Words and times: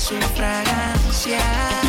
su 0.00 0.18
fragancia. 0.34 1.79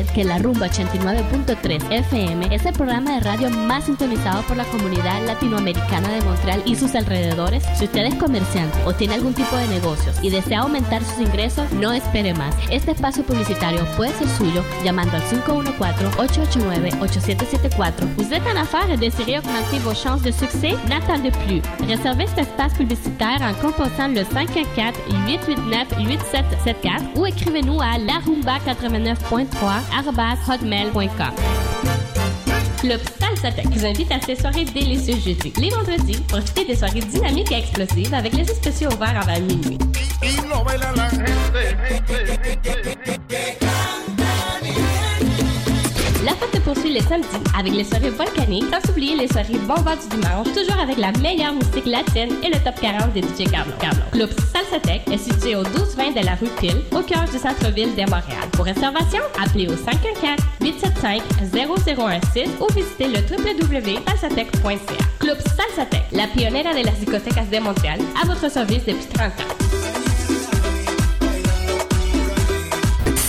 Usted 0.00 0.14
que 0.14 0.24
la 0.24 0.38
Rumba 0.38 0.68
89.3 0.68 1.90
FM 1.90 2.54
es 2.54 2.64
el 2.66 2.72
programa 2.72 3.14
de 3.14 3.20
radio 3.20 3.48
más 3.50 3.84
sintonizado 3.84 4.42
por 4.42 4.56
la 4.56 4.64
comunidad 4.64 5.24
latinoamericana 5.24 6.08
de 6.08 6.20
Montreal 6.22 6.62
y 6.64 6.74
sus 6.74 6.92
alrededores? 6.94 7.62
Si 7.76 7.84
usted 7.84 8.06
es 8.06 8.14
comerciante 8.14 8.78
o 8.86 8.92
tiene 8.92 9.14
algún 9.14 9.34
tipo 9.34 9.54
de 9.56 9.68
negocios 9.68 10.16
y 10.22 10.30
desea 10.30 10.60
aumentar 10.60 11.04
sus 11.04 11.20
ingresos, 11.20 11.70
no 11.72 11.92
espere 11.92 12.32
más. 12.34 12.54
Este 12.70 12.92
espacio 12.92 13.24
publicitario 13.24 13.84
puede 13.96 14.12
ser 14.14 14.28
suyo 14.28 14.64
llamando 14.82 15.16
al 15.16 15.22
514-889-8774. 15.22 18.06
Vous 18.16 18.32
êtes 18.32 18.46
en 18.46 18.56
affaires 18.56 18.90
et 18.90 18.96
désirez 18.96 19.38
augmenter 19.38 19.78
vos 19.80 19.94
chances 19.94 20.22
de 20.22 20.32
succès? 20.32 20.74
N'attendez 20.88 21.32
plus. 21.46 21.60
Réservez 21.86 22.26
cet 22.28 22.38
espace 22.38 22.72
publicitaire 22.74 23.42
en 23.42 23.52
composant 23.54 24.08
le 24.08 24.24
514-889-8774 24.24 27.16
ou 27.16 27.26
écrivez-nous 27.26 27.80
à 27.80 27.98
larumba89.3 27.98 29.83
hotmail.com. 30.48 31.34
Club 32.80 33.00
Salsatec 33.18 33.66
vous 33.68 33.86
invite 33.86 34.12
à 34.12 34.20
ces 34.20 34.36
soirées 34.36 34.64
délicieuses 34.66 35.24
jeudi. 35.24 35.52
Les 35.58 35.70
vendredis, 35.70 36.20
profitez 36.28 36.66
des 36.66 36.76
soirées 36.76 37.00
dynamiques 37.00 37.50
et 37.50 37.58
explosives 37.58 38.12
avec 38.12 38.34
les 38.34 38.44
spéciaux 38.44 38.90
ouverts 38.92 39.20
avant 39.22 39.40
minuit. 39.40 39.78
Poursuit 46.64 46.92
les 46.92 47.02
samedis 47.02 47.28
avec 47.56 47.72
les 47.72 47.84
soirées 47.84 48.10
volcaniques, 48.10 48.64
sans 48.72 48.90
oublier 48.90 49.14
les 49.16 49.28
soirées 49.28 49.58
bombas 49.66 49.94
du 49.96 50.08
dimanche, 50.16 50.48
toujours 50.54 50.78
avec 50.80 50.96
la 50.98 51.12
meilleure 51.20 51.54
musique 51.54 51.86
latine 51.86 52.34
et 52.42 52.48
le 52.48 52.58
top 52.64 52.74
40 52.80 53.12
des 53.12 53.22
DJ 53.22 53.44
Carlo. 53.50 53.72
Carlo. 53.80 54.00
Club 54.12 54.30
Salsatec 54.52 55.02
est 55.10 55.18
situé 55.18 55.54
au 55.56 55.62
1220 55.62 56.20
de 56.20 56.24
la 56.24 56.34
rue 56.34 56.48
Pile, 56.58 56.82
au 56.92 57.00
cœur 57.02 57.24
du 57.24 57.38
centre-ville 57.38 57.94
de 57.94 58.02
Montréal. 58.02 58.48
Pour 58.52 58.64
réservation, 58.64 59.20
appelez 59.42 59.68
au 59.68 59.74
514-875-0016 59.74 62.48
ou 62.60 62.66
visitez 62.74 63.08
le 63.08 63.20
www.salsatec.ca. 63.20 65.04
Club 65.18 65.38
Salsatec, 65.38 66.04
la 66.12 66.26
pionnière 66.28 66.74
de 66.74 66.84
las 66.84 66.98
discotecas 66.98 67.46
de 67.52 67.58
Montréal, 67.58 68.00
à 68.22 68.26
votre 68.26 68.50
service 68.50 68.84
depuis 68.84 69.06
30 69.12 69.28
ans. 69.28 69.83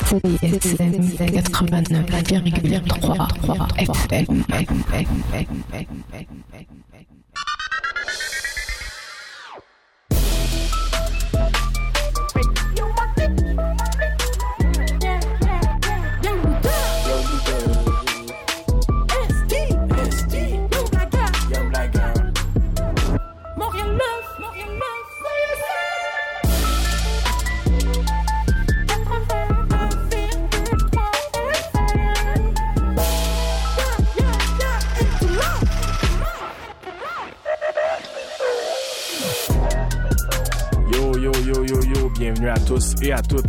CISM 0.05 1.17
89,3 1.17 2.85
FM. 3.79 4.45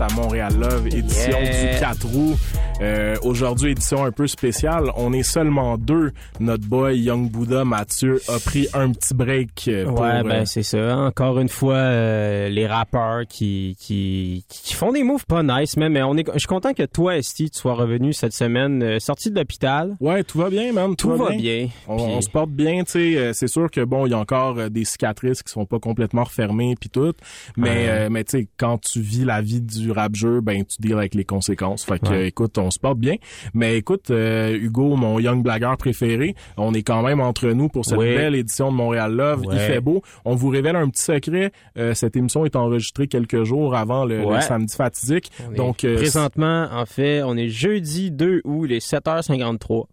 À 0.01 0.09
Montréal 0.15 0.55
Love, 0.59 0.87
édition 0.89 1.39
Yeah. 1.41 1.75
du 1.75 1.81
4 1.81 2.05
août. 2.15 2.37
Euh, 2.83 3.17
Aujourd'hui, 3.23 3.73
édition 3.73 4.05
un 4.05 4.13
peu 4.13 4.27
spéciale. 4.27 4.91
On 4.97 5.13
est 5.13 5.23
seulement 5.23 5.79
deux. 5.79 6.13
Notre 6.41 6.67
boy 6.67 6.99
Young 6.99 7.31
Buddha 7.31 7.65
Mathieu 7.65 8.21
a 8.29 8.39
pris 8.39 8.69
un 8.75 8.93
petit 8.93 9.15
break 9.15 9.65
euh, 9.69 9.87
pour... 9.87 10.01
Ouais, 10.01 10.17
euh, 10.17 10.23
ben 10.23 10.45
c'est 10.45 10.63
ça. 10.63 10.97
Encore 10.99 11.39
une 11.39 11.49
fois, 11.49 11.75
euh, 11.75 12.49
les 12.49 12.67
rappeurs 12.67 13.27
qui, 13.27 13.77
qui 13.81 14.45
qui 14.49 14.75
font 14.75 14.93
des 14.93 15.03
moves 15.03 15.25
pas 15.27 15.43
nice, 15.43 15.77
mais, 15.77 15.89
mais 15.89 16.03
on 16.03 16.17
est, 16.17 16.27
je 16.35 16.39
suis 16.39 16.47
content 16.47 16.75
que 16.75 16.83
toi, 16.85 17.17
Esti, 17.17 17.51
tu 17.51 17.59
sois 17.59 17.75
revenu 17.75 18.13
cette 18.13 18.35
semaine, 18.35 18.83
euh, 18.83 18.99
sorti 18.99 19.31
de 19.31 19.37
l'hôpital. 19.37 19.97
Ouais, 20.01 20.23
tout 20.23 20.39
va 20.39 20.51
bien, 20.51 20.73
man. 20.73 20.95
Tout, 20.97 21.11
Tout 21.13 21.17
va 21.17 21.31
bien. 21.31 21.69
On, 21.89 22.21
se 22.21 22.29
porte 22.31 22.51
bien, 22.51 22.85
tu 22.85 22.93
sais. 22.93 23.33
C'est 23.33 23.49
sûr 23.49 23.71
que 23.71 23.83
bon, 23.85 24.07
il 24.07 24.11
y 24.11 24.15
a 24.15 24.19
encore 24.19 24.71
des 24.71 24.85
cicatrices 24.85 25.43
qui 25.43 25.51
sont 25.53 25.67
pas 25.67 25.79
complètement 25.79 26.25
refermées 26.25 26.75
puis 26.79 26.91
tout, 26.91 27.13
mais 27.57 27.87
euh, 27.89 28.09
mais 28.11 28.25
tu 28.25 28.39
sais, 28.39 28.49
quand 28.59 28.79
tu 28.79 29.01
vis 29.01 29.25
la 29.25 29.41
vie 29.41 29.61
du 29.61 29.91
rap 29.91 30.15
jeu, 30.15 30.41
ben 30.41 30.65
tu 30.65 30.77
deals 30.81 30.95
avec 30.99 31.15
les 31.15 31.25
conséquences. 31.25 31.85
Fait 31.85 31.99
que 31.99 32.07
Ouais. 32.07 32.29
écoute, 32.29 32.57
on 32.59 32.66
se 32.71 32.79
porte 32.79 32.99
bien. 32.99 33.17
Mais 33.55 33.77
écoute, 33.77 34.11
euh, 34.11 34.57
Hugo, 34.57 34.97
mon 34.97 35.19
young 35.19 35.43
blagueur 35.43 35.77
préféré, 35.77 36.35
on 36.57 36.75
est 36.75 36.83
quand 36.83 37.03
même 37.03 37.21
entre 37.21 37.49
nous 37.49 37.69
pour 37.69 37.85
cette 37.85 37.99
Oui. 37.99 38.15
belle 38.15 38.35
édition 38.35 38.71
de 38.71 38.77
Montréal 38.77 39.13
Love. 39.13 39.43
Il 39.53 39.59
fait 39.59 39.81
beau. 39.81 40.03
On 40.25 40.35
vous 40.35 40.49
révèle 40.49 40.77
un 40.77 40.89
petit 40.89 41.03
secret. 41.03 41.53
Euh, 41.79 41.95
cette 41.95 42.17
émission 42.17 42.45
est 42.45 42.57
enregistrée 42.57 43.07
quelques 43.09 43.45
jours 43.45 43.75
avant 43.75 44.05
le, 44.05 44.23
samedi 44.41 44.75
fatidique. 44.75 45.31
On 45.49 45.53
Donc 45.53 45.85
euh, 45.85 45.97
présentement, 45.97 46.69
en 46.73 46.87
fait, 46.87 47.23
on 47.23 47.37
est 47.37 47.49
jeudi 47.49 48.11
2 48.11 48.43
août, 48.45 48.65
les 48.67 48.81
7h53. 48.81 49.85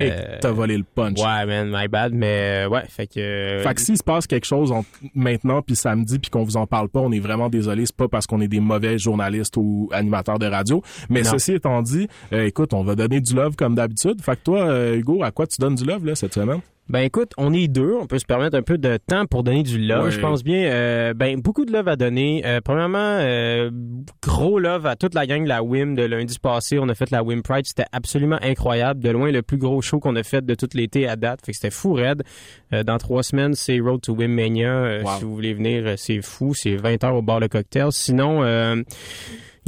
hey, 0.00 0.10
Euh, 0.10 0.38
t'as 0.40 0.50
volé 0.50 0.76
le 0.76 0.84
punch. 0.84 1.18
Ouais, 1.18 1.46
man, 1.46 1.70
my 1.72 1.88
bad, 1.88 2.12
mais 2.12 2.64
euh, 2.64 2.68
ouais, 2.68 2.82
fait 2.88 3.06
que. 3.06 3.60
Fait 3.62 3.74
que 3.74 3.80
s'il 3.80 3.96
se 3.96 4.02
passe 4.02 4.26
quelque 4.26 4.46
chose 4.46 4.72
maintenant 5.14 5.62
puis 5.62 5.76
samedi 5.76 6.18
puis 6.18 6.30
qu'on 6.30 6.44
vous 6.44 6.56
en 6.56 6.66
parle 6.66 6.88
pas, 6.88 7.00
on 7.00 7.12
est 7.12 7.20
vraiment 7.20 7.48
désolé. 7.48 7.84
C'est 7.86 7.96
pas 7.96 8.08
parce 8.08 8.26
qu'on 8.26 8.40
est 8.40 8.48
des 8.48 8.60
mauvais 8.60 8.98
journalistes 8.98 9.56
ou 9.56 9.88
animateurs 9.92 10.38
de 10.38 10.46
radio. 10.46 10.82
Mais 11.08 11.22
Non. 11.22 11.30
ceci 11.32 11.52
étant 11.54 11.82
dit, 11.82 11.97
euh, 12.32 12.46
écoute, 12.46 12.74
on 12.74 12.84
va 12.84 12.94
donner 12.94 13.20
du 13.20 13.34
love 13.34 13.56
comme 13.56 13.74
d'habitude. 13.74 14.20
Fait 14.22 14.36
que 14.36 14.42
toi, 14.44 14.68
euh, 14.68 14.96
Hugo, 14.96 15.22
à 15.22 15.30
quoi 15.30 15.46
tu 15.46 15.60
donnes 15.60 15.74
du 15.74 15.84
love 15.84 16.04
là 16.04 16.14
cette 16.14 16.34
semaine? 16.34 16.60
Ben 16.88 17.00
écoute, 17.00 17.32
on 17.36 17.52
est 17.52 17.68
deux, 17.68 17.92
on 18.00 18.06
peut 18.06 18.18
se 18.18 18.24
permettre 18.24 18.56
un 18.56 18.62
peu 18.62 18.78
de 18.78 18.96
temps 18.96 19.26
pour 19.26 19.42
donner 19.42 19.62
du 19.62 19.78
love, 19.78 20.08
je 20.08 20.20
pense 20.20 20.42
bien. 20.42 20.70
Euh, 20.70 21.12
ben 21.12 21.38
beaucoup 21.38 21.66
de 21.66 21.72
love 21.72 21.86
à 21.86 21.96
donner. 21.96 22.42
Euh, 22.46 22.62
premièrement, 22.64 22.98
euh, 22.98 23.70
gros 24.22 24.58
love 24.58 24.86
à 24.86 24.96
toute 24.96 25.12
la 25.12 25.26
gang 25.26 25.42
de 25.42 25.48
la 25.48 25.62
WIM 25.62 25.94
de 25.94 26.02
lundi 26.02 26.38
passé. 26.38 26.78
On 26.78 26.88
a 26.88 26.94
fait 26.94 27.10
la 27.10 27.22
WIM 27.22 27.42
Pride, 27.42 27.66
c'était 27.66 27.84
absolument 27.92 28.38
incroyable. 28.40 29.00
De 29.00 29.10
loin, 29.10 29.30
le 29.30 29.42
plus 29.42 29.58
gros 29.58 29.82
show 29.82 30.00
qu'on 30.00 30.16
a 30.16 30.22
fait 30.22 30.46
de 30.46 30.54
tout 30.54 30.68
l'été 30.72 31.06
à 31.06 31.16
date. 31.16 31.40
Fait 31.44 31.52
que 31.52 31.58
c'était 31.58 31.70
fou 31.70 31.92
raide. 31.92 32.22
Dans 32.72 32.96
trois 32.96 33.22
semaines, 33.22 33.54
c'est 33.54 33.80
Road 33.80 34.00
to 34.00 34.14
WIM 34.14 34.28
Mania. 34.28 35.00
Wow. 35.02 35.18
Si 35.18 35.24
vous 35.24 35.34
voulez 35.34 35.52
venir, 35.52 35.94
c'est 35.98 36.22
fou. 36.22 36.54
C'est 36.54 36.76
20 36.76 37.04
heures 37.04 37.16
au 37.16 37.22
bar 37.22 37.38
Le 37.38 37.48
Cocktail. 37.48 37.88
Sinon... 37.90 38.42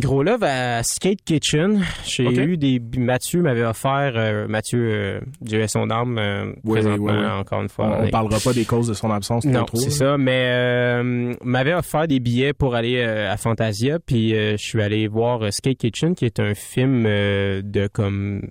Gros 0.00 0.22
love 0.22 0.42
à 0.42 0.82
Skate 0.82 1.20
Kitchen. 1.24 1.84
J'ai 2.04 2.24
eu 2.24 2.56
des. 2.56 2.80
Mathieu 2.96 3.42
m'avait 3.42 3.64
offert. 3.64 4.12
euh, 4.16 4.48
Mathieu, 4.48 4.78
euh, 4.80 5.20
Dieu 5.40 5.60
ait 5.60 5.68
son 5.68 5.90
âme, 5.90 6.18
euh, 6.18 6.52
Oui, 6.64 6.80
présentement, 6.80 7.04
oui, 7.12 7.18
oui. 7.18 7.26
encore 7.26 7.62
une 7.62 7.68
fois. 7.68 7.98
on 8.00 8.02
Mais- 8.04 8.10
parlera 8.10 8.38
pas 8.42 8.52
des 8.52 8.64
causes 8.64 8.88
de 8.88 8.94
son 8.94 9.10
absence 9.10 9.44
non, 9.44 9.64
trop. 9.64 9.76
c'est 9.76 9.90
là. 9.90 10.10
ça. 10.12 10.18
Mais 10.18 10.46
euh, 10.50 11.34
m'avait 11.44 11.74
offert 11.74 12.08
des 12.08 12.18
billets 12.20 12.52
pour 12.52 12.74
aller 12.74 12.96
euh, 12.98 13.30
à 13.32 13.36
Fantasia, 13.36 13.98
puis 13.98 14.34
euh, 14.34 14.52
je 14.56 14.62
suis 14.64 14.80
allé 14.82 15.06
voir 15.06 15.52
Skate 15.52 15.78
Kitchen, 15.78 16.14
qui 16.14 16.24
est 16.24 16.40
un 16.40 16.54
film 16.54 17.04
euh, 17.06 17.60
de 17.64 17.86
comme 17.86 18.42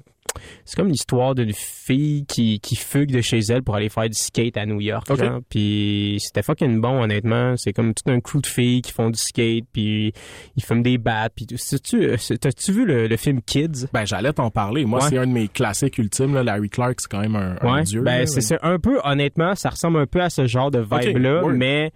c'est 0.66 0.76
comme 0.76 0.90
l'histoire 0.90 1.36
d'une 1.36 1.54
fille 1.54 2.26
qui, 2.28 2.60
qui 2.60 2.76
fugue 2.76 3.12
de 3.12 3.22
chez 3.22 3.40
elle 3.50 3.64
pour 3.64 3.76
aller 3.76 3.90
faire 3.90 4.10
du 4.10 4.18
skate 4.18 4.58
à 4.58 4.66
New 4.66 4.82
York. 4.82 5.08
Genre. 5.16 5.40
Puis 5.50 6.18
c'était 6.20 6.44
fucking 6.44 6.80
bon, 6.82 7.02
honnêtement. 7.04 7.56
C'est 7.58 7.74
comme 7.74 7.94
tout 7.94 8.10
un 8.12 8.20
crew 8.20 8.42
de 8.42 8.48
filles 8.48 8.82
qui 8.82 8.92
font 8.92 9.10
du 9.10 9.20
skate, 9.20 9.66
puis 9.72 10.14
ils 10.56 10.64
fument 10.64 10.84
des 10.84 10.98
battes. 10.98 11.34
Puis 11.36 11.46
t'as-tu 11.46 12.72
vu 12.72 12.86
le, 12.86 13.08
le 13.08 13.18
film 13.18 13.42
Kids? 13.42 13.88
Ben 13.94 14.06
j'allais 14.06 14.34
t'en 14.34 14.50
parler. 14.50 14.86
Moi, 14.86 15.00
Ouais. 15.04 15.10
c'est 15.10 15.18
un 15.18 15.28
de 15.28 15.32
mes 15.32 15.48
classiques 15.48 15.98
ultimes. 15.98 16.34
Là. 16.34 16.44
Larry 16.44 16.70
Clark, 16.70 16.96
c'est 17.00 17.10
quand 17.10 17.22
même 17.22 17.36
un, 17.36 17.56
un 17.62 17.74
Ouais, 17.76 17.84
dieu. 17.84 18.02
ben 18.02 18.26
c'est 18.28 18.42
ça. 18.42 18.58
Un 18.62 18.80
peu, 18.80 19.00
honnêtement, 19.04 19.56
ça 19.56 19.70
ressemble 19.70 20.00
un 20.00 20.06
peu 20.08 20.22
à 20.22 20.30
ce 20.30 20.46
genre 20.46 20.72
de 20.72 20.80
vibe-là, 20.80 21.44
mais 21.54 21.92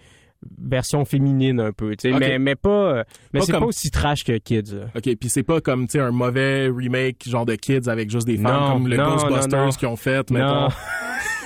version 0.61 1.05
féminine 1.05 1.59
un 1.59 1.71
peu, 1.71 1.95
tu 1.95 2.11
sais, 2.11 2.17
mais 2.19 2.39
mais 2.39 2.55
pas, 2.55 3.03
mais 3.33 3.39
Pas 3.39 3.45
c'est 3.45 3.51
comme- 3.51 3.61
pas 3.61 3.67
aussi 3.67 3.91
trash 3.91 4.23
que 4.23 4.37
Kids. 4.37 4.73
là. 4.75 4.85
OK, 4.95 5.15
puis 5.17 5.29
c'est 5.29 5.43
pas 5.43 5.61
comme 5.61 5.85
tu 5.87 5.93
sais 5.93 5.99
un 5.99 6.11
mauvais 6.11 6.67
remake 6.69 7.23
genre 7.27 7.45
de 7.45 7.55
Kids 7.55 7.87
avec 7.89 8.09
juste 8.09 8.27
des 8.27 8.37
femmes 8.37 8.59
Non, 8.67 8.73
comme 8.73 8.87
le 8.87 8.97
non, 8.97 9.15
Ghostbusters 9.15 9.59
non, 9.59 9.65
non. 9.65 9.71
qui 9.71 9.85
ont 9.85 9.95
fait 9.95 10.29
Non. 10.31 10.39
mettons. 10.39 10.73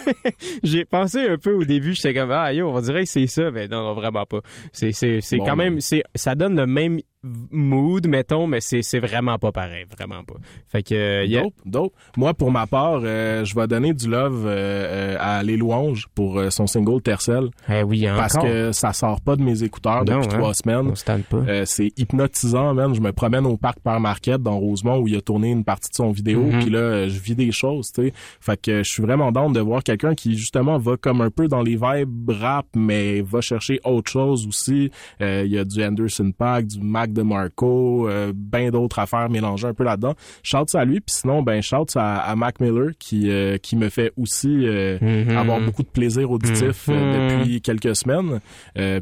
J'ai 0.63 0.85
pensé 0.85 1.27
un 1.27 1.37
peu 1.37 1.53
au 1.53 1.65
début, 1.65 1.93
j'étais 1.93 2.13
comme 2.13 2.31
ah 2.31 2.53
yo, 2.53 2.69
on 2.69 2.79
dirait 2.79 3.03
que 3.03 3.09
c'est 3.09 3.27
ça, 3.27 3.51
mais 3.51 3.67
non, 3.67 3.83
non, 3.83 3.93
vraiment 3.93 4.25
pas. 4.25 4.39
C'est 4.71 4.91
c'est 4.93 5.19
c'est 5.21 5.37
Bon, 5.37 5.45
quand 5.45 5.57
ben. 5.57 5.71
même 5.71 5.81
c'est 5.81 6.03
ça 6.15 6.33
donne 6.35 6.55
le 6.55 6.65
même 6.65 6.99
mood, 7.23 8.07
mettons, 8.07 8.47
mais 8.47 8.61
c'est 8.61 8.81
c'est 8.81 8.99
vraiment 8.99 9.37
pas 9.39 9.51
pareil, 9.51 9.85
vraiment 9.97 10.23
pas. 10.23 10.35
Fait 10.67 10.83
que 10.83 10.93
euh, 10.95 11.25
yeah. 11.25 11.41
Dope, 11.43 11.53
dope. 11.65 11.93
Moi, 12.15 12.33
pour 12.33 12.51
ma 12.51 12.67
part, 12.67 13.01
euh, 13.03 13.43
je 13.43 13.55
vais 13.55 13.67
donner 13.67 13.93
du 13.93 14.07
love 14.07 14.43
euh, 14.45 15.15
à 15.19 15.43
Les 15.43 15.57
Louanges 15.57 16.07
pour 16.13 16.37
euh, 16.39 16.49
son 16.49 16.67
single 16.67 17.01
Tercel. 17.01 17.49
Eh 17.69 17.83
oui, 17.83 18.07
encore. 18.09 18.19
Parce 18.21 18.37
que 18.37 18.71
ça 18.71 18.93
sort 18.93 19.21
pas 19.21 19.35
de 19.35 19.41
mes 19.43 19.63
écouteurs 19.63 20.05
Non, 20.05 20.19
depuis 20.21 20.35
hein? 20.35 20.39
trois 20.39 20.53
semaines. 20.53 20.93
Euh, 21.33 21.63
c'est 21.65 21.91
hypnotisant, 21.97 22.73
man. 22.73 22.93
Je 22.93 23.01
me 23.01 23.11
promène 23.11 23.45
au 23.45 23.57
parc 23.57 23.79
par 23.79 23.99
Marquette 23.99 24.41
dans 24.43 24.57
Rosemont 24.59 24.99
où 24.99 25.07
il 25.07 25.15
a 25.15 25.21
tourné 25.21 25.51
une 25.51 25.63
partie 25.63 25.89
de 25.89 25.95
son 25.95 26.11
vidéo, 26.11 26.43
Mhm. 26.43 26.59
puis 26.61 26.69
là, 26.69 27.07
je 27.07 27.19
vis 27.19 27.35
des 27.35 27.51
choses, 27.51 27.91
tu 27.91 28.03
sais. 28.07 28.13
Fait 28.39 28.61
que 28.61 28.83
je 28.83 28.89
suis 28.89 29.01
vraiment 29.03 29.31
down 29.31 29.51
de 29.51 29.59
voir 29.59 29.83
quelqu'un 29.83 30.13
qui 30.15 30.37
justement 30.37 30.77
va 30.77 30.97
comme 30.97 31.21
un 31.21 31.29
peu 31.31 31.47
dans 31.47 31.61
les 31.61 31.75
vibes 31.75 32.29
rap, 32.29 32.67
mais 32.75 33.21
va 33.21 33.41
chercher 33.41 33.79
autre 33.83 34.09
chose 34.11 34.47
aussi. 34.47 34.91
Euh, 35.21 35.43
Il 35.45 35.51
y 35.51 35.57
a 35.57 35.65
du 35.65 35.83
Anderson 35.83 36.31
Paak, 36.37 36.67
du 36.67 36.79
Mac 36.81 37.06
DeMarco, 37.13 38.07
euh, 38.09 38.31
ben 38.35 38.69
d'autres 38.71 38.99
affaires 38.99 39.29
mélangées 39.29 39.67
un 39.67 39.73
peu 39.73 39.83
là-dedans. 39.83 40.13
Shout 40.43 40.75
à 40.75 40.85
lui, 40.85 40.99
puis 40.99 41.15
sinon, 41.15 41.41
ben 41.43 41.61
shout 41.61 41.85
à, 41.95 42.17
à 42.17 42.35
Mac 42.35 42.59
Miller 42.59 42.91
qui 42.99 43.29
euh, 43.29 43.57
qui 43.57 43.75
me 43.75 43.89
fait 43.89 44.11
aussi 44.17 44.65
euh, 44.67 44.97
Mhm. 45.01 45.37
avoir 45.37 45.59
beaucoup 45.61 45.83
de 45.83 45.87
plaisir 45.87 46.29
auditif 46.31 46.87
euh, 46.89 46.93
Mhm. 46.93 47.39
depuis 47.39 47.61
quelques 47.61 47.95
semaines. 47.95 48.39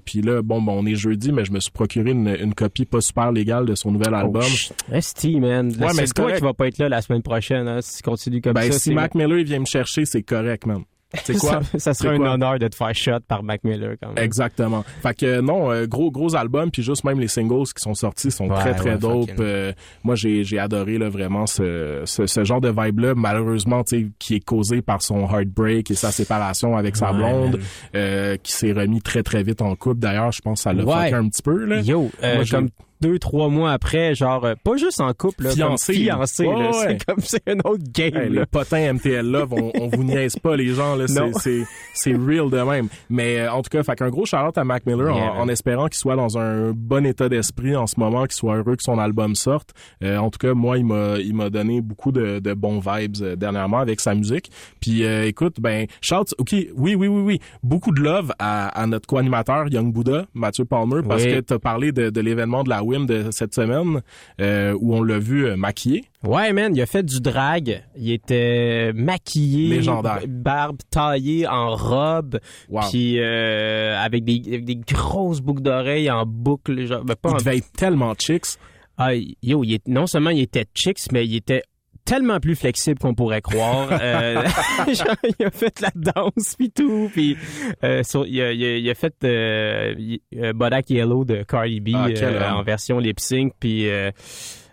Puis 0.06 0.22
là, 0.22 0.42
bon, 0.42 0.62
bon, 0.62 0.74
on 0.82 0.86
est 0.86 0.96
jeudi, 0.96 1.32
mais 1.32 1.46
je 1.46 1.52
me 1.52 1.60
suis 1.60 1.72
procuré 1.72 2.12
une, 2.12 2.28
une 2.40 2.54
copie 2.54 2.86
pas 2.86 3.02
super 3.02 3.32
légale 3.32 3.66
de 3.66 3.76
son 3.76 3.92
nouvel 3.92 4.14
album. 4.14 4.44
Oh, 4.44 4.94
Esti, 4.94 5.40
man. 5.40 5.68
Ouais, 5.80 5.90
c'est 5.94 6.14
toi 6.14 6.32
qui 6.32 6.42
va 6.42 6.54
pas 6.54 6.68
être 6.68 6.78
là 6.78 6.90
la 6.90 7.02
semaine 7.02 7.22
prochaine, 7.22 7.68
hein, 7.68 7.80
si 7.82 7.98
tu 7.98 8.04
continues 8.04 8.42
comme 8.42 8.54
ben, 8.54 8.72
ça. 8.72 8.80
si 8.80 8.94
Mac 8.94 9.16
Miller 9.16 9.40
il 9.40 9.46
vient 9.46 9.60
me 9.60 9.66
chercher, 9.66 10.06
c'est 10.06 10.24
correct, 10.24 10.66
man. 10.66 10.84
C'est 11.24 11.38
quoi? 11.38 11.62
ça, 11.74 11.80
ça 11.80 11.94
serait 11.94 12.16
un 12.16 12.22
honneur 12.22 12.60
de 12.60 12.68
te 12.68 12.76
faire 12.76 12.94
shot 12.94 13.20
par 13.28 13.44
Mac 13.44 13.64
Miller 13.64 13.96
quand 14.02 14.14
même. 14.14 14.24
Exactement. 14.24 14.84
Fait 15.02 15.16
que 15.16 15.42
non, 15.42 15.72
euh, 15.72 15.86
gros 15.88 16.12
gros 16.12 16.36
album 16.36 16.72
puis 16.72 16.84
juste 16.84 17.04
même 17.04 17.20
les 17.20 17.28
singles 17.28 17.66
qui 17.76 17.82
sont 17.82 17.94
sortis 17.94 18.32
sont 18.32 18.50
Ouais, 18.50 18.60
très 18.60 18.74
très 18.76 18.92
ouais, 18.92 18.98
dope. 18.98 19.30
Euh, 19.40 19.72
moi 20.04 20.16
j'ai 20.16 20.44
j'ai 20.44 20.60
adoré 20.60 20.98
là 20.98 21.10
vraiment 21.10 21.46
ce, 21.48 22.02
ce 22.06 22.26
ce 22.26 22.44
genre 22.44 22.62
de 22.62 22.70
vibe 22.70 23.00
là 23.00 23.14
malheureusement 23.16 23.84
qui 23.84 24.36
est 24.36 24.46
causé 24.46 24.82
par 24.82 25.02
son 25.02 25.28
heartbreak 25.28 25.90
et 25.92 25.96
sa 25.96 26.12
séparation 26.12 26.76
avec 26.76 26.96
sa 26.96 27.12
Ouais, 27.12 27.18
blonde 27.18 27.60
euh, 27.96 28.38
qui 28.42 28.52
s'est 28.52 28.72
remis 28.72 29.02
très 29.02 29.24
très 29.24 29.44
vite 29.44 29.62
en 29.62 29.76
couple 29.76 30.00
d'ailleurs, 30.00 30.32
je 30.32 30.42
pense 30.42 30.60
que 30.60 30.64
ça 30.64 30.74
l'a 30.74 30.84
fucké 30.84 31.14
un 31.16 31.28
petit 31.30 31.42
peu 31.42 31.66
là. 31.66 31.80
Yo, 31.82 32.10
euh, 32.24 32.36
Moi, 32.36 32.44
comme 32.50 32.70
deux, 33.06 33.20
trois 33.20 33.50
mois 33.50 33.72
après, 33.72 34.16
genre, 34.16 34.46
euh, 34.46 34.54
pas 34.64 34.78
juste 34.78 35.00
en 35.00 35.14
couple, 35.14 35.44
là, 35.44 35.52
Fiancé. 35.52 35.94
comme 35.94 36.04
fiancé, 36.04 36.46
Ouais, 36.48 36.60
là. 36.64 36.70
ouais. 36.72 36.74
C'est 36.88 37.06
comme, 37.06 37.20
c'est 37.20 37.48
un 37.50 37.60
autre 37.60 37.84
game, 37.94 38.16
Hey, 38.16 38.30
le 38.30 38.46
potin 38.46 38.94
MTL 38.94 39.26
Love, 39.30 39.54
on, 39.54 39.72
on 39.80 39.88
vous 39.90 40.04
niaise 40.04 40.36
pas 40.38 40.56
les 40.56 40.70
gens 40.74 40.96
là, 40.96 41.06
c'est 41.08 41.32
c'est 41.40 41.64
c'est 41.94 42.14
real 42.16 42.50
de 42.50 42.60
même. 42.62 42.88
Mais 43.10 43.40
euh, 43.40 43.52
en 43.52 43.62
tout 43.62 43.70
cas, 43.70 43.84
fait 43.84 43.96
qu'un 43.96 44.10
gros 44.10 44.26
shout 44.26 44.36
à 44.56 44.64
Mac 44.64 44.86
Miller 44.86 45.14
en- 45.14 45.18
Yeah, 45.18 45.32
en, 45.34 45.40
man. 45.40 45.50
espérant 45.50 45.86
qu'il 45.88 45.98
soit 45.98 46.16
dans 46.16 46.38
un 46.38 46.72
bon 46.72 47.06
état 47.06 47.30
d'esprit 47.30 47.76
en 47.76 47.88
ce 47.88 48.00
moment, 48.00 48.24
qu'il 48.24 48.34
soit 48.34 48.56
heureux 48.58 48.76
que 48.76 48.84
son 48.84 48.98
album 49.00 49.36
sorte. 49.36 49.72
Euh, 50.04 50.18
en 50.18 50.30
tout 50.32 50.40
cas, 50.40 50.54
moi, 50.54 50.78
il 50.78 50.86
m'a 50.86 51.18
il 51.20 51.36
m'a 51.36 51.50
donné 51.50 51.82
beaucoup 51.82 52.12
de, 52.12 52.40
de 52.40 52.54
bons 52.54 52.80
vibes 52.80 53.16
euh, 53.22 53.36
dernièrement 53.36 53.80
avec 53.80 54.00
sa 54.00 54.16
musique. 54.16 54.50
Puis 54.82 55.04
écoute, 55.04 55.56
ben 55.60 55.86
shout, 56.02 56.34
ok, 56.38 56.52
oui 56.54 56.96
oui 56.96 57.08
oui 57.08 57.22
oui, 57.22 57.40
beaucoup 57.64 57.92
de 57.92 58.02
love 58.02 58.32
à, 58.40 58.68
à 58.70 58.88
notre 58.88 59.08
co-animateur 59.08 59.68
Young 59.72 59.92
Buddha, 59.94 60.26
Mathieu 60.34 60.66
Palmer, 60.66 61.02
parce 61.08 61.24
Oui. 61.24 61.34
que 61.34 61.40
t'as 61.40 61.60
parlé 61.60 61.92
de, 61.92 62.10
de 62.10 62.22
l'événement 62.22 62.64
de 62.64 62.70
la 62.70 62.84
WIM 62.98 63.06
de 63.06 63.32
cette 63.32 63.54
semaine 63.54 64.02
euh, 64.42 64.76
où 64.80 64.96
on 64.96 65.04
l'a 65.04 65.20
vu 65.20 65.46
euh, 65.46 65.56
maquillé. 65.56 66.06
Ouais, 66.24 66.54
man, 66.54 66.76
il 66.76 66.82
a 66.82 66.86
fait 66.86 67.04
du 67.04 67.20
drag. 67.22 67.84
Il 67.98 68.12
était 68.12 68.92
maquillé. 68.94 69.76
Légendaire. 69.76 70.22
Barbe 70.28 70.78
taillée 70.90 71.48
en 71.48 71.76
robe. 71.76 72.40
Wow. 72.70 72.82
Puis 72.90 73.20
euh, 73.20 73.98
avec 74.00 74.24
des, 74.24 74.42
avec 74.48 74.66
des 74.66 74.76
grosses 74.76 75.42
boucles 75.42 75.62
d'oreilles 75.62 76.10
en 76.10 76.26
boucle. 76.26 76.86
Genre, 76.86 77.04
ben, 77.04 77.16
pas 77.16 77.30
il 77.30 77.34
en- 77.34 77.38
devait 77.38 77.58
être 77.58 77.72
tellement 77.74 78.14
chicks. 78.16 78.58
Ah, 78.98 79.14
yo, 79.14 79.64
il 79.64 79.74
est, 79.74 79.88
non 79.88 80.08
seulement 80.08 80.30
il 80.30 80.40
était 80.42 80.66
chicks, 80.74 81.12
mais 81.12 81.26
il 81.28 81.36
était 81.36 81.64
tellement 82.06 82.40
plus 82.40 82.56
flexible 82.56 83.00
qu'on 83.00 83.16
pourrait 83.16 83.42
croire. 83.42 83.90
Euh, 83.92 84.44
genre, 84.94 85.16
il 85.40 85.46
a 85.46 85.52
fait 85.52 85.82
la 85.82 85.90
danse 85.96 86.56
puis 86.58 86.70
tout, 86.72 87.10
puis 87.12 87.36
euh, 87.84 88.04
sur- 88.04 88.26
il, 88.28 88.40
a, 88.42 88.52
il 88.52 88.64
a- 88.64 88.78
il 88.78 88.90
a 88.90 88.94
fait 88.96 89.14
euh, 89.24 89.96
euh, 90.38 90.54
Bodak 90.54 90.90
Yellow 90.90 91.26
de 91.26 91.44
Cardi 91.44 91.80
B 91.80 91.90
Ah, 91.96 92.08
quel 92.14 92.36
euh, 92.36 92.52
en 92.54 92.64
version 92.64 93.00
lip 93.00 93.20
sync, 93.20 93.54
puis 93.60 93.90
euh, 93.90 94.12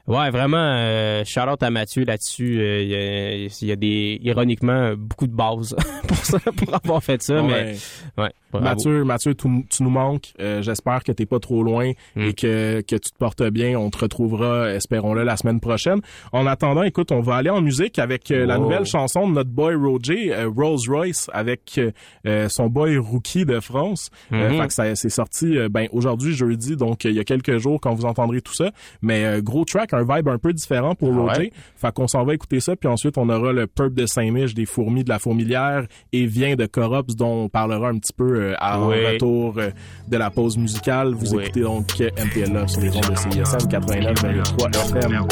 ouais 0.06 0.30
vraiment 0.30 0.74
euh, 0.76 1.22
shout 1.24 1.48
out 1.48 1.62
à 1.62 1.70
Mathieu 1.70 2.04
là-dessus. 2.04 2.58
Euh, 2.60 2.82
il, 2.82 2.88
y 2.90 2.94
a, 2.94 3.34
il 3.62 3.68
y 3.68 3.72
a 3.72 3.76
des 3.76 4.18
ironiquement 4.22 4.94
beaucoup 4.96 5.26
de 5.26 5.34
bases 5.34 5.74
pour 6.08 6.16
ça, 6.18 6.38
pour 6.38 6.74
avoir 6.74 7.02
fait 7.02 7.22
ça, 7.22 7.42
mais 7.42 7.74
Ouais. 8.18 8.30
Bravo. 8.52 8.64
Mathieu, 8.76 9.04
Mathieu, 9.04 9.34
tu, 9.34 9.48
tu 9.68 9.82
nous 9.82 9.90
manques. 9.90 10.32
Euh, 10.40 10.62
J'espère 10.62 11.02
que 11.04 11.12
t'es 11.12 11.26
pas 11.26 11.38
trop 11.40 11.62
loin 11.62 11.92
Mm. 12.14 12.20
et 12.22 12.32
que, 12.34 12.80
que 12.82 12.96
tu 12.96 13.10
te 13.10 13.18
portes 13.18 13.42
bien. 13.42 13.78
On 13.78 13.90
te 13.90 13.98
retrouvera, 13.98 14.70
espérons-le, 14.72 15.24
la 15.24 15.36
semaine 15.36 15.60
prochaine. 15.60 16.00
En 16.32 16.46
attendant, 16.46 16.82
écoute, 16.82 17.10
on 17.12 17.20
va 17.20 17.36
aller 17.36 17.50
en 17.50 17.60
musique 17.60 17.98
avec 17.98 18.30
euh, 18.30 18.44
la 18.46 18.58
nouvelle 18.58 18.84
chanson 18.84 19.28
de 19.28 19.34
notre 19.34 19.50
boy 19.50 19.74
Roger, 19.74 20.32
euh, 20.34 20.48
Rolls 20.54 20.80
Royce, 20.88 21.28
avec 21.32 21.80
euh, 22.26 22.48
son 22.48 22.66
boy 22.68 22.96
Rookie 22.98 23.44
de 23.44 23.60
France. 23.60 24.10
Mhm. 24.30 24.58
fait 24.60 24.66
que 24.68 24.72
ça 24.72 24.94
c'est 24.94 25.08
sorti 25.08 25.56
ben 25.70 25.88
aujourd'hui 25.92 26.34
jeudi, 26.34 26.76
donc 26.76 27.04
il 27.04 27.12
y 27.12 27.20
a 27.20 27.24
quelques 27.24 27.58
jours 27.58 27.80
quand 27.80 27.94
vous 27.94 28.04
entendrez 28.04 28.40
tout 28.40 28.54
ça. 28.54 28.70
Mais 29.00 29.40
gros 29.42 29.64
track, 29.64 29.92
un 29.94 30.02
vibe 30.02 30.28
un 30.28 30.38
peu 30.38 30.52
différent 30.52 30.94
pour 30.94 31.08
Ah 31.14 31.20
Roger. 31.22 31.40
ouais? 31.42 31.52
Fait 31.76 31.92
qu'on 31.92 32.06
s'en 32.08 32.24
va 32.24 32.34
écouter 32.34 32.60
ça, 32.60 32.76
puis 32.76 32.88
ensuite 32.88 33.16
on 33.18 33.28
aura 33.28 33.52
le 33.52 33.66
purp 33.66 33.92
de 33.94 34.06
Saint-Mich, 34.06 34.54
des 34.54 34.66
fourmis 34.66 35.04
de 35.04 35.08
la 35.08 35.18
fourmilière 35.18 35.86
et 36.12 36.26
vient 36.26 36.54
de 36.56 36.66
Corops 36.66 37.14
dont 37.16 37.44
on 37.44 37.48
parlera 37.48 37.88
un 37.88 37.98
petit 37.98 38.12
peu 38.12 38.41
euh, 38.42 38.54
à 38.58 38.78
Oui. 38.80 38.96
en 39.06 39.12
retour 39.12 39.54
euh, 39.58 39.70
de 40.08 40.16
la 40.16 40.30
pause 40.30 40.56
musicale. 40.56 41.14
Vous 41.14 41.34
Oui. 41.36 41.44
écoutez 41.44 41.60
donc 41.60 41.86
euh, 42.00 42.10
MTL 42.16 42.52
Love 42.52 42.68
sur 42.68 42.80
les 42.80 42.90
ondes 42.96 43.10
de 43.10 43.14
CISM 43.16 43.68
89,3 43.68 44.98
FM. 44.98 45.26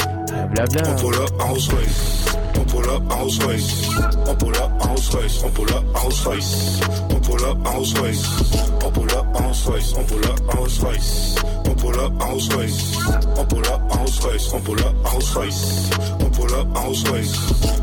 Blabla. 0.53 0.81
On 0.87 0.95
pull 1.01 1.15
up, 1.15 1.31
Rolls 1.39 1.59
Royce. 1.71 2.25
On 2.59 2.63
pull 2.63 2.85
up, 2.89 3.03
Rolls 3.09 3.45
Royce. 3.45 3.89
On 4.27 4.35
pull 4.35 4.55
up, 4.55 4.71
Rolls 4.79 5.09
Royce. 5.13 5.43
On 5.43 5.49
pull 5.49 5.69
up, 5.71 5.83
Rolls 5.93 6.25
Royce. 6.25 6.81
On 7.09 7.19
pull 7.19 7.43
up, 7.43 7.57
Rolls 7.65 7.93
Royce. 7.99 8.41
On 8.85 8.91
pull 8.91 9.09
up, 9.11 9.25
Rolls 9.33 9.67
Royce. 9.67 9.93
On 9.97 10.03
pull 10.03 10.25
up, 10.25 10.39
Rolls 10.55 10.79
Royce. 10.83 11.35
On 11.81 11.87
pull 11.87 11.99
up, 11.99 12.13
Rolls 12.21 12.49
Royce. 12.53 12.95
On 13.37 13.45
pull 13.45 13.65
up, 13.65 13.81
Rolls 13.89 14.19
Royce. 14.21 14.53
On 14.53 14.61
pull 14.61 14.79
up, 14.81 14.95
Rolls 15.03 15.33
Royce. 15.33 15.89
On 16.19 16.29
pull 16.29 16.53
up, 16.53 16.67
Rolls 16.75 17.03
Royce. 17.09 17.35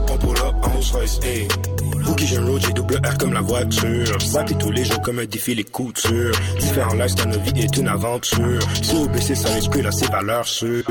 On 0.08 0.18
pull 0.18 0.38
up, 0.38 0.54
Rolls 0.62 0.92
Royce. 0.92 1.18
Hey. 1.24 1.48
J'ai 2.28 2.36
un 2.36 2.44
road, 2.44 2.60
j'ai 2.66 2.72
double 2.72 2.96
R 2.96 3.16
comme 3.16 3.32
la 3.32 3.40
voiture. 3.40 4.20
Swapé 4.20 4.54
tous 4.56 4.70
les 4.70 4.84
jours 4.84 5.00
comme 5.02 5.18
un 5.18 5.24
défi, 5.24 5.54
les 5.54 5.64
coutures. 5.64 6.34
Différents 6.58 6.94
lifestyles, 6.94 7.30
nos 7.30 7.38
vies 7.38 7.62
est 7.62 7.76
une 7.76 7.88
aventure. 7.88 8.60
Si 8.82 8.96
OBC 8.96 9.34
sans 9.34 9.54
l'esprit, 9.54 9.82
là, 9.82 9.90
c'est 9.92 10.10
valeur 10.10 10.46
sûre. 10.46 10.84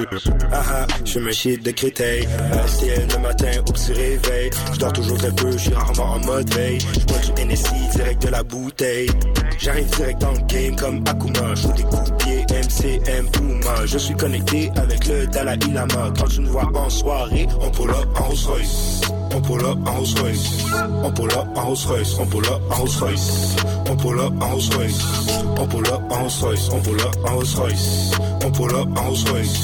Ah 0.51 0.63
ah, 0.67 0.87
je 1.05 1.19
me 1.19 1.31
shit 1.31 1.61
de 1.63 1.71
Créteil. 1.71 2.27
STL 2.67 3.07
le 3.13 3.19
matin, 3.19 3.51
au 3.59 3.71
petit 3.71 3.93
réveil. 3.93 4.49
Je 4.73 4.79
dors 4.79 4.93
toujours 4.93 5.17
très 5.17 5.31
peu, 5.31 5.51
je 5.51 5.57
suis 5.57 5.73
rarement 5.73 6.13
en 6.13 6.19
mode 6.25 6.49
veille. 6.53 6.79
Je 6.79 7.05
bois 7.05 7.17
du 7.19 7.45
NSI 7.45 7.89
direct 7.95 8.21
de 8.23 8.29
la 8.29 8.43
bouteille. 8.43 9.09
J'arrive 9.59 9.89
direct 9.89 10.21
dans 10.21 10.31
le 10.31 10.39
game 10.47 10.75
comme 10.75 11.03
Akuma. 11.07 11.55
Je 11.55 11.67
des 11.67 11.83
coups 11.83 12.11
de 12.11 12.17
MCM 12.77 13.29
Puma. 13.31 13.85
Je 13.85 13.97
suis 13.97 14.15
connecté 14.15 14.71
avec 14.75 15.07
le 15.07 15.25
Dalai 15.27 15.57
Lama. 15.73 16.11
Quand 16.17 16.27
tu 16.27 16.41
nous 16.41 16.51
vois 16.51 16.69
en 16.73 16.89
soirée, 16.89 17.47
on 17.59 17.69
pull 17.71 17.89
up 17.89 18.07
en 18.15 18.23
Rolls 18.23 18.37
Royce. 18.47 19.01
On 19.33 19.41
pull 19.41 19.65
up 19.65 19.77
en 19.85 19.91
Rolls 19.93 20.19
Royce. 20.21 20.65
On 21.03 21.11
pull 21.11 21.31
up 21.31 21.47
en 21.55 21.61
Rolls 21.65 21.77
Royce. 21.87 22.17
On 22.19 22.25
pull 22.25 22.45
up 22.45 22.61
en 22.69 22.75
Rolls 22.75 22.89
Royce. 22.99 23.55
On 23.89 23.95
pull 23.95 24.19
up 24.19 24.33
en 24.41 24.47
Rolls 24.49 24.69
Royce. 24.75 25.03
On 25.57 25.67
pull 25.67 25.87
up 25.87 26.01
en 26.11 26.17
Rolls 26.19 26.39
Royce. 26.41 26.69
On 26.71 26.81
pull 26.81 26.99
up 26.99 27.17
en 27.23 27.33
Rolls 27.35 27.53
Royce. 27.57 28.09
On 28.43 28.51
pull 28.51 28.71
up 28.71 28.87
en 28.95 29.03
Rolls 29.05 29.25
Royce. 29.29 29.59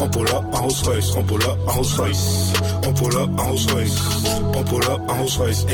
On 0.00 0.08
pull 0.08 0.30
up 0.30 0.44
en 0.52 0.60
Rolls 0.62 0.82
Royce. 0.84 1.16
On 1.16 1.22
pull 1.22 1.42
up 1.42 1.58
en 1.66 1.72
Rolls 1.74 1.96
Royce. 1.98 2.52
On 2.86 2.92
pull 2.94 3.16
up 3.16 3.30
en 3.38 3.44
Rolls 3.44 3.66
Royce. 3.72 3.98
On 4.54 4.64
pull 4.64 4.84
up 4.84 5.00
en 5.08 5.14
Rolls 5.14 5.36
Royce. 5.38 5.66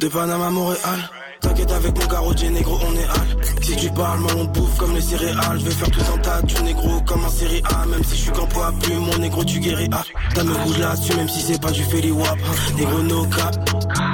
De 0.00 0.08
Panama 0.08 0.46
à 0.46 0.50
Montréal. 0.50 1.17
T'inquiète 1.40 1.70
avec 1.70 1.98
mon 1.98 2.06
carreau 2.06 2.34
négro, 2.34 2.78
on 2.82 2.94
est 2.94 3.04
hal. 3.04 3.36
Si 3.62 3.76
tu 3.76 3.90
parles, 3.90 4.20
mal 4.20 4.36
on 4.36 4.44
bouffe 4.44 4.76
comme 4.78 4.94
les 4.94 5.00
céréales. 5.00 5.58
Je 5.58 5.64
vais 5.64 5.70
faire 5.70 5.90
tout 5.90 6.00
un 6.14 6.18
tas 6.18 6.42
du 6.42 6.62
négro 6.62 7.00
comme 7.02 7.24
en 7.24 7.30
série 7.30 7.62
A. 7.64 7.86
Même 7.86 8.02
si 8.04 8.16
je 8.16 8.22
suis 8.22 8.30
qu'en 8.32 8.46
poids 8.46 8.72
plus, 8.82 8.94
mon 8.94 9.18
négro 9.18 9.44
tu 9.44 9.60
guéris. 9.60 9.88
Ah, 9.92 10.02
t'as 10.34 10.42
me 10.42 10.54
bouge 10.64 10.78
là-dessus, 10.78 11.14
même 11.14 11.28
si 11.28 11.40
c'est 11.40 11.60
pas 11.60 11.70
du 11.70 11.82
Feli 11.84 12.10
Wap. 12.10 12.38
Négro 12.76 13.02
no 13.02 13.24
cap. 13.26 13.70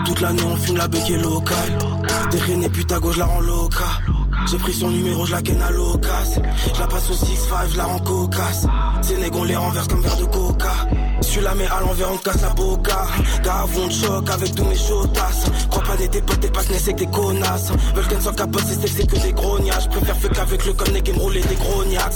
Toute 0.06 0.20
l'année 0.20 0.42
on 0.44 0.56
fume 0.56 0.76
la 0.76 0.88
bec 0.88 1.08
locale. 1.08 1.78
Déchaîné 2.30 2.68
putain 2.68 3.00
gauche, 3.00 3.16
la 3.16 3.26
rends 3.26 3.40
loca. 3.40 3.84
J'ai 4.46 4.58
pris 4.58 4.74
son 4.74 4.90
numéro, 4.90 5.24
je 5.24 5.32
la 5.32 5.42
ken 5.42 5.60
à 5.62 5.70
l'ocas. 5.70 6.38
Je 6.74 6.80
la 6.80 6.86
passe 6.86 7.10
au 7.10 7.14
6-5, 7.14 7.72
je 7.72 7.76
la 7.76 7.84
rends 7.84 7.98
cocasse. 7.98 8.66
Négros 9.18 9.44
les 9.44 9.56
renversent 9.56 9.88
comme 9.88 10.02
verre 10.02 10.16
de 10.16 10.24
coca. 10.24 10.72
Suis 11.20 11.40
la 11.40 11.54
mets 11.54 11.66
à 11.66 11.80
l'envers, 11.80 12.12
on 12.12 12.18
casse 12.18 12.42
la 12.42 12.50
boca. 12.50 13.06
Gars, 13.42 13.64
on 13.76 13.88
te 13.88 13.94
choque 13.94 14.30
avec 14.30 14.54
tous 14.54 14.64
mes 14.64 14.76
chotasses. 14.76 15.46
Crois 15.70 15.82
pas 15.82 15.96
des 15.96 16.08
tes 16.08 16.20
potes, 16.20 16.40
t'es 16.40 16.48
pas 16.48 16.60
c'est 16.62 16.92
que 16.92 16.98
des 16.98 17.06
connasses. 17.06 17.72
Veulent 17.94 18.06
qu'elle 18.06 18.20
soit 18.20 18.34
capote, 18.34 18.64
c'est 18.66 19.06
que 19.06 19.16
des 19.16 19.32
grognages. 19.32 19.88
Préfère 19.88 20.16
fuck 20.16 20.38
avec 20.38 20.66
le 20.66 20.72
connect 20.74 21.08
et 21.08 21.12
me 21.12 21.18
rouler 21.18 21.42
des 21.42 21.54
grognats. 21.54 22.10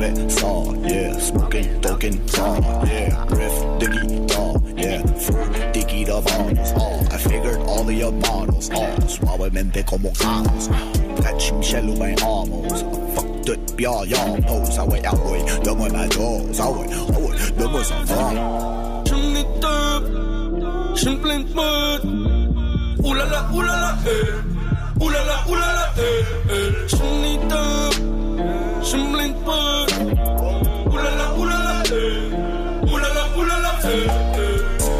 Bon, 0.00 0.08
mauvais 0.08 0.30
sort, 0.30 0.74
yeah. 0.84 1.18
Smoking, 1.18 1.80
token, 1.80 2.28
song, 2.28 2.62
yeah. 2.86 3.24
Riff, 3.28 3.52
diggy, 3.78 4.26
dog, 4.26 4.78
yeah. 4.78 5.02
Fur, 5.18 5.44
diggy, 5.72 6.06
the 6.06 6.20
bottles, 6.20 6.72
all. 6.76 7.00
I 7.12 7.18
figured 7.18 7.60
all 7.66 7.88
of 7.88 7.92
your 7.92 8.12
bottles, 8.12 8.70
all. 8.70 8.96
Suavemente 9.06 9.84
como 9.84 10.12
canos. 10.18 10.68
Catch 11.22 11.52
Michel 11.52 11.90
ou 11.90 11.96
ben 11.98 12.16
Amos. 12.22 12.84
Fuck 13.14 13.44
tout, 13.44 13.76
pis 13.76 13.86
all 13.86 14.06
y'all 14.06 14.36
pose. 14.42 14.78
Ah 14.78 14.84
ouais, 14.86 15.02
ah 15.04 15.14
ouais, 15.14 15.44
donne-moi 15.64 15.88
ma 15.90 16.06
dose. 16.08 16.60
Ah 16.60 16.70
ouais, 16.70 16.86
ah 16.92 17.20
ouais, 17.20 17.36
donne-moi 17.58 17.84
son 17.84 18.06
fond. 18.06 19.04
Je 19.06 19.14
me 19.14 19.42
tape, 19.60 20.96
je 20.96 21.08
me 21.10 21.16
plains 21.16 21.40
de 21.40 21.54
mode. 21.54 22.04
Oulala, 23.04 23.48
oulala, 23.52 23.98
eh. 24.06 25.02
Oulala, 25.02 25.36
oulala, 25.48 25.92
eh, 25.96 26.24
eh. 26.50 26.88
Je 26.88 26.96
me 26.96 27.48
tape, 27.48 28.00
je 28.82 28.96
me 28.96 29.12
plains 29.12 29.28
de 29.28 29.34
mode. 29.44 29.90
Oulala, 30.92 31.34
oulala, 31.38 31.82
eh. 31.92 32.90
Oulala, 32.92 33.24
oulala, 33.36 33.72
eh, 33.84 34.06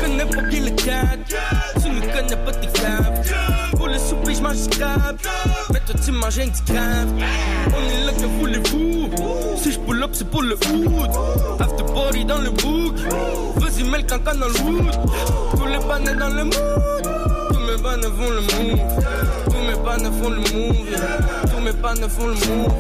connais 0.01 0.25
pas 0.25 0.43
bien 0.43 0.61
le 0.65 0.71
cadre, 0.71 1.25
tu 1.83 1.89
ne 1.91 2.01
connais 2.01 2.37
pas 2.45 2.53
tes 2.53 2.81
caves. 2.81 3.21
Pour 3.77 3.89
le 3.89 3.99
souper, 3.99 4.35
je 4.35 4.43
mange 4.43 4.69
du. 4.69 5.19
Mais 5.73 5.81
toi, 5.81 5.95
tu 6.05 6.13
manges 6.13 6.39
un 6.39 6.49
petit. 6.49 6.73
On 6.73 7.83
est 7.91 8.05
là, 8.05 8.13
que 8.13 8.27
voulez-vous? 8.39 9.11
Si 9.57 9.73
je 9.73 9.79
pull 9.79 10.03
up, 10.03 10.11
c'est 10.13 10.29
pour 10.29 10.43
le 10.43 10.55
hood. 10.55 11.11
After 11.61 11.85
party 11.85 12.25
dans 12.25 12.39
le 12.39 12.51
book. 12.51 12.97
Vas-y, 13.57 13.85
mets 13.85 13.99
le 13.99 14.05
cancan 14.05 14.39
dans 14.39 14.49
le 14.49 14.61
wood. 14.61 14.91
Tous 15.57 15.67
les 15.67 15.79
bannets 15.79 16.15
dans 16.15 16.29
le 16.29 16.45
mood. 16.45 17.20
Tous 17.71 17.77
mes 17.77 17.83
bannets 17.83 18.07
font 18.09 18.31
le 18.31 18.41
move. 18.41 18.81
Tous 19.45 19.63
mes 19.63 19.85
bannets 19.85 20.11
font 20.21 20.31
le 20.31 20.37
move. 20.37 20.87
Tous 21.51 21.61
mes 21.61 21.73
bannets 21.73 22.09
font 22.09 22.27
le 22.27 22.35
move. 22.35 22.73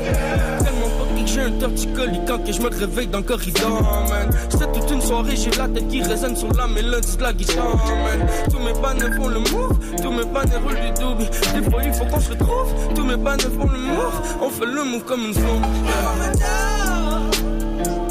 Tellement 0.58 0.90
fucking 0.98 1.24
que 1.24 1.30
j'ai 1.30 1.40
un 1.42 1.50
torticolis 1.52 2.20
quand 2.26 2.44
que 2.44 2.52
je 2.52 2.60
me 2.60 2.68
réveille 2.70 3.06
dans 3.06 3.18
le 3.18 3.24
corridor, 3.24 3.82
man. 4.08 4.30
C'est 4.48 4.72
toute 4.72 4.90
une 4.90 5.00
soirée, 5.00 5.36
j'ai 5.36 5.50
la 5.52 5.68
tête 5.68 5.86
qui 5.86 6.02
résonne 6.02 6.34
sur 6.34 6.52
la 6.54 6.66
mélodie 6.66 7.16
de 7.16 7.22
la 7.22 7.32
guitare, 7.32 7.76
man. 7.76 8.26
Tous 8.50 8.58
mes 8.58 8.72
bannets 8.72 9.16
font 9.16 9.28
le 9.28 9.38
move. 9.38 9.78
Tous 10.02 10.10
mes 10.10 10.24
bannets 10.24 10.56
roulent 10.56 10.80
du 10.80 11.00
double. 11.00 11.30
Des 11.54 11.70
fois, 11.70 11.82
il 11.84 11.92
faut 11.92 12.04
qu'on 12.06 12.20
se 12.20 12.30
retrouve. 12.30 12.94
Tous 12.94 13.04
mes 13.04 13.16
bannets 13.16 13.42
font 13.44 13.68
le 13.68 13.78
move. 13.78 14.20
On 14.42 14.50
fait 14.50 14.66
le 14.66 14.84
move 14.84 15.04
comme 15.04 15.20
une 15.20 15.34
femme. 15.34 15.62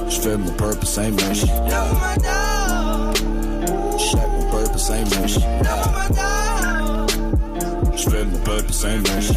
J'fais 0.07 0.37
mon 0.37 0.51
purpose 0.53 0.97
ain't 0.97 1.11
mission, 1.27 1.47
Shut 3.97 4.19
my 4.19 4.45
purpose 4.49 4.89
ain't 4.91 5.21
mission, 5.21 5.41
J'fais 7.99 8.23
mon 8.23 8.39
purpose 8.39 8.85
ain't 8.85 9.15
mission. 9.15 9.35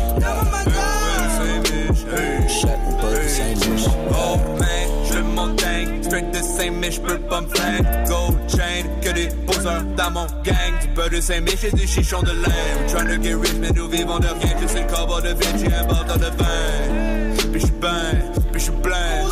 Oh 4.15 4.37
man, 4.59 4.89
je 5.05 5.15
le 5.15 5.23
montagne, 5.25 6.03
straight 6.03 6.31
de 6.31 6.37
Saint-Mich, 6.37 6.95
j'peux 6.95 7.19
pas 7.19 7.41
me 7.41 7.49
plaindre. 7.49 7.89
Gold 8.07 8.39
chain, 8.49 8.85
que 9.01 9.11
des 9.11 9.29
poseurs 9.47 9.83
dans 9.97 10.11
mon 10.13 10.27
gang. 10.45 10.79
Du 10.81 10.89
peu 10.95 11.09
de 11.11 11.21
Saint-Mich 11.21 11.65
et 11.65 11.73
du 11.73 11.87
chichon 11.89 12.23
de 12.23 12.31
lame. 12.31 12.87
Trying 12.87 13.09
to 13.09 13.23
get 13.23 13.35
rich, 13.35 13.55
mais 13.61 13.71
nous 13.75 13.89
vivons 13.89 14.21
de 14.21 14.29
rien. 14.29 14.57
Je 14.63 14.67
sais 14.69 14.83
le 14.83 14.87
cover 14.87 15.29
de 15.29 15.35
Vinci, 15.35 15.67
un 15.67 15.85
bordel 15.85 16.19
de 16.19 16.31
vin. 16.39 17.51
Puis 17.51 17.61
j'suis 17.61 17.73
ben, 17.81 18.15
puis 18.53 18.61
j'suis 18.61 18.73
plein. 18.81 19.25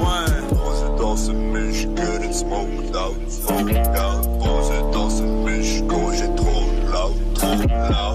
Ouais. 0.00 0.30
Posé 0.48 0.86
dans 0.98 1.16
ce 1.16 1.32
miche, 1.32 1.86
good 1.88 2.24
and 2.24 2.32
smoked 2.32 2.96
out, 2.96 3.16
smoked 3.28 3.76
out. 3.76 4.22
Posé 4.38 4.80
dans 4.90 5.10
ce 5.10 5.22
miche, 5.22 5.82
quand 5.86 6.12
j'ai 6.12 6.34
trop 6.34 6.64
loud, 6.86 7.34
trop 7.34 7.56
loud. 7.56 8.09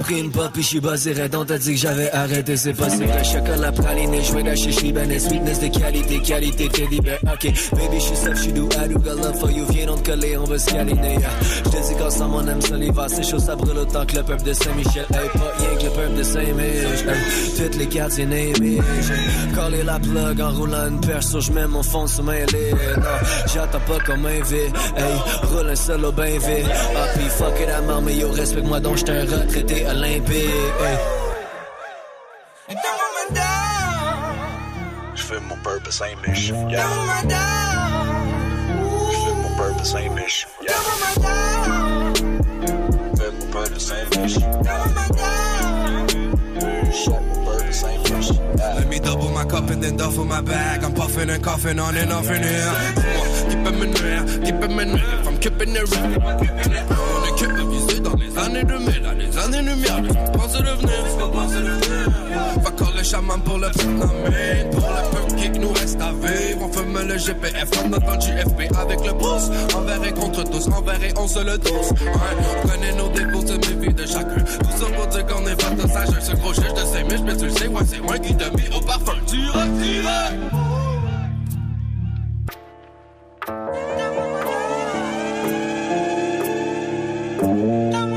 Pris 0.00 0.20
une 0.20 0.30
pop 0.30 0.50
et 0.56 0.62
j'suis 0.62 0.80
basé 0.80 1.12
raide 1.12 1.34
On 1.34 1.44
t'a 1.44 1.58
dit 1.58 1.74
que 1.74 1.80
j'avais 1.80 2.10
arrêté, 2.10 2.56
c'est 2.56 2.72
pas 2.72 2.90
si 2.90 3.04
vrai. 3.04 3.24
Chocolat 3.24 3.72
praliné, 3.72 4.20
j'vais 4.22 4.42
lâcher 4.42 4.70
Libanais 4.70 5.18
Sweetness 5.18 5.60
de 5.60 5.68
qualité, 5.68 6.18
qualité 6.20 6.68
teddy 6.68 7.00
bear. 7.00 7.18
Ok, 7.22 7.52
baby 7.72 8.00
j'suis 8.00 8.16
safe, 8.16 8.36
j'suis 8.36 8.52
doux 8.52 8.68
I 8.72 8.88
do 8.88 8.98
got 8.98 9.14
love 9.16 9.38
for 9.38 9.50
you, 9.50 9.64
viens 9.70 9.86
donc 9.86 10.02
coller, 10.04 10.36
on 10.36 10.44
va 10.44 10.58
se 10.58 10.70
câliner 10.70 11.14
yeah. 11.18 11.30
J'te 11.66 11.88
dis 11.88 11.94
qu'ensemble 11.98 12.34
on 12.36 12.48
aime 12.48 12.60
ça 12.60 12.76
l'hiver 12.76 13.06
C'est 13.08 13.22
chaud, 13.22 13.38
ça 13.38 13.56
brûle 13.56 13.78
autant 13.78 14.06
que 14.06 14.16
le 14.16 14.22
peuple 14.22 14.42
de 14.44 14.52
Saint-Michel. 14.52 15.06
Hey, 15.12 15.28
pas 15.34 15.52
rien 15.58 15.76
que 15.78 15.84
le 15.84 15.90
peuple 15.90 16.14
de 16.18 16.22
Saint-Mich 16.22 17.04
hey, 17.06 17.56
Toutes 17.56 17.76
les 17.76 17.86
quartiers 17.86 18.26
Namish 18.26 18.80
Coller 19.54 19.82
la 19.84 19.98
plug 19.98 20.40
en 20.40 20.50
roulant 20.50 20.88
une 20.88 21.00
perche 21.00 21.26
Sur 21.26 21.40
j'mets 21.40 21.66
mon 21.66 21.82
fond 21.82 22.06
sous 22.06 22.22
ma 22.22 22.38
lit 22.38 22.72
Non, 22.96 23.02
j'attends 23.52 23.80
pas 23.80 23.98
comme 24.04 24.26
un 24.26 24.42
V 24.42 24.56
Hey, 24.96 25.48
roule 25.52 25.68
un 25.70 25.74
solo 25.76 26.12
ben 26.12 26.32
vite. 26.38 26.66
Ah 26.96 27.06
pis 27.16 27.28
fuck 27.28 27.60
it, 27.60 27.68
à 27.68 27.80
mort, 27.82 28.02
mais 28.02 28.16
yo 28.16 28.30
respecte-moi 28.30 28.80
donc 28.80 28.96
j'étais 28.96 29.12
un 29.12 29.24
retraité 29.24 29.86
olympique 29.90 30.74
hey. 30.80 30.98
J'fais 35.14 35.40
mon 35.48 35.56
purpose 35.62 36.00
ain't 36.00 36.20
mission, 36.26 36.68
yeah. 36.68 36.86
J'fais 39.10 39.34
mon 39.34 39.50
purpose 39.56 39.94
ain't 39.94 40.14
mission, 40.14 40.48
yeah. 40.62 40.74
J'fais 43.14 43.30
mon 43.38 43.46
purpose 43.52 43.92
ain't 43.92 44.16
mission, 44.20 44.50
Shut 46.92 47.20
my 47.22 47.34
purpose 47.44 47.84
ain't 47.84 48.02
mission, 48.10 48.36
yeah. 48.58 48.74
Let 48.74 48.88
me 48.88 48.98
double 48.98 49.28
my 49.30 49.44
cup 49.44 49.70
and 49.70 49.82
then 49.82 49.96
duffel 49.96 50.24
my 50.24 50.40
bag. 50.40 50.82
I'm 50.82 50.92
puffing 50.94 51.30
and 51.30 51.42
coughing 51.42 51.78
on 51.78 51.96
and 51.96 52.12
off 52.12 52.30
in 52.30 52.42
here. 52.42 52.72
Dis-moi, 52.96 53.26
qui 53.48 53.56
peut 53.56 53.76
me 53.78 53.86
nuire, 53.86 54.24
qui 54.44 54.52
peut 54.52 54.68
me 54.68 54.84
nuire. 54.84 55.20
If 55.20 55.28
I'm 55.28 55.38
keeping 55.38 55.76
it 55.76 55.88
real. 55.90 56.20
On 57.14 57.24
est 57.26 57.36
que 57.38 57.62
visé 57.70 57.79
les 58.52 58.58
années 58.58 58.64
2000, 58.64 59.02
dans 59.02 59.12
les 59.12 59.38
années 59.38 59.62
lumière. 59.62 60.02
Laisse-moi 60.02 60.32
penser 60.32 60.58
devenir, 60.58 61.04
laisse-moi 61.04 61.32
penser 61.32 61.56
devenir. 61.56 62.08
Va 62.62 62.70
coller 62.70 63.04
chaman 63.04 63.40
pour 63.42 63.58
le 63.58 63.68
Vietnamien. 63.68 64.70
Pour 64.72 64.90
le 64.90 65.10
peu 65.10 65.36
qui 65.36 65.58
nous 65.58 65.72
reste 65.72 66.00
à 66.00 66.12
vivre. 66.12 66.62
On 66.62 66.72
fume 66.72 66.98
le 67.06 67.18
GPF 67.18 67.70
comme 67.70 67.90
notre 67.90 68.20
JFP 68.20 68.76
avec 68.78 69.04
le 69.04 69.12
pouce. 69.14 69.50
Envers 69.74 70.04
et 70.04 70.12
contre 70.12 70.44
tous, 70.44 70.68
envers 70.68 71.02
et 71.02 71.12
on 71.16 71.28
se 71.28 71.40
le 71.40 71.58
tous. 71.58 71.92
On 72.64 72.68
connaît 72.68 72.92
nos 72.92 73.08
défauts, 73.08 73.44
c'est 73.46 73.68
mes 73.68 73.86
vies 73.86 73.94
de 73.94 74.06
chacun. 74.06 74.44
Tout 74.44 74.78
ça 74.78 74.86
pour 74.96 75.06
dire 75.06 75.26
qu'on 75.26 75.46
est 75.46 75.56
pas 75.56 75.70
de 75.70 75.88
sage. 75.88 76.20
Ce 76.20 76.36
gros 76.36 76.54
chien, 76.54 76.64
je 76.76 76.84
sais, 76.84 77.04
mais 77.04 77.16
je 77.16 77.38
tu 77.38 77.44
le 77.46 77.50
sais, 77.50 77.68
ouais, 77.68 77.82
c'est 77.86 78.00
moi 78.00 78.18
qui 78.18 78.34
te 78.34 78.44
mis 78.56 78.76
au 78.76 78.80
parfum. 78.80 79.14
Direct. 79.26 79.70
Wow. 87.42 88.09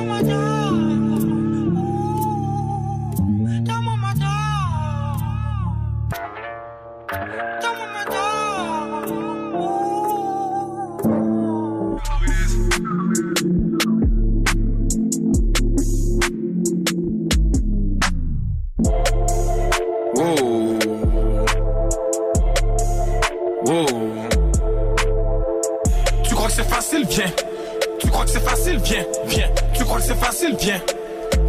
Viens. 30.59 30.81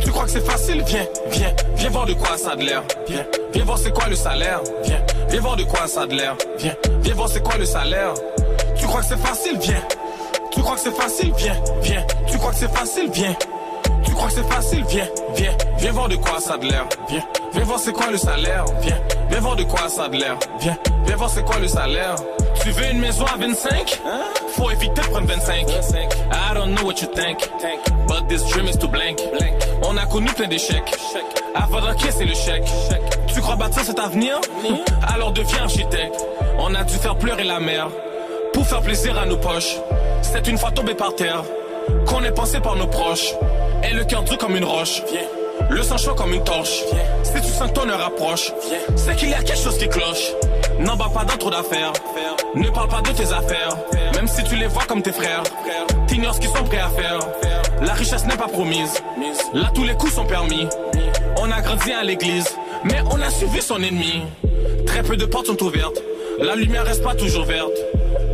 Tu 0.00 0.11
crois 0.11 0.25
que 0.25 0.30
c'est 0.30 0.44
facile, 0.46 0.82
viens, 0.87 1.06
viens. 1.30 1.54
Viens 1.76 1.90
voir 1.90 2.06
de 2.06 2.14
quoi 2.14 2.37
ça 2.37 2.52
a 2.52 2.56
de 2.56 2.64
l'air, 2.64 2.82
viens. 3.08 3.25
Viens 3.52 3.64
voir 3.64 3.78
c'est 3.78 3.92
quoi 3.92 4.08
le 4.08 4.16
salaire, 4.16 4.61
viens. 4.84 5.00
Viens 5.28 5.40
voir 5.40 5.56
de 5.56 5.62
quoi 5.64 5.87
ça 5.87 6.02
a 6.02 6.06
de 6.06 6.14
l'air, 6.14 6.37
viens. 6.58 6.75
Viens 7.00 7.14
voir 7.14 7.28
c'est 7.28 7.42
quoi 7.42 7.56
le 7.56 7.64
salaire. 7.64 8.14
Tu 8.76 8.87
crois 8.87 9.00
que 9.00 9.06
c'est 9.06 9.18
facile, 9.18 9.58
viens. 9.61 9.82
Tu 10.50 10.61
crois 10.61 10.75
que 10.75 10.80
c'est 10.80 10.96
facile, 10.96 11.32
viens, 11.37 11.56
viens. 11.82 12.06
Tu 12.28 12.38
crois 12.38 12.50
que 12.50 12.56
c'est 12.56 12.73
facile, 12.73 13.11
viens. 13.12 13.37
Tu 14.04 14.12
crois 14.12 14.28
que 14.28 14.34
c'est 14.34 14.49
facile, 14.49 14.84
viens, 14.88 15.08
viens. 15.34 15.56
Viens 15.78 15.92
voir 15.92 16.08
de 16.08 16.16
quoi 16.16 16.40
ça 16.40 16.54
a 16.54 16.58
de 16.58 16.66
l'air, 16.66 16.87
viens. 17.08 17.25
Viens 17.52 17.64
voir 17.64 17.78
c'est 17.78 17.92
quoi 17.92 18.11
le 18.11 18.18
salaire, 18.18 18.64
viens. 18.80 18.99
Viens 19.30 19.40
voir 19.40 19.56
de 19.56 19.64
quoi 19.64 19.88
ça 19.88 20.04
a 20.04 20.08
de 20.08 20.16
l'air, 20.16 20.37
viens. 20.61 20.76
Viens 21.06 21.16
voir 21.16 21.30
c'est 21.30 21.44
quoi 21.44 21.58
le 21.58 21.68
salaire. 21.68 22.14
Tu 22.62 22.70
veux 22.70 22.90
une 22.90 23.00
maison 23.00 23.25
à 23.25 23.37
25 23.37 24.00
Faut 24.56 24.70
éviter 24.70 25.00
de 25.00 25.06
prendre 25.08 25.26
25 25.26 25.66
I 25.68 26.54
don't 26.54 26.75
know 26.75 26.84
what 26.84 27.00
you 27.00 27.08
think 27.14 27.38
But 28.06 28.28
this 28.28 28.44
dream 28.49 28.66
is 28.68 28.76
too 28.76 28.88
blank. 28.88 29.20
On 29.82 29.96
a 29.96 30.06
connu 30.06 30.28
plein 30.32 30.49
d'échecs. 30.49 30.94
Avant 31.54 31.80
d'encaisser 31.80 32.25
le 32.25 32.34
chèque. 32.34 32.64
Tu 33.26 33.40
crois 33.40 33.56
bâtir 33.56 33.82
cet 33.82 33.99
avenir? 33.99 34.40
Alors 35.12 35.32
deviens 35.32 35.62
architecte. 35.62 36.25
On 36.58 36.75
a 36.75 36.84
dû 36.84 36.94
faire 36.94 37.16
pleurer 37.16 37.44
la 37.44 37.58
mer 37.61 37.88
Pour 38.52 38.66
faire 38.66 38.80
plaisir 38.80 39.18
à 39.18 39.26
nos 39.26 39.37
poches. 39.37 39.76
C'est 40.23 40.46
une 40.46 40.58
fois 40.58 40.70
tombé 40.70 40.94
par 40.94 41.14
terre 41.14 41.42
Qu'on 42.06 42.23
est 42.23 42.32
pensé 42.32 42.61
par 42.61 42.76
nos 42.76 42.87
proches. 42.87 43.34
Et 43.82 43.92
le 43.92 44.04
cœur 44.04 44.23
dur 44.23 44.38
comme 44.38 44.56
une 44.56 44.64
roche. 44.64 45.02
Le 45.70 45.82
sang 45.82 45.96
chaud 45.96 46.14
comme 46.14 46.32
une 46.32 46.44
torche. 46.44 46.82
Si 47.23 47.40
tu 47.40 47.49
sens 47.49 47.73
ton 47.73 47.88
heure 47.88 48.04
approche, 48.04 48.52
c'est 48.96 49.16
qu'il 49.16 49.30
y 49.30 49.34
a 49.34 49.42
quelque 49.42 49.58
chose 49.58 49.78
qui 49.78 49.88
cloche. 49.88 50.32
N'en 50.78 50.97
bats 50.97 51.11
pas 51.12 51.25
dans 51.25 51.37
trop 51.37 51.50
d'affaires. 51.50 51.93
Ne 52.54 52.69
parle 52.71 52.88
pas 52.88 53.00
de 53.00 53.11
tes 53.11 53.33
affaires. 53.33 53.76
Même 54.14 54.28
si 54.28 54.43
tu 54.45 54.57
les 54.57 54.66
vois 54.66 54.85
comme 54.85 55.02
tes 55.02 55.12
frères. 55.12 55.43
T'ignores 56.07 56.35
ce 56.35 56.40
qu'ils 56.40 56.50
sont 56.50 56.64
prêts 56.64 56.78
à 56.78 56.88
faire. 56.90 57.19
La 57.83 57.93
richesse 57.95 58.25
n'est 58.26 58.37
pas 58.37 58.49
promise. 58.49 59.02
Là, 59.52 59.71
tous 59.75 59.85
les 59.85 59.95
coups 59.95 60.14
sont 60.14 60.25
permis. 60.25 60.66
On 61.38 61.50
a 61.50 61.61
grandi 61.61 61.93
à 61.93 62.02
l'église, 62.02 62.57
mais 62.85 63.00
on 63.11 63.21
a 63.21 63.31
suivi 63.31 63.61
son 63.61 63.83
ennemi. 63.83 64.23
Très 64.87 65.02
peu 65.02 65.16
de 65.16 65.26
portes 65.26 65.47
sont 65.47 65.62
ouvertes. 65.62 66.00
La 66.38 66.54
lumière 66.57 66.85
reste 66.85 67.02
pas 67.02 67.14
toujours 67.14 67.45
verte. 67.45 67.73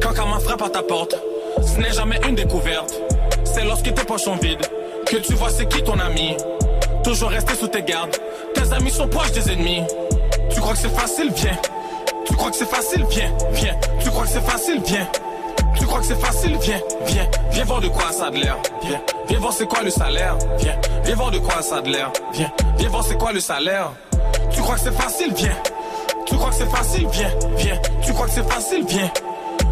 Quand 0.02 0.12
Karma 0.12 0.38
frappe 0.40 0.62
à 0.62 0.70
ta 0.70 0.82
porte, 0.82 1.16
ce 1.62 1.80
n'est 1.80 1.92
jamais 1.92 2.20
une 2.28 2.34
découverte. 2.34 2.94
C'est 3.44 3.64
lorsque 3.64 3.92
tes 3.92 4.04
poches 4.04 4.22
sont 4.22 4.36
vides 4.36 4.66
que 5.10 5.16
tu 5.16 5.34
vois 5.34 5.50
c'est 5.50 5.66
qui 5.66 5.82
ton 5.82 5.98
ami. 5.98 6.36
Toujours 7.02 7.30
rester 7.30 7.54
sous 7.54 7.66
tes 7.66 7.82
gardes. 7.82 8.16
Tes 8.54 8.72
amis 8.72 8.90
sont 8.90 9.08
proches 9.08 9.32
des 9.32 9.50
ennemis. 9.50 9.82
Tu 10.50 10.60
crois 10.60 10.74
que 10.74 10.78
c'est 10.78 10.94
facile, 10.94 11.32
viens. 11.34 11.58
Tu 12.30 12.36
crois 12.36 12.50
que 12.50 12.56
c'est 12.56 12.70
facile, 12.70 13.04
viens, 13.10 13.32
viens. 13.52 13.76
Tu 14.02 14.08
crois 14.10 14.22
que 14.22 14.28
c'est 14.30 14.40
facile, 14.40 14.80
viens. 14.86 15.06
Tu 15.78 15.84
crois 15.84 16.00
que 16.00 16.06
c'est 16.06 16.20
facile, 16.20 16.56
viens, 16.60 16.80
viens. 17.06 17.28
Viens 17.50 17.64
voir 17.64 17.80
de 17.80 17.88
quoi 17.88 18.12
ça 18.12 18.26
a 18.26 18.30
de 18.30 18.36
l'air, 18.36 18.56
viens. 18.82 19.00
Viens 19.28 19.38
voir 19.40 19.52
c'est 19.52 19.66
quoi 19.66 19.82
le 19.82 19.90
salaire, 19.90 20.36
viens. 20.58 20.76
Viens 21.04 21.14
voir 21.16 21.30
de 21.30 21.38
quoi 21.38 21.60
ça 21.62 21.76
a 21.76 21.80
de 21.82 21.90
l'air, 21.90 22.10
viens. 22.32 22.50
Viens 22.78 22.88
voir 22.88 23.04
c'est 23.04 23.18
quoi 23.18 23.32
le 23.32 23.40
salaire. 23.40 23.90
Tu 24.52 24.60
crois 24.60 24.76
que 24.76 24.80
c'est 24.80 24.92
facile, 24.92 25.34
viens. 25.34 25.56
Tu 26.26 26.36
crois 26.36 26.50
que 26.50 26.54
c'est 26.56 26.70
facile, 26.70 27.08
viens, 27.10 27.30
viens. 27.56 27.78
Tu 28.02 28.12
crois 28.12 28.26
que 28.26 28.32
c'est 28.32 28.48
facile, 28.48 28.84
viens. 28.86 29.10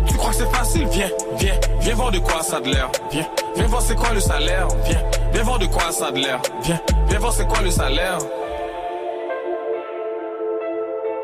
Tu 0.06 0.14
crois 0.16 0.30
que 0.30 0.36
c'est 0.36 0.50
facile, 0.50 0.86
viens, 0.88 1.10
viens. 1.36 1.54
Viens 1.80 1.94
voir 1.94 2.10
de 2.10 2.18
quoi 2.18 2.42
ça 2.42 2.56
a 2.56 2.60
de 2.60 2.68
l'air, 2.70 2.90
viens. 3.10 3.26
Viens 3.56 3.66
voir 3.66 3.82
c'est 3.82 3.94
quoi 3.94 4.12
le 4.12 4.20
salaire, 4.20 4.66
viens. 4.84 5.02
Viens 5.32 5.42
voir 5.44 5.58
de 5.58 5.66
quoi 5.66 5.92
ça 5.92 6.06
a 6.06 6.10
de 6.10 6.18
l'air, 6.18 6.40
viens. 6.62 6.80
Viens 7.08 7.18
voir 7.18 7.32
c'est 7.32 7.46
quoi 7.46 7.62
le 7.62 7.70
salaire. 7.70 8.18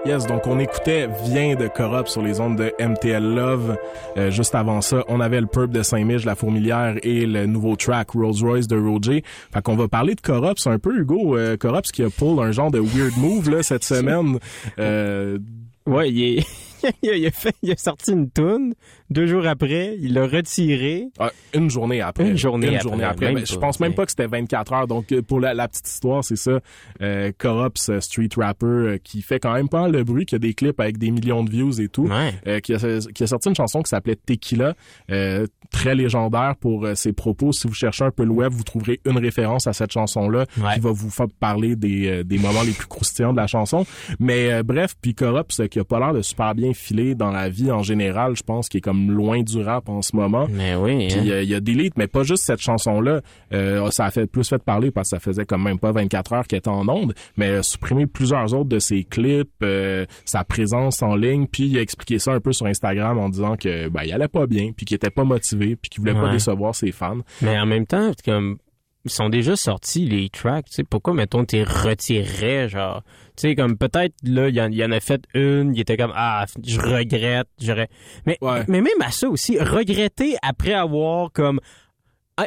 Yes, 0.07 0.27
donc 0.27 0.47
on 0.47 0.59
écoutait 0.59 1.09
Vient 1.25 1.55
de 1.55 1.67
Corrupt 1.67 2.09
sur 2.09 2.21
les 2.21 2.39
ondes 2.39 2.57
de 2.59 2.73
MTL 2.79 3.23
Love. 3.35 3.79
Euh, 4.19 4.31
juste 4.31 4.55
avant 4.55 4.83
ça, 4.83 5.03
on 5.09 5.19
avait 5.19 5.41
le 5.41 5.47
Purp 5.47 5.69
de 5.71 5.83
Saint-Mich, 5.83 6.27
La 6.27 6.35
Fourmilière 6.35 6.97
et 7.03 7.25
le 7.25 7.47
nouveau 7.47 7.75
track 7.75 8.11
Rolls 8.11 8.43
Royce 8.43 8.67
de 8.67 8.77
Roger. 8.77 9.25
Fait 9.53 9.63
qu'on 9.63 9.77
va 9.77 9.89
parler 9.89 10.15
de 10.15 10.21
Corrupt. 10.21 10.59
C'est 10.61 10.69
un 10.69 10.79
peu 10.79 10.95
Hugo 10.95 11.39
euh, 11.39 11.57
Corrupt 11.57 11.91
qui 11.91 12.03
a 12.03 12.11
pull 12.11 12.39
un 12.41 12.53
genre 12.53 12.71
de 12.71 12.81
weird 12.81 13.17
move 13.17 13.49
là 13.49 13.63
cette 13.63 13.85
semaine. 13.85 14.39
Euh, 14.79 15.39
Ouais, 15.87 16.11
il 16.11 16.39
est... 16.39 16.47
il, 17.03 17.27
a 17.27 17.31
fait, 17.31 17.55
il 17.63 17.73
a 17.73 17.77
sorti 17.77 18.13
une 18.13 18.31
toune. 18.31 18.75
Deux 19.11 19.27
jours 19.27 19.47
après, 19.47 19.97
il 20.01 20.15
l'a 20.15 20.27
retiré. 20.27 21.07
Ah, 21.19 21.31
une 21.55 21.71
journée 21.71 22.01
après. 22.01 22.29
Une 22.29 22.37
journée 22.37 22.69
une 22.69 22.75
après, 23.03 23.27
Journée 23.29 23.45
je 23.47 23.57
pense 23.57 23.81
même 23.81 23.95
pas 23.95 24.05
que 24.05 24.11
c'était 24.11 24.27
24 24.27 24.73
heures. 24.73 24.87
Donc, 24.87 25.13
euh, 25.13 25.23
pour 25.23 25.41
la, 25.41 25.55
la 25.55 25.69
petite 25.69 25.89
histoire, 25.89 26.25
c'est 26.25 26.37
ça. 26.37 26.61
Euh, 27.03 27.33
Corrupt, 27.37 27.79
ce 27.79 28.01
street 28.01 28.29
rapper 28.37 28.67
euh, 28.67 28.99
qui 29.03 29.23
fait 29.23 29.39
quand 29.41 29.53
même 29.55 29.69
pas 29.69 29.89
de 29.91 30.03
bruit, 30.03 30.27
qui 30.27 30.35
a 30.35 30.39
des 30.39 30.55
clips 30.55 30.81
avec 30.81 30.99
des 30.99 31.11
millions 31.11 31.45
de 31.45 31.51
views 31.51 31.81
et 31.81 31.89
tout. 31.89 32.07
Ouais. 32.07 32.33
Euh, 32.47 32.61
qui, 32.61 32.75
a, 32.75 32.79
qui 33.15 33.23
a 33.23 33.27
sorti 33.27 33.49
une 33.49 33.55
chanson 33.55 33.83
qui 33.83 33.91
s'appelait 33.91 34.17
Tequila, 34.17 34.75
euh, 35.11 35.47
très 35.71 35.95
légendaire 35.95 36.55
pour 36.61 36.85
euh, 36.85 36.95
ses 36.95 37.13
propos. 37.13 37.53
Si 37.53 37.67
vous 37.67 37.75
cherchez 37.75 38.05
un 38.05 38.11
peu 38.11 38.25
le 38.25 38.31
web, 38.31 38.53
vous 38.53 38.63
trouverez 38.65 39.01
une 39.05 39.19
référence 39.19 39.67
à 39.67 39.73
cette 39.73 39.93
chanson-là 39.93 40.45
Ouais. 40.61 40.75
qui 40.75 40.81
va 40.81 40.93
vous 40.93 41.11
faire 41.11 41.27
parler 41.41 41.75
des, 41.77 42.07
euh, 42.09 42.25
des 42.25 42.39
moments 42.39 42.63
les 42.63 42.73
plus 42.73 42.87
croustillants 42.87 43.33
de 43.33 43.39
la 43.39 43.47
chanson. 43.47 43.85
Mais 44.21 44.53
euh, 44.53 44.63
bref, 44.63 44.95
puis 45.01 45.15
Corrupt, 45.15 45.69
qui 45.69 45.79
a 45.79 45.85
pas 45.85 45.99
l'air 45.99 46.13
de 46.13 46.23
super 46.23 46.55
bien 46.55 46.73
filer 46.75 47.15
dans 47.15 47.31
la 47.31 47.49
vie 47.49 47.71
en 47.71 47.83
général, 47.83 48.37
je 48.37 48.43
pense, 48.43 48.69
qui 48.69 48.79
est 48.79 48.81
comme 48.81 49.11
loin 49.11 49.43
du 49.43 49.63
rap 49.63 49.89
en 49.89 50.03
ce 50.03 50.15
moment. 50.15 50.47
Mais 50.51 50.75
oui, 50.75 51.07
hein. 51.07 51.09
Puis 51.11 51.31
euh, 51.31 51.43
il 51.43 51.49
y 51.49 51.55
a 51.55 51.61
Delete, 51.61 51.97
mais 51.97 52.07
pas 52.07 52.23
juste 52.23 52.45
cette 52.45 52.61
chanson-là. 52.61 53.21
Euh, 53.53 53.91
ça 53.91 54.07
a 54.07 54.11
fait 54.11 54.27
plus 54.27 54.49
fait 54.49 54.63
parler 54.63 54.91
parce 54.91 55.11
que 55.11 55.17
ça 55.17 55.21
faisait 55.21 55.45
quand 55.45 55.59
même 55.59 55.79
pas 55.79 55.93
24 55.93 56.33
heures 56.33 56.47
qu'elle 56.47 56.59
était 56.59 56.69
en 56.69 56.89
onde, 56.89 57.15
mais 57.37 57.49
euh, 57.49 57.63
supprimer 57.63 58.07
plusieurs 58.07 58.53
autres 58.55 58.69
de 58.69 58.79
ses 58.79 59.05
clips, 59.05 59.51
euh, 59.63 60.07
sa 60.25 60.45
présence 60.45 61.03
en 61.03 61.15
ligne, 61.15 61.47
puis 61.47 61.65
il 61.65 61.79
a 61.79 61.81
expliqué 61.81 62.19
ça 62.19 62.33
un 62.33 62.41
peu 62.41 62.53
sur 62.53 62.67
Instagram 62.67 63.19
en 63.19 63.29
disant 63.29 63.57
que 63.57 63.89
ben 63.89 64.03
il 64.05 64.13
allait 64.13 64.29
pas 64.29 64.47
bien, 64.47 64.73
puis 64.77 64.87
qu'il 64.87 64.97
était 64.97 65.11
pas 65.11 65.25
motivé, 65.25 65.77
puis 65.77 65.89
qu'il 65.89 66.01
voulait 66.01 66.15
pas 66.15 66.31
décevoir 66.31 66.75
ses 66.75 66.93
fans. 66.93 67.19
Mais 67.43 67.59
en 67.59 67.67
même 67.67 67.87
temps, 67.87 68.13
comme 68.25 68.59
ils 69.05 69.11
sont 69.11 69.29
déjà 69.29 69.55
sortis 69.57 70.07
les 70.07 70.29
tracks, 70.31 70.67
tu 70.67 70.77
sais, 70.77 70.85
pourquoi 70.85 71.15
mettons 71.15 71.45
t'es 71.45 71.63
retiré 71.63 72.69
genre? 72.69 73.03
Tu 73.37 73.49
sais 73.49 73.55
comme 73.55 73.77
peut-être 73.77 74.15
là 74.23 74.49
il 74.49 74.55
y, 74.55 74.61
en- 74.61 74.71
il 74.71 74.77
y 74.77 74.85
en 74.85 74.93
a 74.93 75.01
fait 75.01 75.23
une, 75.35 75.75
il 75.75 75.81
était 75.81 75.97
comme 75.97 76.13
ah 76.15 76.45
je 76.65 76.79
regrette, 76.81 77.49
j'aurais 77.61 77.89
mais 78.27 78.39
Ouais. 78.41 78.65
mais 78.69 78.81
même 78.81 79.01
à 79.03 79.11
ça 79.11 79.29
aussi 79.29 79.59
regretter 79.59 80.37
après 80.43 80.73
avoir 80.73 81.33
comme 81.33 81.61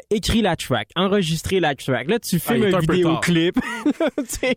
écrit 0.10 0.41
la 0.41 0.56
track, 0.56 0.89
enregistré 0.95 1.60
la 1.60 1.73
track. 1.76 2.10
Là, 2.10 2.19
tu 2.19 2.36
Ah, 2.47 2.56
il 2.58 2.62
filmes 2.63 2.76
un 2.76 2.78
un 2.78 2.80
vidéoclip. 2.82 3.58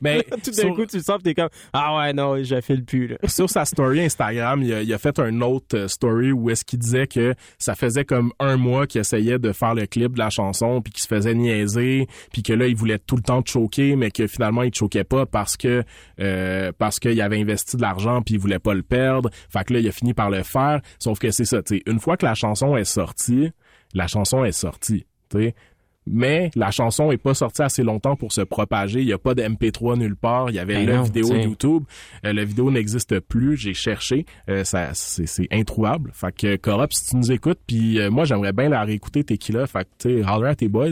Mais 0.01 0.17
là, 0.31 0.37
tout 0.43 0.51
d'un 0.51 0.63
sur- 0.63 0.75
coup, 0.75 0.87
tu 0.87 1.01
sors 1.01 1.19
t'es 1.23 1.35
comme 1.35 1.49
Ah 1.73 1.97
ouais, 1.99 2.13
non, 2.13 2.43
je 2.43 2.61
file 2.61 2.85
plus. 2.85 3.09
Là. 3.09 3.17
sur 3.29 3.49
sa 3.49 3.65
story 3.65 4.01
Instagram, 4.01 4.63
il 4.63 4.73
a, 4.75 4.83
il 4.83 4.93
a 4.93 4.99
fait 4.99 5.19
un 5.19 5.41
autre 5.41 5.77
euh, 5.77 5.89
story 5.89 6.33
où 6.33 6.51
est-ce 6.51 6.65
qu'il 6.65 6.79
disait 6.79 7.07
que 7.07 7.35
ça 7.59 7.75
faisait 7.75 8.05
comme 8.05 8.33
un 8.41 8.57
mois 8.57 8.87
qu'il 8.87 9.01
essayait 9.01 9.39
de 9.39 9.53
faire 9.53 9.75
le 9.75 9.87
clip 9.87 10.15
de 10.15 10.19
la 10.19 10.31
chanson 10.31 10.81
puis 10.83 10.93
qu'il 10.93 11.03
se 11.03 11.09
faisait 11.09 11.35
niaiser 11.35 12.07
puis 12.33 12.43
que 12.43 12.53
là 12.53 12.67
il 12.67 12.75
voulait 12.77 12.99
tout 12.99 13.17
le 13.17 13.23
temps 13.23 13.43
te 13.43 13.51
choquer 13.51 13.97
mais 13.97 14.11
que 14.11 14.27
finalement 14.27 14.63
il 14.63 14.71
te 14.71 14.79
choquait 14.79 15.05
pas 15.05 15.27
parce 15.27 15.57
que 15.57 15.85
euh, 16.21 16.73
parce 16.77 16.99
qu'il 16.99 17.21
avait 17.21 17.41
investi 17.41 17.77
de 17.77 17.83
l'argent 17.83 18.23
puis 18.23 18.35
il 18.35 18.41
voulait 18.41 18.59
pas 18.59 18.75
le 18.75 18.83
perdre. 18.83 19.31
Fait 19.49 19.65
que 19.65 19.75
là 19.75 19.81
il 19.81 19.89
a 19.89 19.93
fini 19.93 20.15
par 20.15 20.31
le 20.31 20.43
faire. 20.43 20.81
Sauf 20.99 21.19
que 21.19 21.31
c'est 21.31 21.45
ça, 21.45 21.63
tu 21.63 21.77
sais, 21.77 21.83
une 21.87 22.01
fois 22.01 22.17
que 22.17 22.27
la 22.27 22.35
chanson 22.35 22.77
est 22.77 22.85
sortie, 22.85 23.51
la 23.95 24.07
chanson 24.07 24.45
est 24.45 24.53
sortie, 24.53 25.07
Mais 26.07 26.51
la 26.57 26.71
chanson 26.71 27.13
est 27.13 27.19
pas 27.19 27.35
sortie 27.35 27.61
assez 27.63 27.83
longtemps 27.83 28.17
pour 28.17 28.33
se 28.33 28.41
propager. 28.41 29.01
Il 29.01 29.07
y 29.07 29.13
a 29.13 29.19
pas 29.19 29.35
de 29.35 29.43
MP3 29.43 29.99
nulle 29.99 30.17
part. 30.17 30.49
Il 30.49 30.57
y 30.57 30.59
avait 30.59 30.75
Ben 30.77 30.87
la 30.87 30.97
non, 30.97 31.03
vidéo 31.03 31.29
t'sais. 31.29 31.43
YouTube. 31.45 31.85
Euh, 32.25 32.33
la 32.33 32.43
vidéo 32.45 32.71
n'existe 32.71 33.21
plus. 33.21 33.57
J'ai 33.59 33.75
cherché. 33.75 34.25
Euh, 34.49 34.65
ça, 34.65 34.89
c'est, 34.95 35.27
c'est 35.27 35.47
introuvable. 35.53 36.11
Fait 36.15 36.35
que 36.35 36.57
Corrupt, 36.57 36.95
si 36.95 37.11
tu 37.11 37.17
nous 37.17 37.31
écoutes, 37.31 37.61
puis 37.67 38.01
euh, 38.01 38.11
moi 38.11 38.25
j'aimerais 38.25 38.53
bien 38.55 38.71
la 38.71 38.83
réécter 38.83 39.23
Tequila. 39.25 39.67
Fait 39.67 39.85
que 39.85 39.89
tu 39.99 40.23
sais, 40.23 40.29
holler 40.29 40.57
tes 40.57 40.69
boys 40.69 40.89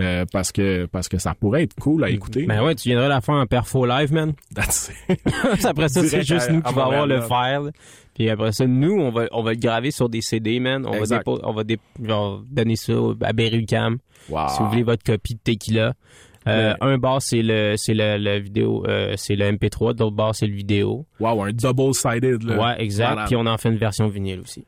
euh, 0.00 0.26
parce 0.32 0.50
que 0.50 0.86
parce 0.86 1.08
que 1.08 1.18
ça 1.18 1.34
pourrait 1.34 1.62
être 1.62 1.76
cool 1.76 2.02
à 2.04 2.10
écouter. 2.10 2.44
Ben 2.44 2.62
ouais, 2.62 2.74
tu 2.74 2.88
viendrais 2.88 3.08
la 3.08 3.20
faire 3.20 3.36
en 3.36 3.46
perfo 3.46 3.86
live, 3.86 4.12
man. 4.12 4.32
That's 4.54 4.90
it. 5.08 5.20
après 5.64 5.88
ça, 5.88 6.02
c'est 6.04 6.24
juste 6.24 6.50
à- 6.50 6.52
nous 6.52 6.62
qui 6.62 6.74
va 6.74 6.84
avoir 6.84 7.06
le 7.06 7.22
file. 7.22 7.70
Puis 8.18 8.28
après 8.28 8.50
ça, 8.50 8.66
nous, 8.66 8.92
on 8.92 9.10
va, 9.10 9.26
on 9.30 9.42
va 9.44 9.52
le 9.52 9.58
graver 9.58 9.92
sur 9.92 10.08
des 10.08 10.22
CD, 10.22 10.58
man. 10.58 10.84
On 10.86 10.92
Exact. 10.92 11.24
va, 11.24 11.34
on 11.44 11.52
va 11.52 11.62
donner 11.62 12.76
ça 12.76 12.92
à 13.22 13.32
Berry-UQAM. 13.32 13.98
Wow. 14.28 14.48
Si 14.48 14.58
vous 14.58 14.68
voulez 14.68 14.82
votre 14.82 15.04
copie 15.04 15.34
de 15.34 15.40
Tequila. 15.40 15.94
Euh, 16.48 16.74
Un 16.80 16.98
bar, 16.98 17.20
c'est 17.20 17.42
le, 17.42 17.74
c'est 17.76 17.92
vidéo, 18.40 18.84
euh, 18.88 19.14
c'est 19.16 19.36
le 19.36 19.52
MP3. 19.52 19.98
L'autre 19.98 20.16
bar, 20.16 20.34
c'est 20.34 20.46
le 20.46 20.54
vidéo. 20.54 21.06
Wow, 21.20 21.44
un 21.44 21.52
double-sided. 21.52 22.42
Là. 22.42 22.58
Ouais, 22.58 22.82
exact. 22.82 23.12
Voilà. 23.12 23.26
Puis 23.26 23.36
on 23.36 23.46
en 23.46 23.56
fait 23.58 23.68
une 23.68 23.76
version 23.76 24.08
vinyle 24.08 24.40
aussi. 24.40 24.64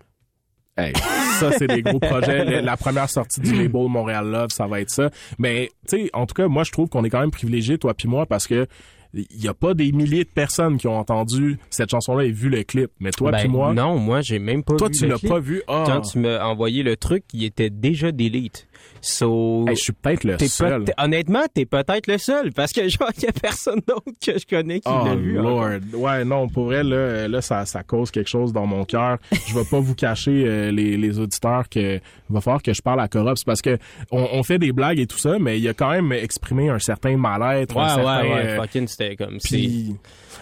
Hey, 0.77 0.93
ça, 1.41 1.51
c'est 1.53 1.67
des 1.67 1.83
gros 1.83 1.99
projets. 1.99 2.63
La 2.63 2.77
première 2.77 3.11
sortie 3.11 3.41
du 3.41 3.53
label 3.53 3.89
Montréal 3.89 4.27
Love, 4.31 4.51
ça 4.51 4.67
va 4.67 4.81
être 4.81 4.91
ça. 4.91 5.11
Mais, 5.39 5.71
tu 5.89 6.05
sais, 6.05 6.11
en 6.13 6.27
tout 6.27 6.35
cas, 6.35 6.47
moi, 6.49 6.63
je 6.65 6.71
trouve 6.71 6.89
qu'on 6.89 7.03
est 7.05 7.11
quand 7.11 7.21
même 7.21 7.31
privilégiés, 7.33 7.79
toi 7.79 7.95
puis 7.95 8.09
moi, 8.09 8.27
parce 8.27 8.47
que 8.47 8.67
il 9.14 9.27
y 9.42 9.49
a 9.49 9.55
pas 9.55 9.75
des 9.75 9.90
milliers 9.92 10.25
de 10.25 10.29
personnes 10.29 10.79
qui 10.79 10.87
ont 10.87 10.96
entendu 10.99 11.59
cette 11.70 11.90
chanson-là 11.90 12.25
et 12.25 12.31
vu 12.31 12.49
le 12.49 12.62
clip. 12.62 12.90
Mais 13.01 13.11
toi 13.11 13.31
Ben, 13.33 13.38
puis 13.40 13.49
moi, 13.49 13.75
Non, 13.75 13.99
moi, 13.99 14.20
j'ai 14.20 14.38
même 14.38 14.62
pas 14.62 14.77
toi, 14.77 14.88
vu 14.88 14.94
tu 14.94 15.05
le 15.07 15.11
l'as 15.11 15.18
pas 15.29 15.40
vu? 15.40 15.62
Ah, 15.68 15.85
Quand 15.87 16.01
tu 16.03 16.18
m'as 16.18 16.44
envoyé 16.44 16.83
le 16.83 16.96
truc, 16.96 17.25
il 17.33 17.44
était 17.44 17.70
déjà 17.70 18.12
delete. 18.12 18.68
So, 19.03 19.64
Hey, 19.66 19.77
je 19.77 19.83
suis 19.83 19.93
peut-être 19.95 20.25
le 20.25 20.37
seul. 20.38 20.85
peut- 20.85 20.93
honnêtement, 20.99 21.40
t'es 21.55 21.64
peut-être 21.64 22.07
le 22.07 22.19
seul 22.19 22.53
parce 22.53 22.73
que 22.73 22.87
genre, 22.88 23.09
il 23.16 23.23
y 23.23 23.27
a 23.27 23.33
personne 23.33 23.81
d'autre 23.87 24.05
que 24.25 24.38
je 24.38 24.45
connais 24.47 24.81
qui 24.81 24.88
Oh 24.90 25.05
l'a 25.07 25.14
vu. 25.14 25.33
Lord. 25.35 25.59
encore. 25.64 26.01
Ouais, 26.01 26.25
non, 26.25 26.49
pour 26.49 26.64
vrai, 26.66 26.85
là, 26.85 27.27
là 27.27 27.40
ça, 27.40 27.64
ça 27.64 27.83
cause 27.83 28.11
quelque 28.11 28.29
chose 28.29 28.53
dans 28.53 28.66
mon 28.66 28.85
cœur. 28.85 29.16
Je 29.49 29.55
vais 29.55 29.64
pas 29.64 29.81
vous 29.81 29.95
cacher, 29.95 30.45
euh, 30.47 30.71
les, 30.71 30.97
les 30.99 31.19
auditeurs, 31.19 31.69
que 31.69 31.99
va 32.29 32.40
falloir 32.43 32.62
que 32.62 32.75
je 32.75 32.83
parle 32.83 33.01
à 33.01 33.09
Corops 33.09 33.43
parce 33.45 33.62
que 33.62 33.79
on, 34.11 34.29
on 34.33 34.43
fait 34.43 34.59
des 34.59 34.73
blagues 34.73 35.01
et 35.01 35.07
tout 35.07 35.19
ça, 35.19 35.38
mais 35.38 35.59
il 35.59 35.66
a 35.69 35.73
quand 35.75 35.90
même 35.90 36.12
exprimé 36.12 36.69
un 36.69 36.79
certain 36.79 37.16
mal-être. 37.16 37.77
un 37.79 37.83
Ouais, 37.83 37.88
certain, 37.95 38.23
ouais, 38.23 38.29
ouais. 38.35 38.47
euh, 38.49 38.57
Fucking, 38.61 38.87
c'était 38.87 39.16
comme. 39.16 39.38
Puis 39.43 39.97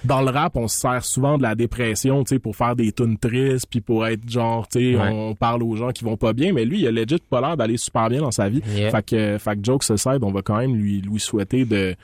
dans 0.04 0.22
le 0.22 0.30
rap, 0.30 0.56
on 0.56 0.68
se 0.68 0.78
sert 0.78 1.04
souvent 1.04 1.38
de 1.38 1.42
la 1.42 1.54
dépression, 1.54 2.24
tu 2.24 2.34
sais, 2.34 2.38
pour 2.38 2.56
faire 2.56 2.76
des 2.76 2.92
tunes 2.92 3.18
tristes, 3.18 3.66
puis 3.70 3.80
pour 3.80 4.06
être 4.06 4.28
genre, 4.28 4.66
tu 4.68 4.78
sais, 4.92 4.96
Ouais. 4.98 5.08
on 5.12 5.34
parle 5.34 5.62
aux 5.62 5.76
gens 5.76 5.90
qui 5.90 6.04
vont 6.04 6.16
pas 6.16 6.32
bien, 6.32 6.52
mais 6.52 6.64
lui, 6.64 6.80
il 6.80 6.86
a 6.86 6.90
legit 6.90 7.18
pas 7.28 7.40
l'air 7.40 7.56
d'aller 7.56 7.76
super 7.76 8.08
bien 8.08 8.20
dans 8.20 8.30
sa 8.30 8.48
vie. 8.48 8.62
Yeah. 8.74 8.90
Fait 8.90 9.02
que, 9.04 9.38
fait 9.38 9.56
que 9.56 9.64
jokes 9.64 9.90
aside, 9.90 10.18
on 10.22 10.30
va 10.32 10.42
quand 10.42 10.58
même 10.58 10.74
lui, 10.74 11.00
lui 11.00 11.20
souhaiter 11.20 11.64
de, 11.64 11.94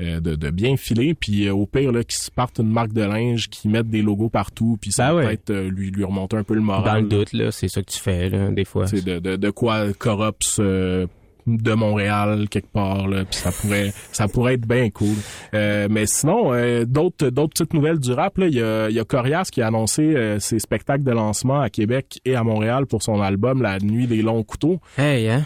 euh, 0.00 0.20
de, 0.20 0.34
de 0.34 0.50
bien 0.50 0.76
filer, 0.76 1.14
puis 1.14 1.46
euh, 1.46 1.54
au 1.54 1.66
pire, 1.66 1.92
là, 1.92 2.02
qu'il 2.04 2.18
se 2.18 2.30
parte 2.30 2.58
une 2.58 2.70
marque 2.70 2.92
de 2.92 3.02
linge, 3.02 3.48
qu'il 3.48 3.70
mette 3.70 3.88
des 3.88 4.02
logos 4.02 4.28
partout, 4.30 4.78
puis 4.80 4.90
ça 4.92 5.14
ouais. 5.14 5.26
peut-être 5.26 5.50
euh, 5.50 5.68
lui, 5.70 5.90
lui 5.90 6.04
remonter 6.04 6.36
un 6.36 6.44
peu 6.44 6.54
le 6.54 6.60
moral. 6.60 6.84
Dans 6.84 7.00
le 7.00 7.08
doute, 7.08 7.32
là, 7.32 7.50
c'est 7.52 7.68
ça 7.68 7.82
que 7.82 7.90
tu 7.90 7.98
fais, 7.98 8.28
là, 8.30 8.50
des 8.50 8.64
fois. 8.64 8.86
Sais, 8.86 9.02
de, 9.02 9.18
de, 9.18 9.36
de 9.36 9.50
quoi 9.50 9.92
Corops 9.92 10.58
euh, 10.58 11.06
de 11.46 11.72
Montréal 11.72 12.46
quelque 12.50 12.70
part 12.72 13.08
là 13.08 13.24
puis 13.24 13.38
ça 13.38 13.50
pourrait 13.50 13.92
ça 14.12 14.28
pourrait 14.28 14.54
être 14.54 14.66
bien 14.66 14.90
cool 14.90 15.16
Euh, 15.54 15.88
mais 15.90 16.06
sinon 16.06 16.52
euh, 16.54 16.84
d'autres 16.84 17.30
d'autres 17.30 17.50
petites 17.54 17.74
nouvelles 17.74 17.98
du 17.98 18.12
rap 18.12 18.38
là 18.38 18.46
il 18.46 18.54
y 18.54 18.62
a 18.62 18.88
il 18.88 18.94
y 18.94 19.00
a 19.00 19.04
Corias 19.04 19.48
qui 19.50 19.60
a 19.62 19.66
annoncé 19.66 20.02
euh, 20.02 20.38
ses 20.38 20.58
spectacles 20.58 21.02
de 21.04 21.10
lancement 21.12 21.60
à 21.60 21.70
Québec 21.70 22.20
et 22.24 22.34
à 22.36 22.44
Montréal 22.44 22.86
pour 22.86 23.02
son 23.02 23.20
album 23.20 23.60
La 23.62 23.78
nuit 23.78 24.06
des 24.06 24.22
longs 24.22 24.42
couteaux 24.44 24.78
Hey, 24.96 25.28
hein? 25.28 25.44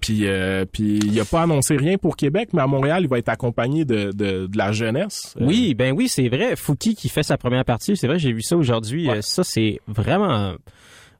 puis 0.00 0.26
euh, 0.26 0.64
puis 0.70 0.98
il 0.98 1.20
a 1.20 1.24
pas 1.26 1.42
annoncé 1.42 1.76
rien 1.76 1.98
pour 1.98 2.16
Québec 2.16 2.50
mais 2.52 2.62
à 2.62 2.66
Montréal 2.66 3.02
il 3.02 3.08
va 3.08 3.18
être 3.18 3.28
accompagné 3.28 3.84
de 3.84 4.12
de, 4.12 4.46
de 4.46 4.58
la 4.58 4.72
jeunesse 4.72 5.34
Oui, 5.40 5.74
ben 5.74 5.92
oui, 5.94 6.08
c'est 6.08 6.28
vrai. 6.28 6.56
Fouki 6.56 6.94
qui 6.94 7.08
fait 7.10 7.22
sa 7.22 7.36
première 7.36 7.64
partie, 7.66 7.96
c'est 7.96 8.06
vrai, 8.06 8.18
j'ai 8.18 8.32
vu 8.32 8.40
ça 8.42 8.56
aujourd'hui. 8.56 9.08
Ouais. 9.10 9.20
Ça, 9.22 9.44
c'est 9.44 9.78
vraiment, 9.86 10.54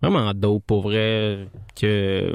vraiment 0.02 0.32
dope 0.34 0.64
pour 0.66 0.80
vrai 0.82 1.46
que 1.78 2.32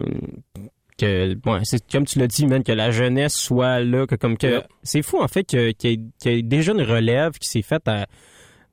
que 0.98 1.36
c'est 1.64 1.84
comme 1.92 2.06
tu 2.06 2.20
l'as 2.20 2.28
dit, 2.28 2.46
man, 2.48 2.64
que 2.64 2.72
la 2.72 2.92
jeunesse 2.92 3.36
soit 3.36 3.80
là, 3.82 4.06
que 4.08 4.16
comme 4.16 4.38
que 4.38 4.58
Ouais. 4.58 4.64
c'est 4.84 5.02
fou 5.02 5.22
en 5.22 5.28
fait 5.28 5.44
que 5.44 5.72
qu'il 5.72 5.92
y, 5.92 6.28
y 6.30 6.30
ait 6.30 6.42
déjà 6.42 6.72
une 6.74 6.82
relève 6.84 7.34
qui 7.34 7.50
s'est 7.50 7.62
faite 7.62 7.88
à- 7.88 8.06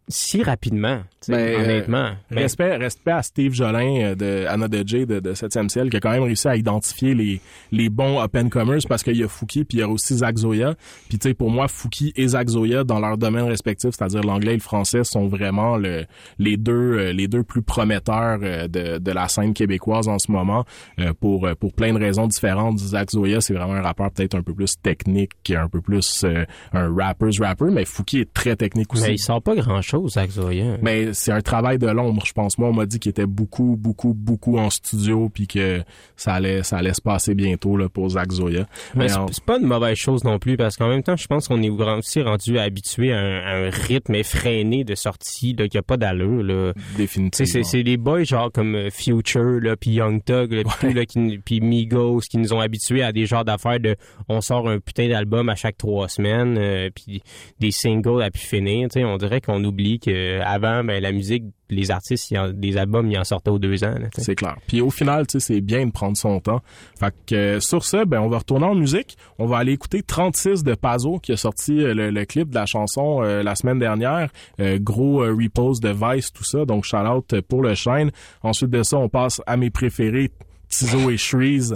si 0.08 0.42
rapidement, 0.42 0.98
tu 1.20 1.26
sais, 1.26 1.32
Ben, 1.32 1.38
euh, 1.60 1.64
honnêtement. 1.64 2.10
Ben, 2.30 2.38
Respect, 2.40 2.76
respect 2.76 3.10
à 3.12 3.22
Steve 3.22 3.54
Jolin 3.54 4.00
euh, 4.02 4.14
de 4.14 4.46
Anna 4.48 4.68
de 4.68 4.82
J 4.86 5.06
de, 5.06 5.20
de 5.20 5.32
7e 5.32 5.68
ciel 5.68 5.90
qui 5.90 5.96
a 5.96 6.00
quand 6.00 6.10
même 6.10 6.24
réussi 6.24 6.48
à 6.48 6.56
identifier 6.56 7.14
les, 7.14 7.40
les 7.70 7.88
bons 7.88 8.20
open 8.20 8.50
commerce 8.50 8.84
parce 8.86 9.02
qu'il 9.02 9.16
y 9.16 9.22
a 9.22 9.28
Fouki 9.28 9.64
puis 9.64 9.78
il 9.78 9.80
y 9.80 9.84
a 9.84 9.88
aussi 9.88 10.16
Zach 10.16 10.36
Zoya. 10.36 10.74
Puis 11.08 11.18
tu 11.18 11.28
sais 11.28 11.34
pour 11.34 11.50
moi 11.50 11.68
Fouki 11.68 12.12
et 12.16 12.28
Zach 12.28 12.48
Zoya 12.48 12.84
dans 12.84 12.98
leur 12.98 13.16
domaine 13.16 13.44
respectif, 13.44 13.90
c'est-à-dire 13.96 14.22
l'anglais 14.22 14.52
et 14.52 14.56
le 14.56 14.60
français 14.62 15.04
sont 15.04 15.28
vraiment 15.28 15.76
le, 15.76 16.04
les 16.38 16.56
deux 16.56 16.72
euh, 16.98 17.12
les 17.12 17.28
deux 17.28 17.44
plus 17.44 17.62
prometteurs 17.62 18.40
euh, 18.42 18.66
de, 18.68 18.98
de 18.98 19.10
la 19.12 19.28
scène 19.28 19.54
québécoise 19.54 20.08
en 20.08 20.18
ce 20.18 20.30
moment 20.32 20.64
euh, 20.98 21.12
pour 21.20 21.46
euh, 21.46 21.54
pour 21.54 21.72
plein 21.72 21.92
de 21.92 21.98
raisons 21.98 22.26
différentes. 22.26 22.78
Zach 22.78 23.10
Zoya, 23.12 23.40
c'est 23.40 23.54
vraiment 23.54 23.74
un 23.74 23.82
rappeur 23.82 24.10
peut-être 24.10 24.34
un 24.34 24.42
peu 24.42 24.52
plus 24.52 24.74
technique, 24.82 25.32
un 25.50 25.68
peu 25.68 25.80
plus 25.80 26.24
euh, 26.24 26.44
un 26.72 26.92
rapper's 26.94 27.38
rapper, 27.40 27.66
mais 27.70 27.84
Fouki 27.84 28.18
est 28.20 28.34
très 28.34 28.56
technique 28.56 28.92
aussi. 28.92 29.04
mais 29.04 29.14
il 29.14 29.18
sort 29.18 29.40
pas 29.40 29.54
grand 29.54 29.80
chose, 29.92 30.12
Zach 30.12 30.30
Zoya. 30.30 30.76
Mais 30.82 31.12
c'est 31.14 31.32
un 31.32 31.40
travail 31.40 31.78
de 31.78 31.86
l'ombre, 31.86 32.24
je 32.26 32.32
pense. 32.32 32.58
Moi, 32.58 32.68
on 32.68 32.72
m'a 32.72 32.86
dit 32.86 32.98
qu'il 32.98 33.10
était 33.10 33.26
beaucoup, 33.26 33.76
beaucoup, 33.78 34.14
beaucoup 34.14 34.58
en 34.58 34.70
studio, 34.70 35.28
puis 35.32 35.46
que 35.46 35.82
ça 36.16 36.34
allait, 36.34 36.62
ça 36.62 36.78
allait 36.78 36.94
se 36.94 37.00
passer 37.00 37.34
bientôt 37.34 37.76
là, 37.76 37.88
pour 37.88 38.08
Zach 38.10 38.30
Zoya. 38.32 38.66
Mais 38.94 39.06
Mais 39.06 39.08
c'est 39.32 39.44
pas 39.44 39.58
une 39.58 39.66
mauvaise 39.66 39.96
chose 39.96 40.24
non 40.24 40.38
plus 40.38 40.56
parce 40.56 40.76
qu'en 40.76 40.88
même 40.88 41.02
temps, 41.02 41.16
je 41.16 41.26
pense 41.26 41.48
qu'on 41.48 41.62
est 41.62 41.68
aussi 41.70 42.22
rendu 42.22 42.58
habitué 42.58 43.12
à 43.12 43.18
un, 43.20 43.40
à 43.42 43.66
un 43.66 43.70
rythme 43.70 44.14
effréné 44.14 44.84
de 44.84 44.94
sortie 44.94 45.54
là, 45.58 45.68
qui 45.68 45.78
a 45.78 45.82
pas 45.82 45.96
d'allure. 45.96 46.42
Là. 46.42 46.72
Définitivement. 46.96 47.46
c'est, 47.52 47.62
c'est 47.62 47.82
des 47.82 47.96
boys 47.96 48.24
genre 48.24 48.50
comme 48.52 48.74
euh, 48.74 48.90
Future, 48.90 49.60
là, 49.60 49.76
puis 49.76 49.90
Young 49.92 50.22
Thug, 50.24 50.52
là, 50.52 50.62
puis 50.80 50.92
là, 50.94 51.04
qui- 51.04 51.38
puis 51.44 51.60
Migos, 51.60 52.20
qui 52.30 52.38
nous 52.38 52.52
ont 52.52 52.60
habitués 52.60 53.02
à 53.02 53.12
des 53.12 53.26
genres 53.26 53.44
d'affaires 53.44 53.80
de 53.80 53.96
on 54.28 54.40
sort 54.40 54.68
un 54.68 54.78
putain 54.78 55.08
d'album 55.08 55.48
à 55.48 55.54
chaque 55.54 55.76
trois 55.76 56.08
semaines, 56.08 56.56
euh, 56.58 56.88
puis 56.94 57.22
des 57.60 57.70
singles 57.70 58.22
à 58.22 58.30
pu 58.30 58.38
finir. 58.40 58.88
On 58.96 59.16
dirait 59.16 59.40
qu'on 59.40 59.62
oublie 59.64 59.81
que 59.98 60.40
avant, 60.40 60.84
ben, 60.84 61.02
la 61.02 61.12
musique, 61.12 61.44
les 61.70 61.90
artistes, 61.90 62.30
ils 62.30 62.38
en- 62.38 62.50
des 62.52 62.76
albums, 62.76 63.10
ils 63.10 63.18
en 63.18 63.24
sortaient 63.24 63.50
aux 63.50 63.58
deux 63.58 63.82
ans. 63.84 63.94
C'est 64.18 64.34
clair. 64.34 64.56
Puis 64.66 64.80
au 64.80 64.90
final, 64.90 65.26
tu 65.26 65.40
sais, 65.40 65.54
c'est 65.54 65.60
bien 65.60 65.86
de 65.86 65.90
prendre 65.92 66.16
son 66.16 66.38
temps. 66.40 66.60
Fait 67.00 67.14
que 67.26 67.34
euh, 67.34 67.60
sur 67.60 67.84
ça, 67.84 68.04
ben 68.04 68.20
on 68.20 68.28
va 68.28 68.38
retourner 68.38 68.66
en 68.66 68.74
musique. 68.74 69.16
On 69.38 69.46
va 69.46 69.58
aller 69.58 69.72
écouter 69.72 70.02
36 70.02 70.62
de 70.64 70.74
Pazo 70.74 71.18
qui 71.18 71.32
a 71.32 71.36
sorti 71.36 71.78
euh, 71.82 71.94
le, 71.94 72.10
le 72.10 72.24
clip 72.24 72.50
de 72.50 72.54
la 72.54 72.66
chanson 72.66 73.22
euh, 73.22 73.42
la 73.42 73.54
semaine 73.54 73.78
dernière. 73.78 74.30
Euh, 74.60 74.78
gros 74.80 75.22
euh, 75.22 75.32
repose 75.34 75.80
de 75.80 75.90
Vice, 75.90 76.32
tout 76.32 76.44
ça. 76.44 76.64
Donc 76.64 76.84
shout 76.84 76.96
out 76.98 77.40
pour 77.48 77.62
le 77.62 77.74
Shine. 77.74 78.10
Ensuite 78.42 78.70
de 78.70 78.82
ça, 78.82 78.98
on 78.98 79.08
passe 79.08 79.40
à 79.46 79.56
mes 79.56 79.70
préférés, 79.70 80.30
Tizo 80.68 81.10
et 81.10 81.16
Shreeze. 81.16 81.74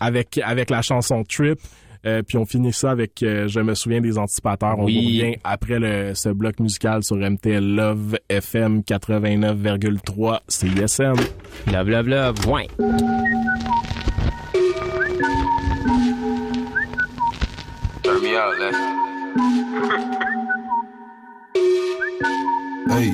Avec 0.00 0.38
avec 0.44 0.70
la 0.70 0.82
chanson 0.82 1.24
Trip. 1.24 1.58
Euh, 2.06 2.22
puis 2.22 2.38
on 2.38 2.44
finit 2.46 2.72
ça 2.72 2.90
avec 2.92 3.22
euh, 3.22 3.48
Je 3.48 3.60
me 3.60 3.74
souviens 3.74 4.00
des 4.00 4.18
anticipateurs. 4.18 4.78
On 4.78 4.84
Oui. 4.84 5.20
revient 5.22 5.36
après 5.44 5.78
le, 5.78 6.14
ce 6.14 6.28
bloc 6.28 6.60
musical 6.60 7.02
sur 7.02 7.16
MTL 7.16 7.74
Love 7.74 8.16
FM 8.28 8.80
89,3 8.80 10.40
CISM. 10.48 11.14
Love, 11.72 11.88
love, 11.90 12.08
love, 12.08 12.46
ouais. 12.48 12.68
Turn 18.02 18.22
me 18.22 18.36
out, 18.36 18.54
let's. 18.58 18.78
Hey. 22.90 23.12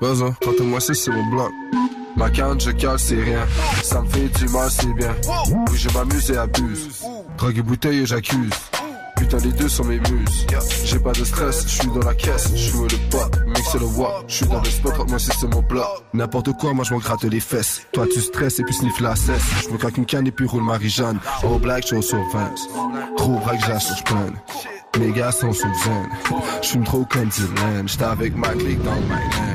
Besoin, 0.00 0.32
tente-moi 0.40 0.80
si 0.80 0.94
c'est 0.94 1.10
mon 1.10 1.24
bloc. 1.30 1.52
Ma 2.16 2.30
canne, 2.30 2.60
je 2.60 2.70
cale, 2.70 2.98
c'est 2.98 3.20
rien. 3.20 3.46
Ça 3.82 4.00
me 4.00 4.08
fait 4.08 4.28
du 4.38 4.48
mal, 4.48 4.70
c'est 4.70 4.92
bien. 4.94 5.14
Oui, 5.50 5.76
je 5.76 5.88
m'amuse 5.90 6.30
et 6.30 6.36
abuse. 6.36 7.04
Drogue 7.36 7.58
et 7.58 7.62
bouteille 7.62 7.98
et 8.00 8.06
j'accuse. 8.06 8.52
Putain, 9.16 9.38
les 9.38 9.52
deux 9.52 9.68
sont 9.68 9.84
mes 9.84 9.98
muses. 9.98 10.46
J'ai 10.84 10.98
pas 10.98 11.12
de 11.12 11.24
stress, 11.24 11.64
je 11.66 11.82
suis 11.82 11.88
dans 11.88 12.06
la 12.06 12.14
caisse. 12.14 12.50
Je 12.54 12.76
le 12.76 13.10
pot, 13.10 13.30
mix 13.46 13.74
le 13.74 13.86
wop. 13.86 14.24
Je 14.26 14.34
suis 14.34 14.46
dans 14.46 14.60
le 14.60 14.68
spot, 14.68 15.08
moi 15.08 15.18
c'est 15.18 15.46
mon 15.46 15.62
bloc. 15.62 15.86
N'importe 16.12 16.52
quoi, 16.54 16.72
moi 16.72 16.84
je 16.84 16.92
m'en 16.92 17.00
gratte 17.00 17.24
les 17.24 17.40
fesses. 17.40 17.82
Toi 17.92 18.06
tu 18.12 18.20
stresses 18.20 18.58
et 18.58 18.64
puis 18.64 18.74
sniff 18.74 19.00
la 19.00 19.14
cesse. 19.14 19.42
Je 19.64 19.70
me 19.70 19.78
claque 19.78 19.96
une 19.96 20.06
canne 20.06 20.26
et 20.26 20.32
puis 20.32 20.46
roule 20.46 20.64
Marie-Jeanne. 20.64 21.18
Oh 21.44 21.58
black, 21.58 21.86
je 21.86 22.00
sur 22.00 22.18
20. 22.32 22.54
Trop 23.16 23.38
braque, 23.38 23.64
j'assure, 23.66 23.96
je. 24.04 24.73
Mes 24.98 25.10
gars 25.12 25.32
sont 25.32 25.52
sous 25.52 25.62
zen. 25.84 26.08
J'fume 26.62 26.84
trop 26.84 27.04
comme 27.04 27.28
Dylan. 27.28 27.86
J'étais 27.88 28.04
avec 28.04 28.36
ma 28.36 28.48
clique 28.48 28.82
dans 28.82 28.94
le 28.94 29.00
mainland. 29.00 29.54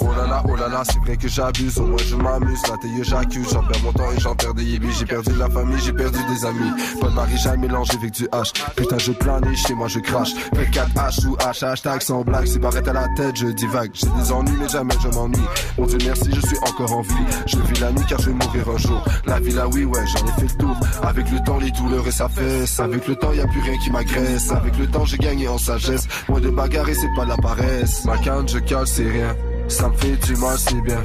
Oh 0.00 0.08
là 0.16 0.26
là, 0.26 0.42
oh 0.48 0.56
là 0.56 0.68
là, 0.68 0.82
c'est 0.84 0.98
vrai 0.98 1.16
que 1.16 1.28
j'abuse. 1.28 1.78
Au 1.78 1.86
moins 1.86 1.96
je 2.04 2.16
m'amuse. 2.16 2.62
La 2.68 2.76
taille, 2.76 3.02
j'accuse. 3.02 3.48
J'en 3.52 3.62
perds 3.62 3.82
mon 3.82 3.92
temps 3.92 4.10
et 4.14 4.20
j'en 4.20 4.34
perds 4.34 4.54
des 4.54 4.64
yébis. 4.64 4.92
J'ai 4.98 5.06
perdu 5.06 5.30
la 5.38 5.48
famille, 5.48 5.80
j'ai 5.80 5.92
perdu 5.92 6.18
des 6.28 6.44
amis. 6.44 6.70
Pas 7.00 7.08
de 7.08 7.14
Marie-Jeanne 7.14 7.60
mélangé 7.60 7.92
avec 7.94 8.10
du 8.12 8.24
H. 8.24 8.52
Putain, 8.76 8.98
je 8.98 9.12
plane 9.12 9.44
et 9.50 9.56
chez 9.56 9.74
moi 9.74 9.88
je 9.88 10.00
crache. 10.00 10.34
Fais 10.54 10.70
4 10.70 10.90
H 10.94 11.64
hashtag 11.64 12.02
sans 12.02 12.22
blague. 12.22 12.46
C'est 12.46 12.58
barrette 12.58 12.88
à 12.88 12.92
la 12.92 13.08
tête, 13.16 13.36
je 13.36 13.46
divague. 13.46 13.90
J'ai 13.94 14.08
des 14.08 14.32
ennuis, 14.32 14.56
mais 14.60 14.68
jamais 14.68 14.94
je 15.02 15.08
m'ennuie. 15.08 15.38
Mon 15.78 15.86
Dieu 15.86 15.98
merci, 16.04 16.30
je 16.34 16.46
suis 16.46 16.58
encore 16.58 16.92
en 16.92 17.02
vie. 17.02 17.14
Je 17.46 17.56
vis 17.58 17.80
la 17.80 17.92
nuit 17.92 18.04
car 18.08 18.20
je 18.20 18.30
vais 18.30 18.34
mourir 18.34 18.68
un 18.74 18.78
jour. 18.78 19.04
La 19.26 19.40
vie 19.40 19.52
là, 19.52 19.66
oui, 19.68 19.84
ouais, 19.84 20.06
j'en 20.06 20.26
ai 20.26 20.40
fait 20.40 20.52
le 20.52 20.58
tour. 20.58 20.76
Avec 21.02 21.30
le 21.30 21.42
temps, 21.42 21.58
les 21.58 21.70
douleurs 21.70 22.06
et 22.06 22.10
sa 22.12 22.28
fesse. 22.28 22.80
Avec 22.80 23.08
le 23.08 23.16
temps, 23.16 23.32
y 23.32 23.40
a 23.40 23.46
plus 23.46 23.60
rien 23.60 23.78
qui 23.78 23.90
m'agresse. 23.90 24.50
Le 24.78 24.86
temps, 24.86 25.04
j'ai 25.04 25.18
gagné 25.18 25.48
en 25.48 25.58
sagesse. 25.58 26.06
Moins 26.28 26.40
de 26.40 26.50
bagarre 26.50 26.88
et 26.88 26.94
c'est 26.94 27.14
pas 27.16 27.24
la 27.24 27.36
paresse. 27.36 28.04
Ma 28.04 28.16
canne, 28.18 28.48
je 28.48 28.58
cale, 28.58 28.86
c'est 28.86 29.08
rien. 29.10 29.36
Ça 29.68 29.88
me 29.88 29.94
fait 29.96 30.16
du 30.26 30.36
mal, 30.36 30.56
c'est 30.58 30.80
bien. 30.82 31.02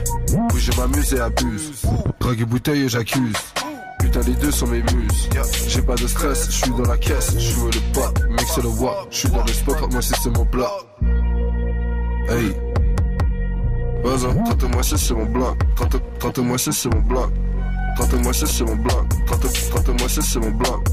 Oui, 0.54 0.60
je 0.60 0.71
m'amuse 0.80 1.13
et 1.13 1.19
abuse. 1.19 1.71
Drogue 2.19 2.41
et 2.41 2.45
bouteille 2.45 2.84
et 2.84 2.89
j'accuse. 2.89 3.36
Putain, 4.00 4.21
les 4.21 4.34
deux 4.34 4.52
sont 4.52 4.67
mes 4.67 4.82
muses. 4.82 5.30
J'ai 5.67 5.82
pas 5.82 5.95
de 5.95 6.08
stress, 6.08 6.47
je 6.47 6.56
suis 6.56 6.71
dans 6.71 6.89
la 6.89 6.97
caisse. 6.97 7.34
Je 7.38 7.52
joue 7.54 7.67
le 7.67 7.80
pot, 7.93 8.13
mix 8.30 8.58
le 8.58 8.67
wop. 8.69 9.08
Je 9.12 9.17
suis 9.17 9.30
dans 9.30 9.43
le 9.43 9.47
spot, 9.54 9.91
moi 9.91 10.02
c'est 10.02 10.30
mon 10.36 10.45
bloc. 10.45 10.67
Hey. 12.30 12.52
Tente-moi 14.04 14.84
si 14.84 14.97
c'est 14.97 15.13
mon 15.13 15.26
bloc. 15.26 15.58
Tente- 15.76 16.02
Tente-moi 16.19 16.58
c'est 16.58 16.93
mon 16.93 17.02
bloc. 17.02 17.30
Tente-moi 17.97 18.34
c'est 18.34 18.63
mon 18.63 18.76
bloc. 18.76 19.08
Tente- 19.28 19.69
Tente-moi 19.71 20.08
c'est 20.10 20.39
mon 20.39 20.52
bloc. 20.52 20.88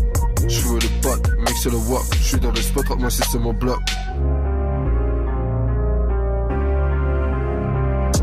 Je 0.49 0.61
joue 0.61 0.75
le 0.75 0.89
pot, 1.03 1.23
mix 1.39 1.67
le 1.67 1.77
wop. 1.77 2.03
Je 2.21 2.25
suis 2.25 2.41
dans 2.41 2.51
le 2.51 2.63
spot, 2.63 2.85
moi 2.99 3.11
c'est 3.11 3.39
mon 3.39 3.53
bloc. 3.53 3.81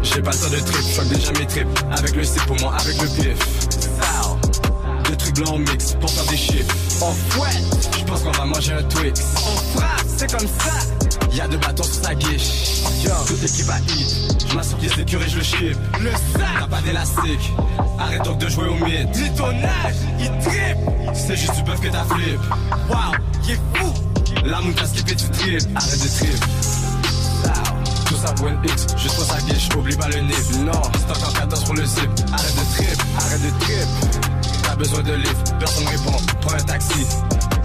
J'ai 0.01 0.21
pas 0.21 0.31
ça 0.31 0.49
de 0.49 0.55
trip, 0.57 0.85
fuck 0.93 1.07
déjà 1.07 1.31
mes 1.33 1.45
trips. 1.45 1.67
Avec 1.91 2.15
le 2.15 2.23
C 2.23 2.39
pour 2.47 2.59
moi, 2.61 2.73
avec 2.79 3.01
le 3.01 3.07
pif. 3.07 3.65
Deux 5.05 5.15
trucs 5.17 5.35
blancs 5.35 5.55
au 5.55 5.57
mix 5.59 5.93
pour 5.99 6.09
faire 6.09 6.25
des 6.25 6.37
chiffres. 6.37 6.75
En 7.01 7.11
fouette, 7.11 7.89
Je 7.99 8.03
pense 8.05 8.21
qu'on 8.23 8.31
va 8.31 8.45
manger 8.45 8.73
un 8.73 8.83
Twix. 8.83 9.21
On 9.35 9.77
frappe, 9.77 10.05
c'est 10.17 10.31
comme 10.31 10.47
ça. 10.47 11.27
Y'a 11.31 11.47
deux 11.47 11.57
bâtons 11.57 11.83
sur 11.83 12.03
sa 12.03 12.15
guiche. 12.15 12.81
Toute 13.27 13.43
équipe 13.43 13.69
à 13.69 13.79
hit. 13.91 14.24
Je 14.55 14.57
m'assure 14.57 14.77
qu'il 14.77 14.89
se 14.89 15.01
et 15.01 15.29
je 15.29 15.37
le 15.37 15.43
chip. 15.43 15.77
Le 15.99 16.11
sac, 16.11 16.47
T'as 16.57 16.67
pas 16.67 16.81
d'élastique. 16.81 17.51
Arrête 17.99 18.23
donc 18.23 18.37
de 18.37 18.47
jouer 18.47 18.67
au 18.69 18.85
mythe. 18.85 19.11
dis 19.11 19.29
ton 19.35 19.49
âge, 19.49 19.95
il 20.17 20.31
tripe. 20.39 20.77
C'est 21.13 21.35
juste 21.35 21.57
du 21.57 21.63
bœuf 21.63 21.81
que 21.81 21.89
t'as 21.89 22.05
flip. 22.05 22.39
Waouh, 22.89 23.11
il 23.43 23.51
est 23.51 23.59
fou. 23.73 23.93
La 24.45 24.61
moune 24.61 24.73
t'a 24.73 24.85
skippé, 24.85 25.13
tu 25.13 25.27
trip. 25.27 25.61
Arrête 25.75 26.01
de 26.01 26.07
trip. 26.07 26.45
Tout 28.05 28.15
ça 28.15 28.31
pour 28.31 28.47
une 28.47 28.57
X, 28.63 28.87
juste 28.95 29.15
pour 29.15 29.25
sa 29.25 29.41
guiche, 29.41 29.67
oublie 29.75 29.97
pas 29.97 30.07
le 30.07 30.21
nip. 30.21 30.65
Non, 30.65 30.71
stock 30.71 31.17
en 31.27 31.33
14 31.33 31.63
pour 31.65 31.73
le 31.73 31.83
zip. 31.83 32.09
Arrête 32.31 32.55
de 32.55 32.75
trip, 32.77 33.03
arrête 33.17 33.41
de 33.41 33.59
trip. 33.59 33.87
T'as 34.63 34.75
besoin 34.77 35.03
de 35.03 35.15
lift, 35.15 35.53
personne 35.59 35.87
répond. 35.87 36.17
Prends 36.39 36.53
un 36.55 36.63
taxi. 36.63 37.05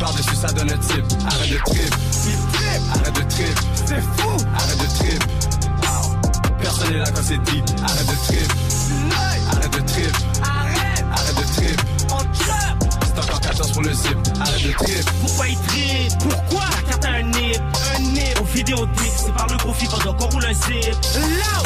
Par-dessus 0.00 0.34
ça 0.34 0.48
donne 0.48 0.72
un 0.72 0.78
tip. 0.78 1.04
Arrête 1.24 1.50
de 1.52 1.58
trip, 1.66 1.94
Il 2.26 2.52
tripe, 2.52 2.82
arrête 2.94 3.14
de 3.14 3.30
trip. 3.30 3.58
c'est 3.76 4.00
fou. 4.00 4.36
Arrête 4.56 4.78
de 4.78 4.98
trip. 4.98 5.39
Personne 6.60 6.94
est 6.94 6.98
là 6.98 7.04
quand 7.14 7.22
c'est 7.22 7.38
deep. 7.38 7.64
Arrête 7.84 8.06
de 8.06 8.16
trip, 8.26 8.52
arrête 9.50 9.72
de 9.72 9.80
trip. 9.80 10.16
Arrête, 10.42 11.04
Arrête 11.12 11.36
de 11.36 11.54
trip. 11.54 11.80
on 12.12 12.18
trap. 12.18 12.84
Stock 13.06 13.34
en 13.34 13.38
14 13.38 13.72
pour 13.72 13.82
le 13.82 13.92
zip. 13.92 14.16
Arrête 14.40 14.62
de 14.66 14.72
trip. 14.72 15.10
Pourquoi 15.20 15.48
il 15.48 15.56
tripe 15.58 16.18
Pourquoi? 16.18 16.62
La 16.76 16.90
carte 16.90 17.04
a 17.04 17.10
un 17.10 17.22
nip. 17.22 17.60
Un 17.96 18.00
nip. 18.00 18.40
Au 18.40 18.44
vidéoclip, 18.44 19.12
c'est 19.16 19.34
par 19.34 19.46
le 19.48 19.56
profit 19.56 19.86
pendant 19.86 20.14
qu'on 20.14 20.26
roule 20.26 20.44
un 20.46 20.52
zip. 20.54 20.94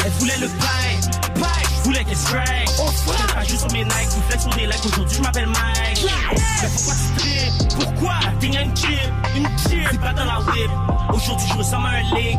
Elle 0.05 0.11
voulait 0.19 0.37
le 0.37 0.47
pain. 0.47 1.09
Bike, 1.35 1.67
Je 1.79 1.83
voulais 1.83 2.03
qu'elle 2.03 2.17
strike. 2.17 2.69
On 2.79 2.87
frappe. 2.87 3.33
Pas 3.35 3.43
juste 3.43 3.59
sur 3.59 3.71
mes 3.71 3.83
Nike. 3.83 4.09
Tu 4.09 4.21
flex 4.29 4.43
sur 4.43 4.53
des 4.55 4.65
likes. 4.67 4.85
Aujourd'hui 4.85 5.17
je 5.17 5.21
m'appelle 5.21 5.47
Mike. 5.47 6.05
Mais 6.05 6.69
pourquoi 6.69 6.93
tu 6.95 7.21
tripes? 7.21 7.73
Pourquoi? 7.79 8.11
A 8.13 8.45
une 8.45 8.75
chip. 8.77 9.11
Une 9.35 9.47
chip. 9.59 9.87
C'est 9.91 9.99
pas 9.99 10.13
dans 10.13 10.25
la 10.25 10.39
whip. 10.39 10.71
Aujourd'hui 11.13 11.47
je 11.51 11.57
ressemble 11.57 11.87
à 11.87 11.89
un 11.89 12.01
lick 12.17 12.37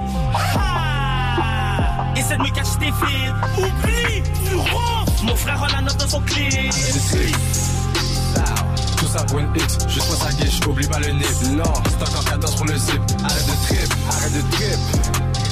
Essaie 2.17 2.37
de 2.37 2.43
me 2.43 2.49
cacher 2.49 2.79
tes 2.79 2.87
fils 2.87 3.33
oublie, 3.59 4.23
tu. 4.49 5.25
Mon 5.25 5.37
frère 5.37 5.63
a 5.63 5.69
la 5.69 5.81
note 5.83 5.97
dans 5.97 6.09
son 6.09 6.21
clip. 6.23 6.71
Tout 8.97 9.07
ça 9.07 9.25
pour 9.25 9.39
une 9.39 9.55
X, 9.55 9.79
juste 9.89 10.07
pour 10.07 10.17
sa 10.17 10.33
guiche, 10.33 10.61
oublie 10.67 10.87
pas 10.87 10.99
le 11.01 11.13
nip. 11.13 11.27
Non, 11.53 11.65
stock 11.65 12.09
en 12.19 12.23
14 12.31 12.57
pour 12.57 12.67
le 12.67 12.77
zip. 12.77 13.01
Arrête 13.25 13.47
de 13.47 13.67
trip, 13.67 13.95
arrête 14.11 14.33
de 14.33 14.41
trip. 14.57 14.79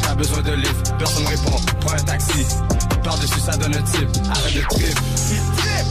T'as 0.03 0.15
besoin 0.15 0.43
de 0.43 0.53
lift, 0.53 0.95
personne 0.99 1.27
répond. 1.27 1.57
Prends 1.81 1.95
un 1.95 2.05
taxi. 2.05 2.47
Par-dessus 3.03 3.41
ça 3.41 3.57
donne 3.57 3.75
un 3.75 3.83
tip. 3.83 4.09
Arrête 4.31 4.55
de 4.55 4.63
trip, 4.71 4.99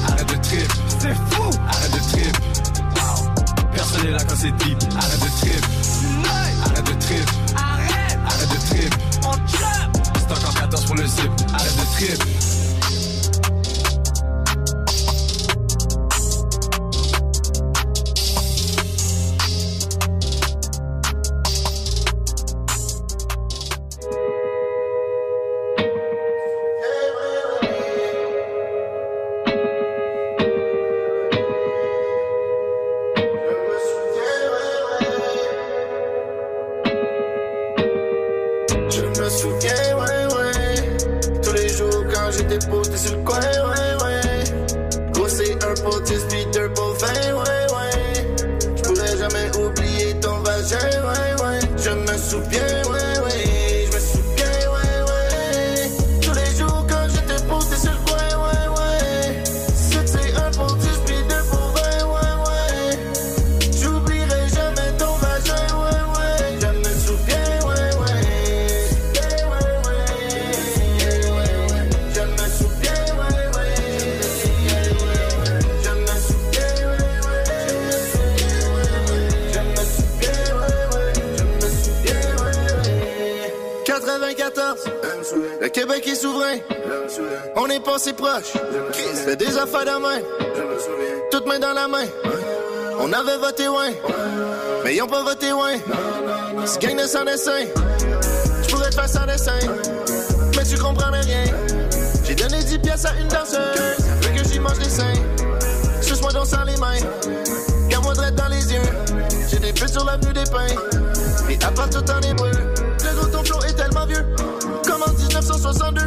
arrête 0.08 0.28
de 0.28 0.42
trip. 0.42 0.72
c'est 1.00 1.14
fou. 1.14 1.50
Arrête 1.68 1.92
de 1.92 2.12
trip. 2.12 2.38
Personne 3.74 4.08
est 4.08 4.12
là 4.12 4.24
quand 4.28 4.36
c'est 4.36 4.52
deep. 4.52 4.78
Arrête 4.98 5.20
de 5.20 5.40
trip, 5.40 5.66
arrête 6.66 6.86
de 6.86 6.93
Arrête 11.96 12.43
Je 97.36 98.70
pourrais 98.70 98.90
te 98.92 98.96
faire 98.96 99.10
sans 99.10 99.26
dessin. 99.26 99.58
Mais 100.56 100.64
tu 100.64 100.78
comprendrais 100.78 101.22
rien. 101.22 101.46
J'ai 102.24 102.36
donné 102.36 102.64
10 102.64 102.78
pièces 102.78 103.06
à 103.06 103.16
une 103.20 103.28
danseuse. 103.28 104.06
Veux 104.22 104.40
que 104.40 104.48
j'y 104.48 104.60
mange 104.60 104.78
les 104.78 104.90
seins. 104.90 105.14
Suce-moi 106.02 106.32
donc 106.32 106.46
les 106.68 106.78
mains. 106.78 106.94
Garde-moi 107.90 108.14
droite 108.14 108.36
dans 108.36 108.50
les 108.50 108.74
yeux. 108.74 108.82
J'ai 109.50 109.58
des 109.58 109.74
feux 109.74 109.88
sur 109.88 110.06
l'avenue 110.06 110.32
des 110.32 110.44
pins. 110.44 111.50
Et 111.50 111.58
à 111.64 111.72
part 111.72 111.90
tout 111.90 112.06
en 112.12 112.22
hébreu. 112.22 112.52
Le 112.52 113.16
gros 113.16 113.28
ton 113.28 113.44
flow 113.44 113.64
est 113.68 113.74
tellement 113.74 114.06
vieux. 114.06 114.26
Comme 114.86 115.02
en 115.02 115.12
1962. 115.12 116.02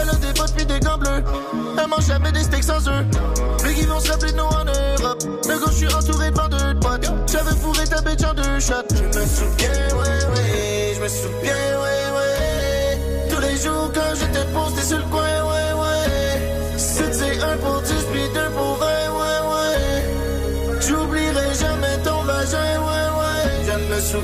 Elle 0.00 0.08
a 0.08 0.14
des 0.14 0.38
bottes 0.38 0.52
puis 0.56 0.66
des 0.66 0.78
gants 0.78 0.98
bleus. 0.98 1.24
Elle 1.82 1.88
mange 1.88 2.06
jamais 2.06 2.30
des 2.30 2.44
steaks 2.44 2.62
sans 2.62 2.88
œufs. 2.88 3.04
Plus 3.58 3.74
qu'ils 3.74 3.88
vont 3.88 3.98
se 3.98 4.08
rappeler 4.08 4.30
de 4.30 4.36
nous 4.36 4.44
en 4.44 4.64
Europe. 4.64 5.22
Le 5.48 5.58
gars, 5.58 5.70
je 5.70 5.76
suis 5.76 5.92
entouré 5.92 6.30
de 6.30 6.36
vendeurs 6.36 6.74
de. 6.74 7.06
J'avais 7.26 7.56
fourré 7.56 7.84
ta 7.86 8.00
bitch 8.02 8.24
en 8.24 8.34
deux 8.34 8.60
shots. 8.60 8.94
Je 8.94 9.18
me 9.18 9.26
souviens, 9.26 9.63
Je 24.06 24.18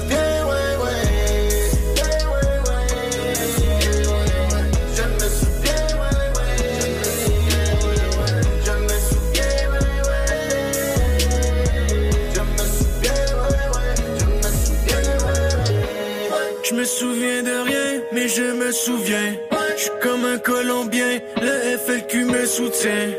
me 16.75 16.85
souviens, 16.85 17.43
de 17.43 17.51
rien, 17.51 18.03
mais 18.13 18.29
je 18.29 18.43
me 18.43 18.71
souviens. 18.71 19.35
Je 19.77 19.89
comme 20.03 20.27
un 20.27 20.37
Colombien, 20.39 21.21
le 21.41 21.79
FLQ 21.79 22.27
me 22.27 22.45
soutient. 22.45 23.13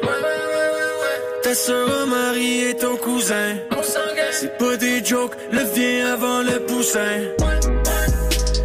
Ta 1.41 1.55
soeur 1.55 2.05
Marie 2.07 2.69
et 2.69 2.75
ton 2.75 2.97
cousin. 2.97 3.55
C'est 4.41 4.57
pas 4.57 4.75
des 4.75 5.05
jokes, 5.05 5.35
le 5.51 5.61
vient 5.75 6.13
avant 6.13 6.41
le 6.41 6.65
poussin. 6.65 7.19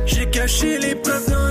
J'ai 0.07 0.25
caché 0.31 0.79
les 0.79 0.95
preuves 0.95 1.29
dans 1.29 1.46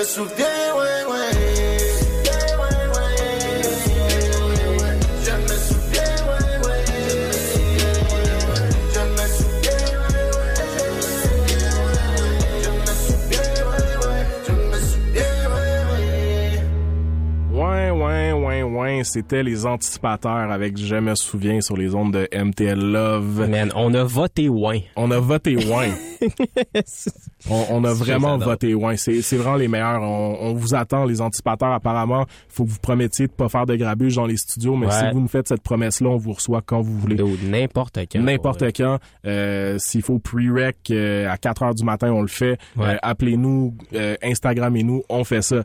Je 0.00 0.02
me 0.02 0.08
souviens, 0.08 0.46
ouais, 0.76 1.39
c'était 19.04 19.42
les 19.42 19.66
anticipateurs 19.66 20.50
avec 20.50 20.76
Je 20.76 20.96
me 20.96 21.14
souviens 21.14 21.60
sur 21.60 21.76
les 21.76 21.94
ondes 21.94 22.12
de 22.12 22.28
MTL 22.32 22.78
Love. 22.78 23.48
Man, 23.48 23.72
on 23.74 23.92
a 23.94 24.04
voté 24.04 24.48
ouin. 24.48 24.80
On 24.96 25.10
a 25.10 25.18
voté 25.18 25.56
ouin. 25.56 25.88
on, 27.50 27.84
a 27.84 27.92
vraiment 27.92 28.38
voté 28.38 28.74
ouin. 28.74 28.96
C'est, 28.96 29.36
vraiment 29.36 29.56
les 29.56 29.68
meilleurs. 29.68 30.02
On, 30.02 30.38
on, 30.40 30.54
vous 30.54 30.74
attend, 30.74 31.04
les 31.04 31.20
anticipateurs. 31.20 31.72
Apparemment, 31.72 32.26
faut 32.48 32.64
que 32.64 32.70
vous 32.70 32.78
promettiez 32.78 33.26
de 33.26 33.32
pas 33.32 33.48
faire 33.48 33.66
de 33.66 33.76
grabuge 33.76 34.16
dans 34.16 34.26
les 34.26 34.36
studios, 34.36 34.76
mais 34.76 34.90
si 34.90 35.04
vous 35.12 35.20
nous 35.20 35.28
faites 35.28 35.48
cette 35.48 35.62
promesse-là, 35.62 36.08
on 36.08 36.16
vous 36.16 36.32
reçoit 36.32 36.62
quand 36.64 36.80
vous 36.80 36.98
voulez. 36.98 37.16
n'importe 37.44 37.98
quand. 38.10 38.20
N'importe 38.20 38.62
ouais. 38.62 38.72
quand. 38.72 38.98
Euh, 39.26 39.76
s'il 39.78 40.02
faut 40.02 40.18
pre-rec 40.18 40.76
euh, 40.90 41.28
à 41.28 41.36
4 41.36 41.62
heures 41.62 41.74
du 41.74 41.84
matin, 41.84 42.12
on 42.12 42.22
le 42.22 42.28
fait. 42.28 42.58
Euh, 42.78 42.96
appelez-nous, 43.02 43.76
Instagram 44.22 44.76
et 44.76 44.82
nous 44.82 45.02
on 45.08 45.24
fait 45.24 45.42
ça. 45.42 45.62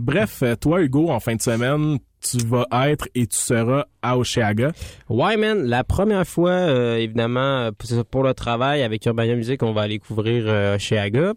bref, 0.00 0.42
toi, 0.60 0.82
Hugo, 0.82 1.10
en 1.10 1.20
fin 1.20 1.34
de 1.34 1.42
semaine, 1.42 1.98
tu 2.22 2.38
vas 2.46 2.66
être 2.88 3.08
et 3.14 3.26
tu 3.26 3.36
seras 3.36 3.86
à 4.02 4.16
Oshéaga. 4.16 4.72
Ouais, 5.08 5.36
man. 5.36 5.62
La 5.64 5.84
première 5.84 6.26
fois, 6.26 6.50
euh, 6.50 6.96
évidemment, 6.96 7.70
euh, 7.70 8.04
pour 8.10 8.22
le 8.22 8.34
travail 8.34 8.82
avec 8.82 9.04
Urbania 9.06 9.34
Music, 9.34 9.62
on 9.62 9.72
va 9.72 9.82
aller 9.82 9.98
couvrir 9.98 10.44
euh. 10.46 10.76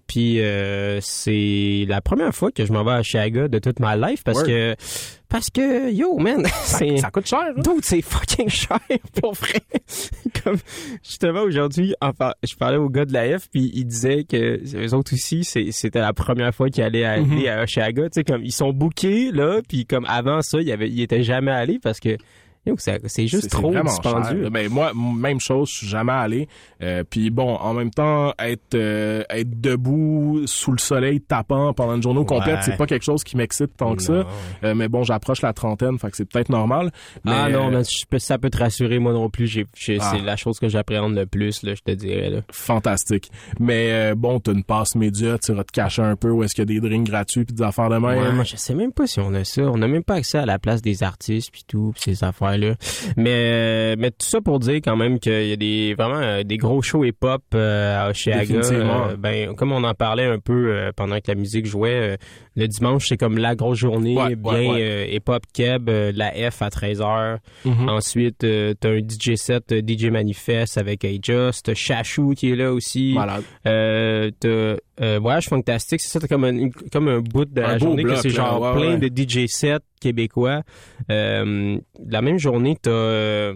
Puis 0.08 0.42
euh, 0.42 1.00
c'est 1.02 1.86
la 1.88 2.02
première 2.02 2.34
fois 2.34 2.52
que 2.52 2.66
je 2.66 2.72
m'en 2.72 2.84
vais 2.84 2.92
à 2.92 3.04
chez 3.04 3.20
Aga 3.20 3.48
de 3.48 3.60
toute 3.60 3.80
ma 3.80 3.96
life 3.96 4.24
parce 4.24 4.40
Word. 4.40 4.48
que 4.48 4.76
parce 5.30 5.50
que 5.50 5.92
yo, 5.92 6.18
man, 6.18 6.46
c'est 6.64 6.98
Ça 6.98 7.10
coûte 7.12 7.28
cher. 7.28 7.40
hein? 7.58 7.62
C'est 7.82 8.02
fucking 8.02 8.50
cher 8.50 8.80
pour 9.22 9.34
vrai. 9.34 9.60
Comme 10.44 10.58
justement 11.04 11.42
aujourd'hui, 11.42 11.94
enfin, 12.02 12.34
je 12.48 12.56
parlais 12.56 12.78
au 12.78 12.90
gars 12.90 13.06
de 13.06 13.14
la 13.14 13.38
F 13.40 13.48
puis 13.52 13.72
il 13.74 13.86
disait 13.86 14.24
que 14.24 14.60
les 14.64 14.94
autres 14.94 15.14
aussi, 15.14 15.44
c'était 15.44 16.00
la 16.00 16.14
première 16.14 16.54
fois 16.54 16.70
qu'ils 16.70 16.84
allaient 16.84 17.06
aller 17.06 17.26
Mhm. 17.26 17.48
à 17.48 17.64
Oshiaga. 17.64 18.04
Tu 18.04 18.10
sais, 18.14 18.24
comme 18.24 18.44
ils 18.44 18.52
sont 18.52 18.72
bookés 18.72 19.32
là, 19.32 19.62
puis 19.68 19.86
comme 19.86 20.06
avant 20.08 20.42
ça, 20.42 20.60
il 20.62 20.68
y 20.68 20.72
avait, 20.72 20.90
il 20.90 21.02
était 21.02 21.24
jamais 21.24 21.52
allé 21.52 21.80
parce 21.82 22.00
que 22.00 22.18
c'est 23.08 23.28
juste 23.28 23.50
trop 23.50 23.72
dispendieux. 23.72 24.42
cher. 24.44 24.52
Ben, 24.52 24.70
moi, 24.70 24.92
même 24.96 25.40
chose, 25.40 25.70
je 25.72 25.76
suis 25.78 25.88
jamais 25.88 26.12
allé. 26.14 26.48
Euh, 26.82 27.04
puis 27.10 27.30
bon, 27.30 27.56
en 27.56 27.74
même 27.74 27.92
temps, 27.92 28.34
être 28.40 28.76
euh, 28.76 29.24
être 29.30 29.60
debout 29.62 30.42
sous 30.46 30.72
le 30.72 30.78
soleil 30.78 31.22
tapant 31.22 31.74
pendant 31.74 31.96
une 31.96 32.04
journée 32.04 32.26
complète, 32.26 32.56
Ouais. 32.56 32.62
c'est 32.64 32.78
pas 32.78 32.86
quelque 32.88 33.04
chose 33.06 33.24
qui 33.24 33.38
m'excite 33.38 33.76
tant 33.78 33.96
que 33.96 34.02
ça. 34.04 34.26
Euh, 34.64 34.74
mais 34.76 34.88
bon, 34.88 35.04
j'approche 35.04 35.42
la 35.42 35.54
trentaine, 35.54 35.98
fait 36.00 36.12
que 36.12 36.18
c'est 36.18 36.26
peut-être 36.30 36.50
normal. 36.50 36.92
Mais, 37.24 37.32
ah 37.34 37.50
non, 37.50 37.68
euh, 37.68 37.78
mais 37.78 37.84
je 37.84 38.06
peux- 38.10 38.20
ça 38.20 38.38
peut 38.38 38.50
te 38.50 38.58
rassurer, 38.58 39.00
moi 39.00 39.14
non 39.14 39.30
plus. 39.30 39.48
J'ai, 39.48 39.66
Ah. 40.00 40.12
C'est 40.14 40.22
la 40.22 40.36
chose 40.36 40.60
que 40.60 40.68
j'appréhende 40.68 41.16
le 41.16 41.26
plus, 41.26 41.64
là, 41.64 41.74
je 41.76 41.82
te 41.82 41.92
dirais. 41.92 42.30
Là. 42.30 42.42
fantastique. 42.52 43.30
Mais 43.60 43.92
euh, 43.92 44.16
bon, 44.16 44.40
t'as 44.40 44.52
une 44.54 44.64
passe 44.64 44.96
média, 44.96 45.38
tu 45.38 45.54
vas 45.54 45.64
te 45.64 45.72
cacher 45.72 46.02
un 46.02 46.16
peu 46.16 46.30
où 46.30 46.44
est-ce 46.44 46.56
qu'il 46.56 46.70
y 46.70 46.78
a 46.78 46.80
des 46.80 46.88
drinks 46.88 47.08
gratuits 47.08 47.46
puis 47.46 47.56
des 47.56 47.64
affaires 47.64 47.90
de 47.90 47.96
même. 47.98 48.04
Ouais, 48.20 48.32
moi, 48.32 48.44
je 48.44 48.56
sais 48.56 48.74
même 48.74 48.92
pas 48.92 49.08
si 49.08 49.20
on 49.20 49.34
a 49.34 49.44
ça. 49.44 49.62
On 49.64 49.78
n'a 49.78 49.88
même 49.88 50.04
pas 50.04 50.16
accès 50.16 50.38
à 50.40 50.46
la 50.46 50.60
place 50.60 50.82
des 50.82 51.04
artistes 51.04 51.52
puis 51.52 51.64
tout, 51.68 51.92
pis 51.96 52.02
ces 52.02 52.24
affaires-là. 52.56 52.76
Mais, 53.18 53.32
euh, 53.34 53.96
mais 53.98 54.12
tout 54.12 54.26
ça 54.26 54.42
pour 54.42 54.60
dire 54.60 54.76
quand 54.76 54.96
même 54.96 55.20
qu'il 55.20 55.48
y 55.48 55.52
a 55.54 55.56
des 55.56 55.94
vraiment 55.96 56.20
euh, 56.20 56.44
des 56.44 56.58
gros 56.58 56.82
shows 56.82 57.04
hip-hop 57.06 57.44
euh, 57.54 58.06
à 58.06 58.10
Oshiaga. 58.10 59.16
Ben, 59.18 59.56
comme 59.56 59.72
on 59.72 59.84
en 59.84 59.94
parlait 59.94 60.26
un 60.26 60.40
peu 60.40 60.90
pendant 60.96 61.18
que 61.18 61.28
la 61.28 61.36
musique 61.36 61.66
jouait, 61.66 62.18
le 62.56 62.68
dimanche, 62.68 63.08
c'est 63.08 63.18
comme 63.18 63.38
la 63.38 63.56
grosse 63.56 63.78
journée, 63.80 64.16
Ouais, 64.16 64.36
bien 64.36 64.52
ouais, 64.54 64.70
ouais. 64.70 65.10
hip-hop 65.16 65.44
keb, 65.54 65.90
la 65.90 66.32
F 66.52 66.62
à 66.62 66.70
13h. 66.70 67.38
Mhm. 67.66 67.90
Ensuite, 67.90 68.40
t'as 68.80 68.90
un 68.90 69.00
DJ 69.00 69.36
set, 69.36 69.74
DJ 69.88 70.06
Manifest 70.06 70.78
avec 70.78 71.04
A-Just. 71.06 71.74
Chachou 71.74 72.34
qui 72.36 72.52
est 72.52 72.56
là 72.56 72.72
aussi. 72.72 73.16
Euh, 73.68 74.32
t'as 74.40 74.76
euh, 75.02 75.20
Voyage 75.22 75.48
Fantastique, 75.50 76.02
c'est 76.02 76.10
ça, 76.10 76.20
t'as 76.20 76.28
comme 76.28 76.44
un, 76.46 76.70
comme 76.92 77.08
un 77.08 77.20
bout 77.20 77.46
de 77.46 77.62
Un 77.62 77.68
la 77.68 77.78
journée 77.78 78.04
que 78.04 78.16
c'est 78.16 78.30
là, 78.30 78.34
genre 78.36 78.62
ouais, 78.62 78.72
plein 78.82 79.00
ouais. 79.00 79.10
de 79.10 79.22
DJ 79.24 79.48
sets 79.48 79.80
québécois. 80.00 80.62
Euh, 81.12 81.78
la 82.08 82.22
même 82.22 82.38
journée, 82.40 82.78
t'as 82.82 83.54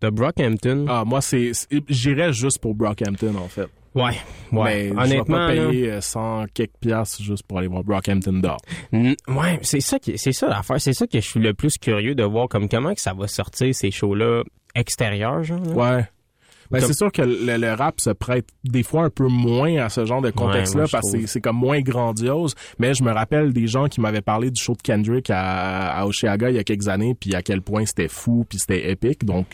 t'as 0.00 0.10
Brockhampton. 0.10 0.86
Ah, 0.88 1.04
moi, 1.06 1.20
c'est, 1.20 1.52
j'irais 1.88 2.32
juste 2.32 2.58
pour 2.58 2.74
Brockhampton, 2.74 3.34
en 3.36 3.48
fait. 3.48 3.68
Ouais, 3.94 4.10
ouais. 4.50 4.90
Mais 4.90 5.00
Honnêtement, 5.00 5.48
je 5.48 5.52
vais 5.52 5.56
là, 5.56 5.64
pas 5.66 5.70
payer 5.70 5.90
euh, 5.92 6.00
100 6.00 6.46
quelques 6.52 6.72
piastres 6.80 7.22
juste 7.22 7.44
pour 7.46 7.58
aller 7.58 7.68
voir 7.68 7.84
Brockhampton 7.84 8.42
n- 8.92 9.14
ouais, 9.28 9.60
c'est 9.62 9.80
ça 9.80 10.00
qui, 10.00 10.18
c'est 10.18 10.32
ça 10.32 10.48
l'affaire, 10.48 10.80
c'est 10.80 10.92
ça 10.94 11.06
que 11.06 11.20
je 11.20 11.24
suis 11.24 11.38
le 11.38 11.54
plus 11.54 11.78
curieux 11.78 12.16
de 12.16 12.24
voir 12.24 12.48
comme 12.48 12.68
comment 12.68 12.92
que 12.92 13.00
ça 13.00 13.12
va 13.14 13.28
sortir 13.28 13.72
ces 13.72 13.92
shows-là 13.92 14.42
extérieurs, 14.74 15.44
genre. 15.44 15.60
là. 15.64 15.72
Ouais. 15.98 16.04
Ben, 16.70 16.78
Comme- 16.80 16.88
c'est 16.88 16.96
sûr 16.96 17.12
que 17.12 17.22
le, 17.22 17.56
le 17.58 17.72
rap 17.74 18.00
se 18.00 18.10
prête 18.10 18.46
des 18.64 18.82
fois 18.82 19.02
un 19.04 19.10
peu 19.10 19.26
moins 19.28 19.76
à 19.84 19.88
ce 19.88 20.04
genre 20.04 20.22
de 20.22 20.30
contexte-là 20.30 20.84
parce 20.90 21.12
que 21.12 21.26
c'est- 21.26 21.40
comme 21.40 21.56
moins 21.56 21.80
grandiose. 21.80 22.54
Mais 22.78 22.94
je 22.94 23.02
me 23.04 23.12
rappelle 23.12 23.52
des 23.52 23.66
gens 23.66 23.88
qui 23.88 24.00
m'avaient 24.00 24.20
parlé 24.22 24.50
du 24.50 24.60
show 24.60 24.72
de 24.74 24.82
Kendrick 24.82 25.30
à, 25.30 25.92
à 25.98 26.06
Oshiaga 26.06 26.50
il 26.50 26.56
y 26.56 26.58
a 26.58 26.64
quelques 26.64 26.88
années, 26.88 27.14
puis 27.14 27.34
à 27.34 27.42
quel 27.42 27.60
point 27.62 27.84
c'était 27.86 28.08
fou, 28.08 28.44
puis 28.48 28.58
c'était 28.58 28.90
épique. 28.90 29.24
Donc, 29.24 29.46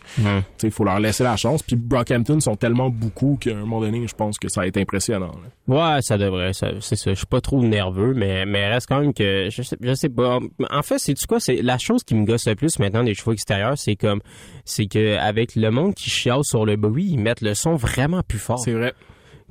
sais, 0.58 0.68
il 0.68 0.70
faut 0.70 0.84
leur 0.84 1.00
laisser 1.00 1.24
la 1.24 1.36
chance. 1.36 1.62
Puis 1.62 1.76
Brockhampton 1.76 2.40
sont 2.40 2.56
tellement 2.56 2.90
beaucoup 2.90 3.36
qu'à 3.40 3.50
un 3.52 3.60
moment 3.60 3.80
donné, 3.80 4.06
je 4.06 4.14
pense 4.14 4.38
que 4.38 4.48
ça 4.48 4.60
va 4.62 4.66
être 4.66 4.76
impressionnant. 4.76 5.32
là. 5.68 5.94
Ouais, 5.96 6.02
ça 6.02 6.18
devrait, 6.18 6.52
c'est 6.52 6.96
ça. 6.96 7.10
Je 7.10 7.14
suis 7.16 7.26
pas 7.26 7.40
trop 7.40 7.60
nerveux, 7.62 8.14
mais, 8.14 8.46
mais 8.46 8.68
reste 8.68 8.86
quand 8.88 9.00
même 9.00 9.12
que, 9.14 9.48
je 9.50 9.62
sais, 9.62 9.76
je 9.80 9.94
sais 9.94 10.08
pas. 10.08 10.38
En 10.70 10.82
fait, 10.82 10.98
c'est 10.98 11.14
tu 11.14 11.26
quoi, 11.26 11.40
c'est 11.40 11.62
la 11.62 11.78
chose 11.78 12.02
qui 12.04 12.14
me 12.14 12.24
gosse 12.24 12.46
le 12.46 12.54
plus 12.54 12.78
maintenant 12.78 13.02
des 13.04 13.14
chevaux 13.14 13.32
extérieurs, 13.32 13.76
c'est 13.78 13.96
comme, 13.96 14.20
c'est 14.64 14.86
que 14.86 15.16
avec 15.16 15.54
le 15.56 15.70
monde 15.70 15.94
qui 15.94 16.10
chiale 16.10 16.44
sur 16.44 16.64
le 16.66 16.76
bruit, 16.76 16.99
ils 17.04 17.18
mettent 17.18 17.40
le 17.42 17.54
son 17.54 17.74
vraiment 17.76 18.22
plus 18.22 18.38
fort. 18.38 18.58
C'est 18.58 18.72
vrai. 18.72 18.92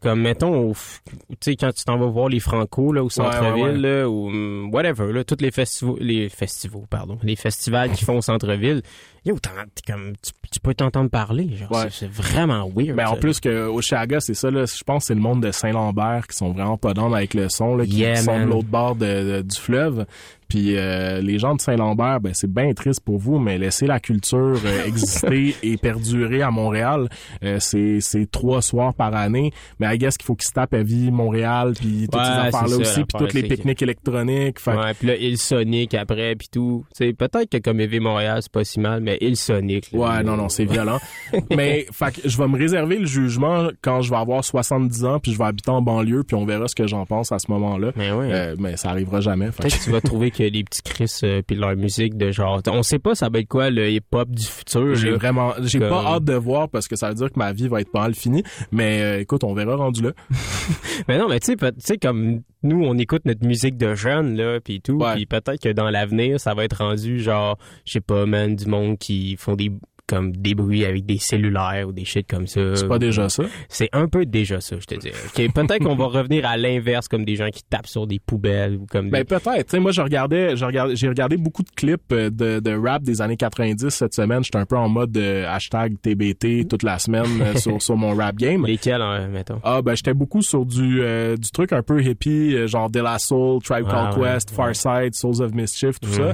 Comme 0.01 0.21
mettons, 0.21 0.69
au 0.69 0.73
tu 0.73 1.35
sais 1.41 1.55
quand 1.57 1.73
tu 1.73 1.83
t'en 1.83 1.97
vas 1.97 2.05
voir 2.05 2.29
les 2.29 2.39
Franco 2.39 2.93
là 2.93 3.03
au 3.03 3.09
centre-ville 3.09 3.63
ouais, 3.63 3.71
ouais. 3.71 3.77
là, 3.99 4.09
ou 4.09 4.27
hum, 4.29 4.69
whatever 4.73 5.11
là, 5.11 5.25
tous 5.25 5.35
les 5.41 5.51
festivals, 5.51 5.97
les 5.99 6.29
festivals 6.29 6.87
pardon, 6.89 7.17
les 7.21 7.35
festivals 7.35 7.91
qui 7.91 8.05
font 8.05 8.17
au 8.17 8.21
centre-ville, 8.21 8.81
yo, 9.25 9.37
comme, 9.85 10.13
tu, 10.23 10.31
tu 10.53 10.59
peux 10.61 10.73
t'entendre 10.73 11.09
parler, 11.09 11.49
genre 11.57 11.85
c'est- 11.91 12.07
vraiment 12.09 12.63
weird. 12.73 12.91
Mais 12.95 13.03
Ben, 13.03 13.07
en 13.09 13.15
ça. 13.15 13.19
plus 13.19 13.41
que 13.41 13.67
Oshiaga, 13.67 14.21
c'est 14.21 14.35
ça, 14.35 14.49
là, 14.49 14.63
je 14.65 14.83
pense 14.85 15.03
que 15.03 15.07
c'est 15.07 15.15
le 15.15 15.19
monde 15.19 15.43
de 15.43 15.51
Saint-Lambert 15.51 16.27
qui 16.29 16.37
sont 16.37 16.53
vraiment 16.53 16.77
pas 16.77 16.93
dans 16.93 17.11
avec 17.11 17.33
le 17.33 17.49
son, 17.49 17.75
là, 17.75 17.85
qui 17.85 17.97
Yeah, 17.97 18.15
sont 18.15 18.39
de 18.39 18.45
l'autre 18.45 18.69
bord 18.69 18.95
de- 18.95 19.05
de- 19.05 19.41
du 19.41 19.57
fleuve. 19.57 20.05
Puis 20.49 20.75
euh, 20.75 21.21
les 21.21 21.37
gens 21.39 21.55
de 21.55 21.61
Saint-Lambert, 21.61 22.19
ben 22.21 22.33
c'est 22.33 22.51
bien 22.51 22.73
triste 22.73 23.01
pour 23.01 23.19
vous, 23.19 23.37
mais 23.39 23.57
laissez 23.59 23.85
la 23.85 23.99
culture 23.99 24.59
euh, 24.65 24.85
exister 24.85 25.55
et 25.63 25.77
perdurer 25.77 26.41
à 26.41 26.49
Montréal. 26.51 27.07
Euh, 27.43 27.57
c'est 27.59 28.29
trois 28.31 28.61
soirs 28.61 28.93
par 28.95 29.13
année, 29.15 29.51
mais 29.79 29.93
I 29.95 29.97
guess 29.99 30.17
qu'il 30.17 30.25
faut 30.25 30.35
qu'ils 30.35 30.47
se 30.47 30.53
tapent 30.53 30.73
à 30.73 30.81
vie 30.83 31.11
Montréal, 31.11 31.73
puis 31.79 32.07
toutes 32.11 32.19
Ouais, 32.19 32.25
ces 32.25 32.47
affaires-là 32.47 32.77
aussi, 32.77 33.03
puis 33.05 33.17
toutes 33.19 33.33
les 33.33 33.43
pique-niques 33.43 33.81
électroniques. 33.81 34.59
Fait 34.59 34.71
Ouais, 34.75 34.93
puis 34.97 35.07
là, 35.07 35.15
il 35.17 35.37
Sonic 35.37 35.93
après, 35.93 36.35
puis 36.35 36.47
tout. 36.51 36.83
Sais, 36.93 37.13
peut-être 37.13 37.49
que 37.49 37.57
comme 37.57 37.79
EV 37.79 37.99
Montréal, 37.99 38.39
c'est 38.41 38.51
pas 38.51 38.63
si 38.63 38.79
mal, 38.79 39.01
mais 39.01 39.17
il 39.21 39.37
Sonic. 39.37 39.91
là, 39.91 39.99
Ouais, 39.99 40.23
non, 40.23 40.35
non, 40.35 40.49
c'est 40.49 40.65
violent. 40.65 40.99
mais, 41.55 41.85
fait 41.91 42.21
je 42.25 42.37
vais 42.37 42.47
me 42.47 42.57
réserver 42.57 42.97
le 42.97 43.05
jugement 43.05 43.67
quand 43.81 44.01
je 44.01 44.09
vais 44.09 44.17
avoir 44.17 44.43
70 44.43 45.05
ans, 45.05 45.19
puis 45.19 45.31
je 45.33 45.37
vais 45.37 45.45
habiter 45.45 45.69
en 45.69 45.81
banlieue, 45.81 46.23
puis 46.23 46.35
on 46.35 46.45
verra 46.45 46.67
ce 46.67 46.75
que 46.75 46.87
j'en 46.87 47.05
pense 47.05 47.31
à 47.31 47.37
ce 47.39 47.51
moment-là. 47.51 47.91
Mais 47.95 48.11
ouais. 48.11 48.29
Euh, 48.31 48.55
mais 48.57 48.77
ça 48.77 48.89
arrivera 48.89 49.21
jamais. 49.21 49.51
fait 49.51 49.57
que- 49.57 49.61
Peut-être 49.63 49.77
que 49.79 49.83
tu 49.83 49.91
vas 49.91 50.01
trouver 50.01 50.31
que 50.39 50.43
les 50.43 50.63
petits 50.63 50.81
Chris 50.81 51.19
euh, 51.23 51.41
puis 51.45 51.55
leur 51.57 51.75
musique 51.75 52.17
de 52.17 52.31
genre 52.31 52.61
on 52.67 52.81
sait 52.83 52.99
pas 52.99 53.13
ça 53.15 53.29
va 53.29 53.39
être 53.39 53.47
quoi 53.47 53.69
le 53.69 53.89
hip-hop 53.89 54.29
du 54.29 54.45
futur 54.45 54.95
J'ai 54.95 55.11
vraiment, 55.11 55.53
j'ai 55.61 55.79
Comme- 55.79 55.89
pas 55.89 56.03
hâte 56.05 56.23
de 56.23 56.33
voir 56.33 56.69
parce 56.69 56.87
que 56.87 56.95
ça 56.95 57.09
veut 57.09 57.15
dire 57.15 57.27
que 57.31 57.37
ma 57.37 57.51
vie 57.53 57.67
va 57.67 57.81
être 57.81 57.91
pas 57.91 58.01
mal 58.01 58.15
finie. 58.15 58.43
Mais 58.71 59.01
euh, 59.01 59.19
écoute, 59.19 59.43
on 59.43 59.53
verra 59.53 59.75
rendu 59.75 60.01
là. 60.01 60.11
mais 61.07 61.17
non 61.17 61.27
mais 61.27 61.39
tu 61.39 61.47
sais 61.47 61.55
peut- 61.55 61.71
tu 61.71 61.81
sais 61.81 61.97
comme 61.97 62.41
nous 62.63 62.83
on 62.85 62.97
écoute 62.97 63.23
notre 63.25 63.45
musique 63.45 63.77
de 63.77 63.95
jeunes 63.95 64.35
là 64.37 64.59
puis 64.59 64.81
tout 64.81 64.97
puis 65.13 65.25
peut-être 65.25 65.61
que 65.61 65.69
dans 65.69 65.89
l'avenir 65.89 66.39
ça 66.39 66.53
va 66.53 66.63
être 66.65 66.77
rendu 66.77 67.19
genre 67.21 67.57
je 67.85 67.93
sais 67.93 68.01
pas 68.01 68.25
man 68.25 68.55
du 68.55 68.65
monde 68.65 68.97
qui 68.97 69.35
font 69.37 69.55
des 69.55 69.71
comme 70.09 70.31
des 70.35 70.55
bruits 70.55 70.85
avec 70.85 71.05
des 71.05 71.19
cellulaires 71.19 71.87
ou 71.87 71.91
des 71.91 72.03
shit 72.03 72.27
comme 72.27 72.47
ça. 72.47 72.75
C'est 72.75 72.87
pas 72.87 72.97
déjà 72.97 73.29
ça? 73.29 73.43
C'est 73.67 73.89
un 73.93 74.07
peu 74.07 74.25
déjà 74.25 74.59
ça, 74.59 74.75
je 74.79 74.85
te 74.85 74.95
dis. 74.95 75.11
Peut-être 75.35 75.83
qu'on 75.83 75.95
va 75.95 76.05
revenir 76.19 76.47
à 76.47 76.57
l'inverse, 76.57 77.07
comme 77.07 77.25
des 77.25 77.35
gens 77.35 77.49
qui 77.49 77.61
tapent 77.69 77.87
sur 77.87 78.07
des 78.07 78.19
poubelles 78.19 78.75
ou 78.75 78.87
comme 78.87 79.11
Ben 79.11 79.19
des... 79.19 79.25
peut-être. 79.25 79.65
Tu 79.65 79.71
sais, 79.71 79.79
moi, 79.79 79.91
je 79.91 80.01
regardais, 80.01 80.55
j'ai 80.55 81.07
regardé 81.07 81.37
beaucoup 81.37 81.61
de 81.61 81.69
clips 81.69 82.01
euh, 82.11 82.31
de, 82.31 82.59
de 82.59 82.75
rap 82.75 83.03
des 83.03 83.21
années 83.21 83.37
90 83.37 83.89
cette 83.89 84.15
semaine. 84.15 84.43
J'étais 84.43 84.57
un 84.57 84.65
peu 84.65 84.77
en 84.77 84.89
mode 84.89 85.15
euh, 85.15 85.47
hashtag 85.47 85.93
TBT 86.01 86.67
toute 86.67 86.81
la 86.83 86.97
semaine 86.97 87.27
euh, 87.41 87.55
sur, 87.55 87.79
sur 87.81 87.95
mon 87.95 88.15
rap 88.15 88.35
game. 88.35 88.65
Lesquels, 88.65 89.01
hein, 89.01 89.27
mettons? 89.27 89.59
Ah 89.63 89.81
ben 89.83 89.95
j'étais 89.95 90.15
beaucoup 90.15 90.41
sur 90.41 90.65
du 90.65 91.01
euh, 91.01 91.37
du 91.37 91.51
truc 91.51 91.71
un 91.71 91.83
peu 91.83 92.01
hippie, 92.01 92.67
genre 92.67 92.89
De 92.89 92.99
La 92.99 93.19
Soul, 93.19 93.61
Tribe 93.61 93.85
Ah, 93.89 94.11
Called 94.13 94.17
ouais, 94.23 94.33
Quest, 94.33 94.49
Farside, 94.49 95.13
Souls 95.13 95.41
of 95.41 95.53
Mischief, 95.53 95.99
tout 95.99 96.09
ça. 96.09 96.31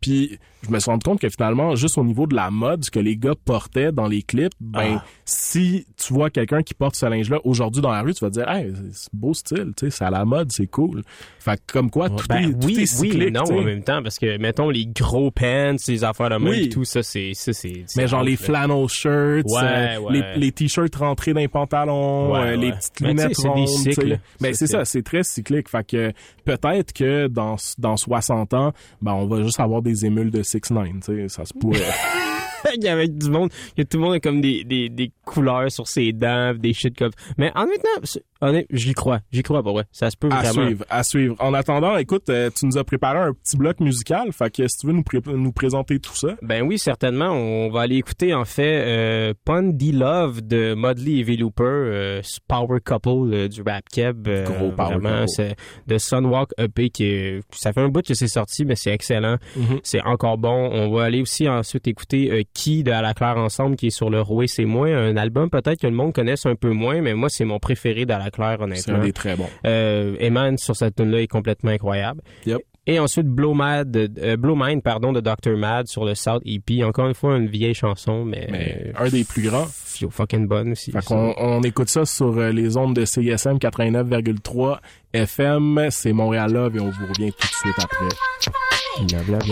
Puis 0.00 0.38
je 0.66 0.70
me 0.70 0.78
suis 0.80 0.90
rendu 0.90 1.04
compte 1.04 1.20
que 1.20 1.28
finalement, 1.28 1.76
juste 1.76 1.98
au 1.98 2.04
niveau 2.04 2.26
de 2.26 2.34
la 2.34 2.50
mode, 2.50 2.84
ce 2.84 2.90
que 2.90 2.98
les 2.98 3.16
gars 3.16 3.34
portaient 3.44 3.92
dans 3.92 4.06
les 4.08 4.22
clips, 4.22 4.52
ben 4.60 4.96
Ah. 4.98 5.04
si 5.24 5.86
tu 5.96 6.12
vois 6.12 6.30
quelqu'un 6.30 6.62
qui 6.62 6.74
porte 6.74 6.96
ce 6.96 7.06
linge-là 7.06 7.38
aujourd'hui 7.44 7.80
dans 7.80 7.92
la 7.92 8.02
rue, 8.02 8.12
tu 8.14 8.24
vas 8.24 8.30
te 8.30 8.34
dire, 8.34 8.48
hey, 8.48 8.72
c'est 8.92 9.08
beau 9.12 9.34
style, 9.34 9.72
tu 9.76 9.86
sais, 9.86 9.90
c'est 9.90 10.04
à 10.04 10.10
la 10.10 10.24
mode, 10.24 10.50
c'est 10.52 10.66
cool. 10.66 11.02
Fait 11.38 11.56
que 11.56 11.72
comme 11.72 11.90
quoi, 11.90 12.10
tout 12.10 12.26
Ben 12.28 12.50
est, 12.50 12.52
tout 12.58 12.66
oui, 12.66 12.74
est 12.74 12.78
oui, 12.78 12.86
cyclique. 12.86 13.18
mais 13.18 13.30
non 13.30 13.42
en 13.44 13.62
même 13.62 13.82
temps, 13.84 14.02
parce 14.02 14.18
que, 14.18 14.36
mettons, 14.38 14.68
les 14.68 14.86
gros 14.86 15.30
pants, 15.30 15.76
les 15.86 16.04
affaires 16.04 16.30
de 16.30 16.36
Oui. 16.44 16.64
et 16.64 16.68
tout 16.68 16.84
ça, 16.84 17.02
c'est, 17.02 17.32
ça, 17.34 17.52
c'est, 17.52 17.84
Mais 17.96 18.06
genre 18.08 18.22
les 18.22 18.36
flannel 18.36 18.88
shirts, 18.88 19.44
Ouais, 19.46 19.62
euh, 19.62 19.98
ouais. 20.00 20.12
les, 20.34 20.40
les 20.40 20.52
t-shirts 20.52 20.94
rentrés 20.96 21.32
dans 21.34 21.40
les 21.40 21.48
pantalons, 21.48 22.32
Ouais, 22.32 22.40
euh, 22.52 22.56
les 22.56 22.72
petites 22.72 22.98
sais, 22.98 23.04
lunettes 23.06 23.32
c'est 23.36 23.42
des 23.42 23.48
rondes. 23.48 23.66
tu 23.66 23.92
cycles. 23.92 24.18
Ben 24.40 24.54
c'est- 24.54 24.66
ça, 24.66 24.84
c'est 24.84 25.02
très 25.02 25.22
cyclique. 25.22 25.68
Fait 25.68 25.86
que 25.86 26.12
peut-être 26.44 26.92
que 26.92 27.26
dans 27.28 27.56
dans 27.78 27.96
60 27.96 28.54
ans, 28.54 28.72
ben 29.00 29.12
on 29.12 29.26
va 29.26 29.42
juste 29.42 29.60
avoir 29.60 29.82
des 29.82 29.87
émules 29.94 30.30
de 30.30 30.42
6 30.42 30.70
9 30.70 30.84
tu 30.84 31.00
sais, 31.02 31.28
ça 31.28 31.44
se 31.44 31.54
pourrait. 31.54 31.80
Il 32.76 32.82
y 32.84 32.88
avait 32.88 33.08
du 33.08 33.30
monde, 33.30 33.50
que 33.76 33.82
tout 33.82 33.96
le 33.98 34.02
monde 34.04 34.14
a 34.14 34.20
comme 34.20 34.40
des, 34.40 34.64
des, 34.64 34.88
des 34.88 35.10
couleurs 35.24 35.70
sur 35.70 35.86
ses 35.88 36.12
dents, 36.12 36.54
des 36.54 36.72
shit 36.72 36.96
comme. 36.96 37.10
Mais 37.36 37.50
en 37.54 37.66
même 37.66 37.78
temps, 37.78 38.00
c'est- 38.04 38.24
honnête, 38.40 38.66
j'y 38.70 38.92
crois, 38.94 39.20
j'y 39.32 39.42
crois 39.42 39.62
pas 39.62 39.72
vrai. 39.72 39.84
Ça 39.92 40.10
se 40.10 40.16
peut 40.16 40.28
à 40.30 40.42
vraiment. 40.42 40.66
suivre, 40.66 40.84
à 40.90 41.02
suivre. 41.02 41.36
En 41.40 41.54
attendant, 41.54 41.96
écoute, 41.96 42.28
euh, 42.30 42.50
tu 42.54 42.66
nous 42.66 42.78
as 42.78 42.84
préparé 42.84 43.18
un 43.18 43.32
petit 43.32 43.56
bloc 43.56 43.80
musical, 43.80 44.32
fait 44.32 44.50
que 44.54 44.68
si 44.68 44.78
tu 44.78 44.86
veux 44.86 44.92
nous 44.92 45.02
pré- 45.02 45.20
nous 45.26 45.52
présenter 45.52 45.98
tout 45.98 46.14
ça. 46.14 46.36
Ben 46.42 46.62
oui, 46.62 46.78
certainement. 46.78 47.30
On 47.30 47.68
va 47.70 47.80
aller 47.82 47.96
écouter 47.96 48.34
en 48.34 48.44
fait 48.44 48.82
euh, 48.86 49.34
Pun 49.44 49.62
D 49.64 49.92
Love 49.92 50.40
de 50.46 50.74
Mudley 50.76 51.18
et 51.18 51.22
V-Looper, 51.24 51.62
euh, 51.64 52.20
ce 52.22 52.38
power 52.46 52.78
couple 52.84 53.32
euh, 53.34 53.48
du 53.48 53.62
rap 53.62 53.84
keb. 53.92 54.28
euh, 54.28 54.44
Gros 54.44 54.70
power 54.72 54.98
vraiment, 54.98 55.26
c'est 55.26 55.56
de 55.86 55.98
Sunwalk 55.98 56.50
EP 56.58 56.90
qui 56.90 57.04
est, 57.04 57.40
ça 57.52 57.72
fait 57.72 57.80
un 57.80 57.88
bout 57.88 58.06
que 58.06 58.14
c'est 58.14 58.28
sorti, 58.28 58.64
mais 58.64 58.76
c'est 58.76 58.92
excellent. 58.92 59.36
Mhm. 59.56 59.80
C'est 59.82 60.02
encore 60.02 60.38
bon. 60.38 60.70
On 60.72 60.90
va 60.92 61.04
aller 61.04 61.20
aussi 61.20 61.48
ensuite 61.48 61.88
écouter 61.88 62.30
euh, 62.30 62.42
Qui 62.54 62.82
de 62.82 62.90
À 62.90 63.02
la 63.02 63.14
Claire 63.14 63.36
ensemble 63.36 63.76
qui 63.76 63.86
est 63.88 63.90
sur 63.90 64.10
le 64.10 64.20
Roué 64.20 64.46
c'est 64.48 64.64
moi, 64.64 64.88
un 64.88 65.16
album 65.16 65.48
peut-être 65.48 65.80
que 65.80 65.86
le 65.86 65.92
monde 65.94 66.12
connaisse 66.12 66.44
un 66.46 66.56
peu 66.56 66.70
moins, 66.70 67.00
mais 67.00 67.14
moi 67.14 67.28
c'est 67.28 67.44
mon 67.44 67.58
préféré 67.60 68.04
d'À 68.04 68.18
la 68.18 68.30
Claire 68.30 68.56
C'est 68.58 68.64
honnêtement. 68.64 68.94
un 68.96 69.04
des 69.04 69.12
très 69.12 69.36
bons. 69.36 69.48
Euh, 69.64 70.16
Eman 70.20 70.56
sur 70.58 70.74
cette 70.74 70.96
tune 70.96 71.10
là 71.10 71.20
est 71.20 71.26
complètement 71.28 71.70
incroyable. 71.70 72.20
Yep. 72.46 72.58
Et 72.90 72.98
ensuite 72.98 73.26
Blow 73.26 73.52
Mad, 73.52 73.94
euh, 73.96 74.36
Blow 74.38 74.56
Mind 74.56 74.82
pardon 74.82 75.12
de 75.12 75.20
Dr 75.20 75.56
Mad 75.58 75.86
sur 75.88 76.06
le 76.06 76.14
South 76.14 76.42
EP. 76.46 76.82
Encore 76.84 77.06
une 77.06 77.14
fois 77.14 77.36
une 77.36 77.46
vieille 77.46 77.74
chanson, 77.74 78.24
mais, 78.24 78.48
Mais 78.50 78.92
un 78.98 79.08
des 79.10 79.24
plus 79.24 79.42
grands. 79.42 79.66
yo, 80.00 80.08
fucking 80.08 80.46
bonne 80.48 80.72
aussi. 80.72 80.90
Fait 80.90 81.00
on 81.10 81.62
écoute 81.62 81.90
ça 81.90 82.06
sur 82.06 82.36
euh, 82.38 82.50
les 82.50 82.78
ondes 82.78 82.94
de 82.96 83.04
CISM 83.04 83.58
89,3 83.58 84.78
FM. 85.12 85.88
C'est 85.90 86.12
Montréal 86.14 86.50
Love 86.52 86.76
et 86.76 86.80
on 86.80 86.88
vous 86.90 87.06
revient 87.08 87.30
tout 87.32 87.46
de 87.46 87.52
suite 87.52 87.78
après. 87.78 89.28
Love, 89.30 89.44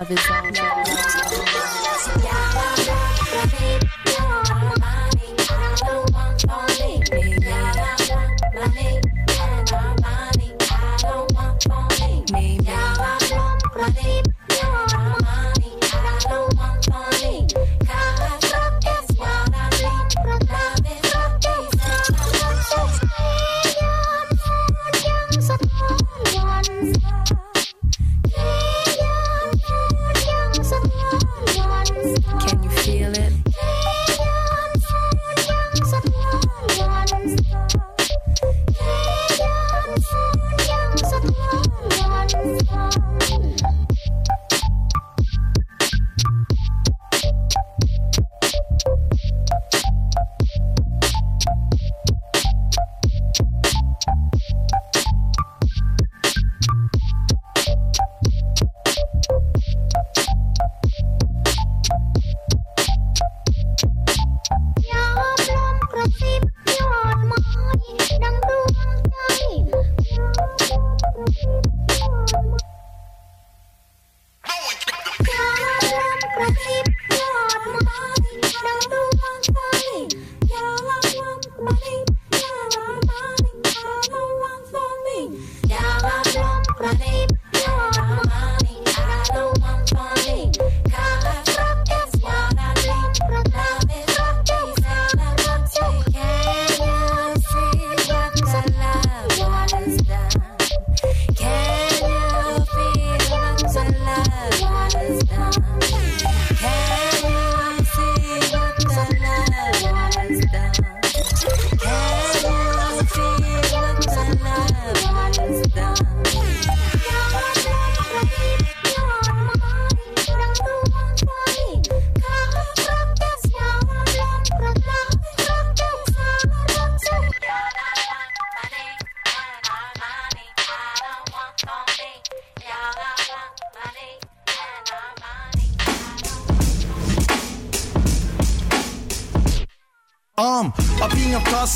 love, 0.00 0.10
is 0.10 0.30
all. 0.30 1.87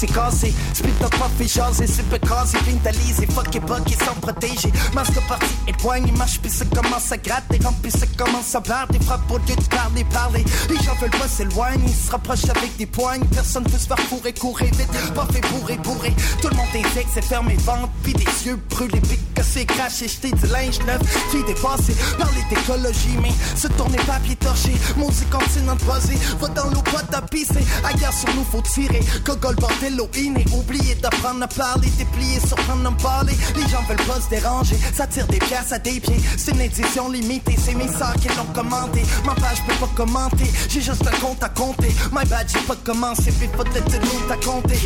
Cassée, 0.06 0.48
cassée, 0.52 0.54
spit 0.74 1.04
up 1.04 1.10
pas 1.10 1.30
fait 1.38 1.48
jaser, 1.48 1.86
super 1.86 2.20
cassé, 2.20 2.58
vintalisé, 2.66 3.26
fuck 3.26 3.54
et 3.54 3.60
bug, 3.60 3.82
ils 3.86 3.96
sont 3.96 4.14
protégés. 4.20 4.72
Masque 4.94 5.20
parti 5.28 5.46
et 5.66 5.72
poigne, 5.72 6.12
marche, 6.16 6.40
puis 6.40 6.50
ça 6.98 6.98
commence 6.98 7.12
à 7.12 7.16
gratter, 7.16 7.58
rempli, 7.64 7.90
ça 7.90 8.06
commence 8.18 8.54
à 8.54 8.60
battre, 8.60 8.92
des 8.92 9.00
frappes 9.00 9.30
au 9.30 9.38
lieu 9.38 9.56
de 9.56 9.64
parler, 9.68 10.04
parler. 10.12 10.44
Les 10.68 10.76
gens 10.76 10.94
veulent 11.00 11.10
pas 11.10 11.28
s'éloigner, 11.28 11.84
ils 11.86 11.94
se 11.94 12.10
rapprochent 12.10 12.48
avec 12.50 12.76
des 12.76 12.86
poignes, 12.86 13.24
personne 13.32 13.64
peut 13.64 13.78
se 13.78 13.86
faire 13.86 13.98
fourrer, 13.98 14.32
courir 14.32 14.70
vite, 14.74 15.14
pas 15.14 15.26
fait 15.32 15.40
bourrer, 15.52 15.76
bourrer. 15.78 16.14
Tout 16.40 16.48
le 16.48 16.56
monde 16.56 16.66
est 16.74 16.94
sec, 16.94 17.06
c'est 17.12 17.24
fermé, 17.24 17.56
vente, 17.60 17.90
puis 18.02 18.12
des 18.12 18.24
yeux 18.46 18.58
brûlés, 18.68 19.00
pique, 19.00 19.34
cassé, 19.34 19.64
craché, 19.64 20.08
jeté 20.08 20.32
du 20.32 20.46
linge 20.48 20.80
neuf, 20.86 21.00
fille 21.30 21.44
dépassée, 21.44 21.94
parler 22.18 22.42
d'écologie, 22.50 23.16
mais 23.22 23.32
se 23.56 23.68
tourner 23.68 23.98
papier 23.98 24.36
torché, 24.36 24.72
maudit 24.96 25.24
continent 25.26 25.76
buzzé, 25.76 26.18
va 26.40 26.48
dans 26.48 26.70
l'eau, 26.70 26.82
pas 26.82 27.02
tapisser, 27.02 27.64
ailleurs 27.84 28.12
sur 28.12 28.34
nous 28.34 28.44
faut 28.44 28.62
tirer, 28.62 29.00
gogol, 29.24 29.54
bordello, 29.56 30.08
inné, 30.16 30.44
oublier 30.52 30.94
d'apprendre 30.96 31.42
à 31.42 31.48
parler, 31.48 31.88
déplier, 31.96 32.38
surprendre, 32.40 32.88
en 32.88 32.92
parler, 32.94 33.36
les 33.56 33.68
gens 33.68 33.82
veulent 33.88 34.06
pas 34.06 34.20
se 34.20 34.28
déranger, 34.28 34.76
ça 34.94 35.06
tire 35.06 35.26
des 35.28 35.38
pièces 35.38 35.72
à 35.72 35.78
des 35.78 36.00
pieds, 36.00 36.20
c'est 36.36 36.52
une 36.52 36.60
décision 36.82 37.08
limitée, 37.10 37.56
c'est 37.58 37.74
mes 37.74 37.88
sœurs 37.88 38.14
qui 38.14 38.28
l'ont 38.28 38.52
commenté. 38.52 39.02
Ma 39.24 39.34
page 39.34 39.62
peut 39.66 39.74
pas 39.74 39.90
commenter, 39.94 40.50
j'ai 40.68 40.80
juste 40.80 41.06
un 41.06 41.18
compte 41.20 41.42
à 41.42 41.48
compter. 41.48 41.88
My 42.12 42.24
bad, 42.26 42.46
j'ai 42.48 42.60
pas 42.60 42.76
commencé, 42.76 43.32
puis 43.32 43.48
peut-être 43.48 43.94
une 43.94 44.08
autre 44.08 44.32
à 44.32 44.36
compter. 44.36 44.78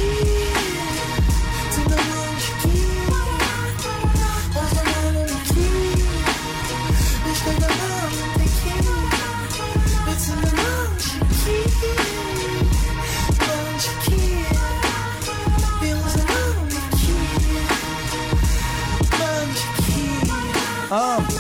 Um. 20.89 21.36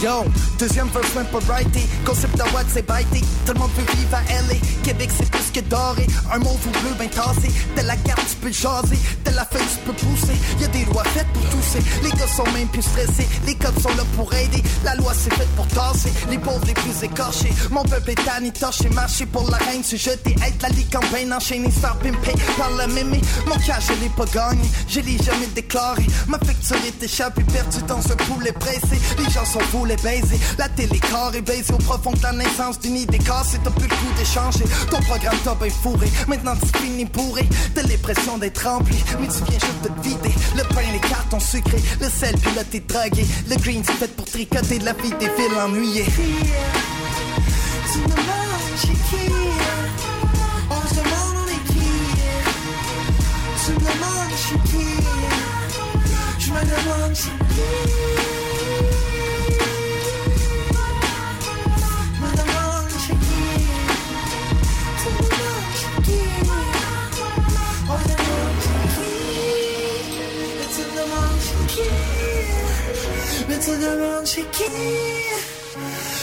Yo, 0.00 0.24
deuxième 0.60 0.86
verse 0.88 1.12
même 1.16 1.26
pas 1.26 1.40
righté 1.52 1.80
Concept 2.04 2.36
de 2.36 2.42
what 2.54 2.62
c'est 2.68 2.86
bitey. 2.86 3.20
Tout 3.44 3.52
le 3.54 3.58
monde 3.58 3.70
veut 3.76 3.96
vivre 3.96 4.14
à 4.14 4.22
LA 4.46 4.54
Québec 4.84 5.10
c'est 5.16 5.28
plus 5.28 5.47
Un 6.32 6.38
mauve 6.38 6.66
ou 6.66 6.70
bleu 6.70 6.94
ben 6.98 7.08
tassé 7.08 7.50
Telle 7.74 7.86
la 7.86 7.96
carte 7.96 8.24
tu 8.30 8.36
peux 8.36 8.52
jaser. 8.52 8.98
Telle 9.24 9.34
la 9.34 9.44
feuille 9.44 9.66
tu 9.72 9.90
peux 9.90 9.92
pousser. 9.92 10.36
Y'a 10.60 10.68
des 10.68 10.84
lois 10.84 11.02
faites 11.02 11.26
pour 11.32 11.42
tousser. 11.50 11.80
Les 12.04 12.10
gars 12.10 12.28
sont 12.28 12.48
même 12.52 12.68
plus 12.68 12.82
stressés. 12.82 13.26
Les 13.44 13.56
codes 13.56 13.78
sont 13.80 13.88
là 13.96 14.04
pour 14.14 14.32
aider. 14.34 14.62
La 14.84 14.94
loi 14.94 15.12
c'est 15.14 15.34
faite 15.34 15.48
pour 15.56 15.66
tasser. 15.68 16.12
Les 16.30 16.38
pauvres 16.38 16.64
les 16.64 16.74
plus 16.74 17.02
écorchés. 17.02 17.52
Mon 17.72 17.82
peuple 17.82 18.10
est 18.10 18.24
tanné 18.24 18.52
torché 18.52 18.88
Marché 18.90 19.26
pour 19.26 19.50
la 19.50 19.56
reine. 19.56 19.82
Se 19.82 19.96
jeter 19.96 20.36
être 20.46 20.62
la 20.62 20.68
ligue 20.68 20.92
campagne 20.92 21.32
Enchaîné 21.32 21.70
se 21.72 21.80
faire 21.80 21.96
pimper 21.96 22.34
par 22.56 22.70
la 22.76 22.86
mémé. 22.86 23.20
Mon 23.46 23.56
cas 23.56 23.80
je 23.80 24.00
l'ai 24.00 24.10
pas 24.10 24.26
gagné. 24.26 24.68
Je 24.86 25.00
l'ai 25.00 25.18
jamais 25.18 25.48
déclaré. 25.54 26.06
Ma 26.28 26.38
facture 26.38 26.76
est 26.86 27.02
échappée 27.02 27.42
Perdue 27.42 27.82
dans 27.88 27.98
un 27.98 28.16
poulet 28.16 28.52
pressé. 28.52 29.00
Les 29.18 29.30
gens 29.30 29.44
sont 29.44 29.60
fous 29.72 29.86
les 29.86 29.96
baiser 29.96 30.38
La 30.56 30.68
télé 30.68 31.00
carré 31.00 31.40
baisée 31.40 31.72
au 31.72 31.78
profond 31.78 32.12
de 32.12 32.22
la 32.22 32.32
naissance 32.32 32.78
d'une 32.78 32.96
idée 32.96 33.18
cassée. 33.18 33.58
T'as 33.64 33.70
plus 33.70 33.88
le 33.88 33.96
coup 33.96 34.12
d'échanger. 34.16 34.64
Ton 34.90 35.00
programme 35.00 35.36
t'a 35.48 35.54
bien 35.54 35.70
fourré. 35.70 36.08
Maintenant 36.26 36.54
tu 36.56 36.78
finis 36.78 37.04
bourré. 37.06 37.46
T'as 37.74 37.82
l'impression 37.82 38.38
d'être 38.38 38.66
rempli. 38.66 38.96
Mais 39.20 39.28
tu 39.28 39.44
viens 39.48 39.58
juste 39.58 39.82
de 39.82 39.88
te 39.88 40.00
vider 40.02 40.34
Le 40.56 40.62
pain, 40.74 40.82
les 40.92 41.00
cartons 41.00 41.40
sucrés. 41.40 41.82
Le 42.00 42.08
sel 42.08 42.36
puis 42.38 42.54
là 42.54 42.64
t'es 42.64 42.80
dragué. 42.80 43.24
Le 43.48 43.56
green 43.56 43.82
c'est 43.84 43.92
fait 43.92 44.14
pour 44.14 44.26
tricoter 44.26 44.78
de 44.78 44.84
la 44.84 44.92
vie 44.92 45.10
des 45.18 45.26
villes 45.26 45.58
ennuyées. 45.58 46.04
Tu 47.92 47.98
me 48.00 48.08
manges, 48.08 48.88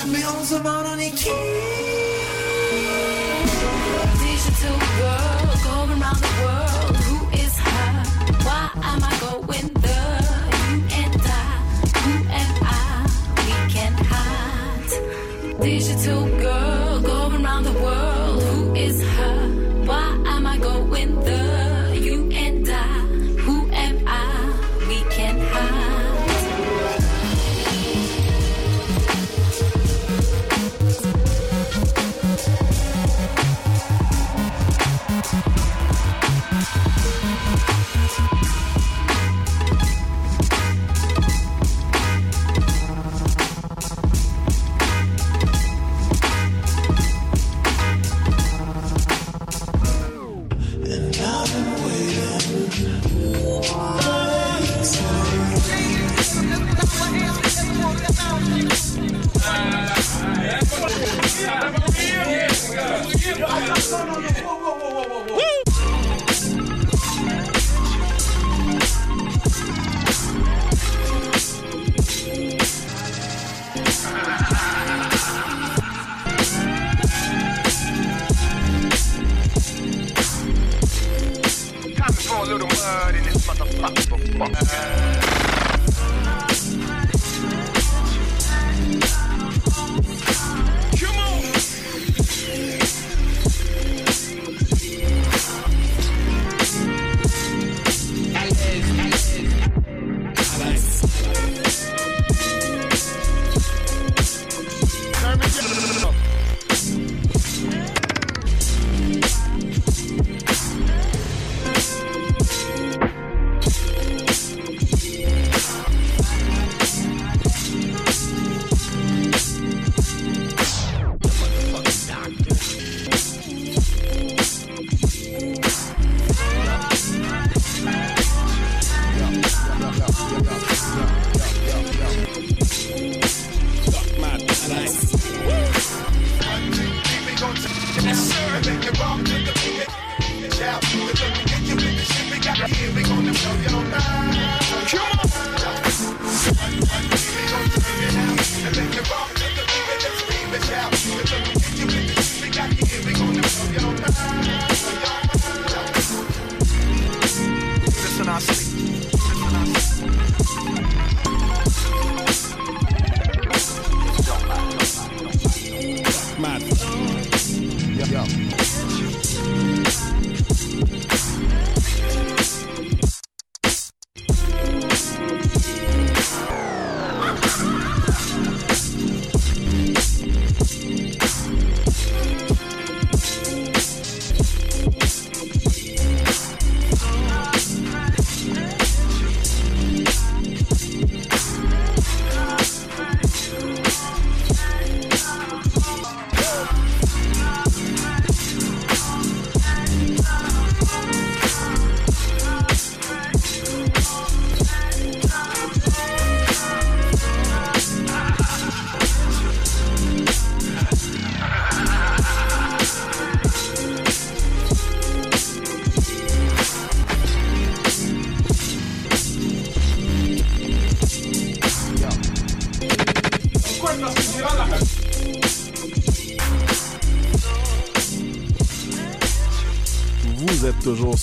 Mais 0.08 0.24
on 0.26 0.44
se 0.44 0.56
demande 0.56 0.86
on 0.94 1.00
est 1.00 1.12
qui 1.12 1.30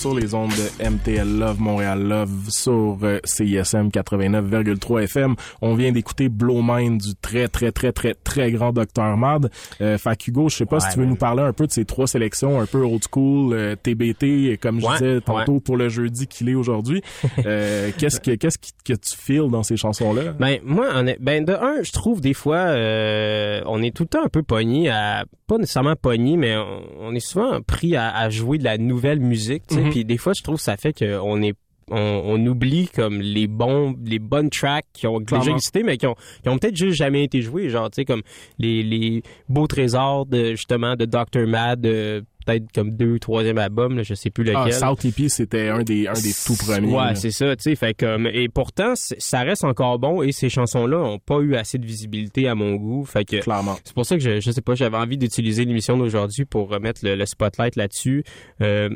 sur 0.03 0.17
les 0.17 0.35
ondes 0.35 0.51
de 0.51 0.91
MTL 0.91 1.39
Love, 1.39 1.61
Montréal 1.61 2.03
Love, 2.03 2.49
sur 2.49 2.99
CISM 3.23 3.87
89,3 3.89 5.05
FM. 5.05 5.37
On 5.61 5.77
vient 5.77 5.93
d'écouter 5.93 6.29
Blow 6.29 6.61
Mind 6.61 7.01
du 7.01 7.15
très, 7.15 7.47
très, 7.47 7.71
très, 7.71 7.93
très, 7.93 8.15
très 8.15 8.51
grand 8.51 8.73
Dr. 8.73 9.17
Mad. 9.17 9.49
Euh, 9.81 9.99
fait 9.99 10.27
Hugo, 10.27 10.49
je 10.49 10.57
sais 10.57 10.67
pas 10.67 10.81
si 10.81 10.89
tu 10.93 10.99
veux 10.99 11.07
nous 11.07 11.15
parler 11.15 11.43
un 11.45 11.53
peu 11.53 11.69
de 11.69 11.73
ces 11.73 11.85
trois 11.85 12.09
sélections 12.09 12.61
un 12.61 12.67
peu 12.67 12.79
old 12.83 13.03
school, 13.09 13.53
euh, 13.53 13.77
TBT, 13.81 14.59
comme 14.61 14.81
je 14.81 14.87
Ouais, 14.87 14.93
disais 14.99 15.21
tantôt 15.21 15.53
ouais. 15.55 15.61
pour 15.61 15.77
le 15.77 15.89
jeudi 15.89 16.27
qu'il 16.27 16.49
est 16.49 16.55
aujourd'hui. 16.57 17.01
Euh, 17.47 17.91
qu'est-ce 17.99 18.21
que, 18.21 18.33
qu'est-ce 18.33 18.59
que 18.59 18.93
tu 18.93 19.17
feels 19.17 19.51
dans 19.51 19.63
ces 19.63 19.77
chansons-là? 19.77 20.33
Ben 20.39 20.59
moi, 20.65 20.89
on 20.95 21.07
est, 21.07 21.17
ben 21.21 21.45
de 21.45 21.53
un, 21.53 21.83
je 21.83 21.91
trouve 21.93 22.21
des 22.21 22.35
fois, 22.35 22.57
euh, 22.57 23.61
on 23.67 23.83
est 23.83 23.95
tout 23.95 24.05
le 24.05 24.09
temps 24.09 24.25
un 24.25 24.29
peu 24.29 24.43
pogné 24.43 24.91
à, 24.91 25.25
pas 25.49 25.59
nécessairement 25.59 25.97
pogné, 25.97 26.37
mais 26.37 26.57
on, 26.57 26.83
on 27.01 27.15
est 27.15 27.21
souvent 27.21 27.61
pris 27.63 27.97
à, 27.97 28.15
à 28.15 28.31
jouer 28.31 28.59
de 28.59 28.65
la 28.65 28.79
nouvelle 28.79 29.19
musique, 29.21 29.65
tu 29.67 29.75
sais. 29.77 29.83
Puis 29.93 30.05
des 30.05 30.17
fois, 30.19 30.33
je 30.33 30.43
trouve 30.43 30.57
que 30.57 30.63
ça 30.63 30.77
fait 30.77 30.93
qu'on 30.99 31.43
est 31.43 31.55
on, 31.91 31.97
on 31.99 32.47
oublie 32.47 32.89
comme 32.89 33.21
les 33.21 33.49
bons 33.49 33.97
les 34.07 34.21
bonnes 34.21 34.51
tracks 34.51 34.87
qui 34.93 35.09
ont 35.09 35.19
déjà 35.19 35.39
Clairement. 35.41 35.57
existé 35.57 35.83
mais 35.83 35.97
qui 35.99 36.07
ont, 36.07 36.15
qui 36.43 36.49
ont 36.49 36.57
peut-être 36.57 36.77
juste 36.77 36.97
jamais 36.97 37.25
été 37.25 37.43
joués 37.43 37.69
genre 37.71 37.91
tu 37.91 37.97
sais 37.97 38.05
comme 38.05 38.23
les, 38.59 38.85
les 38.85 39.23
beaux 39.49 39.67
trésors 39.67 40.25
de 40.25 40.51
justement 40.53 40.95
de 40.95 41.07
Dr 41.07 41.47
Mad 41.49 41.85
euh, 41.85 42.21
peut-être 42.47 42.71
comme 42.73 42.93
deux 42.93 43.19
troisième 43.19 43.59
album 43.59 43.97
là, 43.97 44.05
je 44.05 44.15
sais 44.15 44.31
plus 44.31 44.45
lequel 44.45 44.63
Ah, 44.65 44.71
South 44.71 45.05
EP, 45.05 45.29
c'était 45.29 45.69
un 45.69 45.83
des, 45.83 46.07
un 46.07 46.13
des 46.15 46.33
tout 46.47 46.55
premiers. 46.57 46.95
Ouais, 46.95 47.15
c'est 47.17 47.33
ça, 47.33 47.55
tu 47.57 47.65
sais, 47.65 47.75
fait 47.75 47.95
comme 47.95 48.29
et 48.29 48.49
pourtant 48.49 48.93
ça 48.95 49.41
reste 49.41 49.65
encore 49.65 49.99
bon 49.99 50.23
et 50.23 50.31
ces 50.31 50.49
chansons-là 50.49 50.99
ont 50.99 51.19
pas 51.19 51.41
eu 51.41 51.57
assez 51.57 51.79
de 51.79 51.85
visibilité 51.85 52.47
à 52.47 52.55
mon 52.55 52.77
goût, 52.77 53.05
fait 53.05 53.25
que 53.25 53.39
Clairement. 53.41 53.77
c'est 53.85 53.95
pour 53.95 54.07
ça 54.07 54.17
que 54.17 54.23
je, 54.23 54.41
je 54.41 54.51
sais 54.53 54.63
pas, 54.63 54.77
j'avais 54.77 54.97
envie 54.97 55.19
d'utiliser 55.19 55.65
l'émission 55.65 55.99
d'aujourd'hui 55.99 56.45
pour 56.45 56.69
remettre 56.71 57.01
le, 57.05 57.17
le 57.17 57.27
spotlight 57.27 57.75
là-dessus. 57.75 58.23
Euh, 58.61 58.89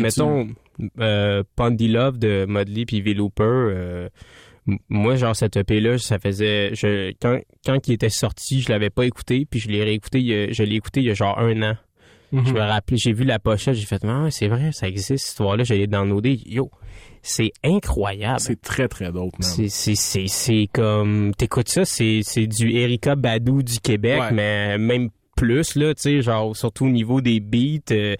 Mettons 0.00 0.48
euh, 1.00 1.42
Pondy 1.56 1.88
Love 1.88 2.18
de 2.18 2.46
Mudley 2.48 2.84
puis 2.84 3.00
V-Looper, 3.00 3.42
euh, 3.44 4.08
m- 4.68 4.78
moi 4.88 5.16
genre 5.16 5.34
cette 5.36 5.56
EP 5.56 5.80
là, 5.80 5.98
ça 5.98 6.18
faisait 6.18 6.74
je 6.74 7.12
quand 7.20 7.38
quand 7.64 7.88
il 7.88 7.92
était 7.94 8.08
sorti, 8.10 8.60
je 8.60 8.70
l'avais 8.70 8.90
pas 8.90 9.06
écouté 9.06 9.46
puis 9.50 9.60
je 9.60 9.68
l'ai 9.68 9.82
réécouté, 9.84 10.52
je 10.52 10.62
l'ai 10.62 10.76
écouté 10.76 11.00
il 11.00 11.06
y 11.06 11.10
a 11.10 11.14
genre 11.14 11.38
un 11.38 11.62
an. 11.62 11.76
Je 12.32 12.52
me 12.52 12.58
rappelais, 12.60 12.96
j'ai 12.98 13.12
vu 13.12 13.24
la 13.24 13.38
pochette, 13.38 13.74
j'ai 13.76 13.86
fait, 13.86 14.02
ah, 14.04 14.26
c'est 14.30 14.48
vrai, 14.48 14.70
ça 14.72 14.88
existe, 14.88 15.08
cette 15.10 15.28
histoire-là, 15.28 15.62
j'allais 15.62 15.86
downloader. 15.86 16.38
Yo, 16.44 16.70
c'est 17.22 17.52
incroyable. 17.64 18.40
C'est 18.40 18.60
très, 18.60 18.88
très 18.88 19.12
dope, 19.12 19.32
man. 19.38 19.42
C'est, 19.42 19.68
c'est, 19.68 19.94
c'est, 19.94 20.26
c'est 20.26 20.68
comme, 20.72 21.32
t'écoutes 21.38 21.68
ça, 21.68 21.84
c'est, 21.84 22.20
c'est 22.24 22.48
du 22.48 22.72
Erika 22.76 23.14
Badou 23.14 23.62
du 23.62 23.78
Québec, 23.78 24.20
Ouais. 24.20 24.32
mais 24.32 24.76
même 24.76 25.08
plus, 25.36 25.76
là, 25.76 25.94
tu 25.94 26.02
sais, 26.02 26.20
genre, 26.20 26.54
surtout 26.56 26.86
au 26.86 26.90
niveau 26.90 27.20
des 27.20 27.38
beats, 27.40 27.92
euh, 27.92 28.16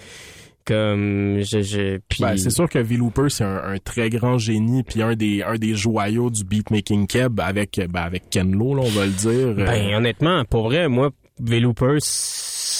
comme, 0.67 1.39
je, 1.41 1.63
je, 1.63 1.99
puis... 2.09 2.23
Ben, 2.23 2.37
c'est 2.37 2.51
sûr 2.51 2.69
que 2.69 2.79
V-Looper, 2.79 3.29
c'est 3.29 3.45
un, 3.45 3.63
un 3.65 3.79
très 3.79 4.11
grand 4.11 4.37
génie, 4.39 4.83
puis 4.83 5.01
un 5.03 5.15
des, 5.15 5.43
un 5.43 5.55
des 5.55 5.75
joyaux 5.75 6.29
du 6.31 6.45
beatmaking 6.45 7.07
keb 7.07 7.41
avec, 7.41 7.81
ben, 7.89 8.03
avec 8.03 8.29
Ken 8.31 8.51
Lo, 8.53 8.75
là, 8.75 8.83
on 8.85 8.89
va 8.91 9.07
le 9.07 9.13
dire. 9.13 9.49
Euh, 9.49 9.65
Ben, 9.67 9.95
honnêtement, 9.95 10.45
pour 10.45 10.65
vrai, 10.65 10.89
moi, 10.89 11.11
V-Looper, 11.41 11.99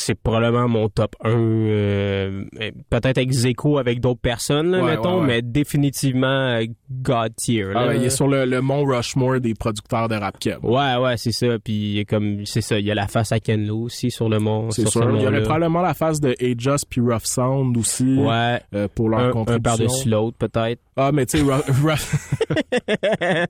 c'est 0.07 0.15
probablement 0.15 0.69
mon 0.69 0.89
top 0.89 1.15
1. 1.25 1.31
euh, 1.31 2.45
peut-être 2.91 3.19
ex 3.19 3.45
aequo 3.45 3.79
avec 3.79 4.01
d'autres 4.01 4.21
personnes, 4.21 4.71
là, 4.71 4.83
Ouais, 4.83 4.97
mettons, 4.97 5.15
ouais, 5.17 5.21
ouais. 5.21 5.27
mais 5.27 5.43
définitivement 5.43 6.27
euh, 6.57 6.65
God 6.91 7.35
tier. 7.37 7.67
ah, 7.75 7.87
là. 7.87 7.95
il 7.95 8.05
est 8.05 8.11
sur 8.11 8.29
le, 8.29 8.45
le 8.45 8.61
mont 8.61 8.85
Rushmore 8.85 9.41
des 9.41 9.55
producteurs 9.55 10.09
de 10.09 10.15
rap 10.15 10.39
keb. 10.39 10.59
Ouais, 10.65 10.97
ouais, 10.97 11.17
c'est 11.17 11.33
ça. 11.33 11.59
Puis 11.63 11.73
il 11.75 11.97
y 11.97 12.01
a 12.01 12.05
comme 12.05 12.45
c'est 12.47 12.61
ça, 12.61 12.79
il 12.79 12.85
y 12.87 12.91
a 12.91 12.95
la 12.95 13.09
face 13.09 13.33
à 13.33 13.41
Ken 13.41 13.67
Lo 13.67 13.79
aussi 13.83 14.11
sur 14.11 14.29
le 14.29 14.39
mont. 14.39 14.71
C'est 14.71 14.87
sûr. 14.89 15.11
Il 15.17 15.23
y 15.23 15.27
aurait 15.27 15.43
probablement 15.43 15.83
la 15.83 15.95
face 15.95 16.21
de 16.21 16.35
Aegis 16.39 16.85
puis 16.89 17.01
Rough 17.01 17.25
Sound 17.25 17.77
aussi. 17.77 18.17
Ouais. 18.17 18.61
euh, 18.75 18.89
pour 18.95 19.09
leur 19.09 19.21
un, 19.21 19.29
un 19.29 19.33
contribution. 19.33 19.63
par-dessus 19.63 20.09
l'autre, 20.09 20.37
peut-être. 20.39 20.81
Ah, 20.97 21.11
mais 21.13 21.27
tu 21.27 21.39
sais, 21.39 21.45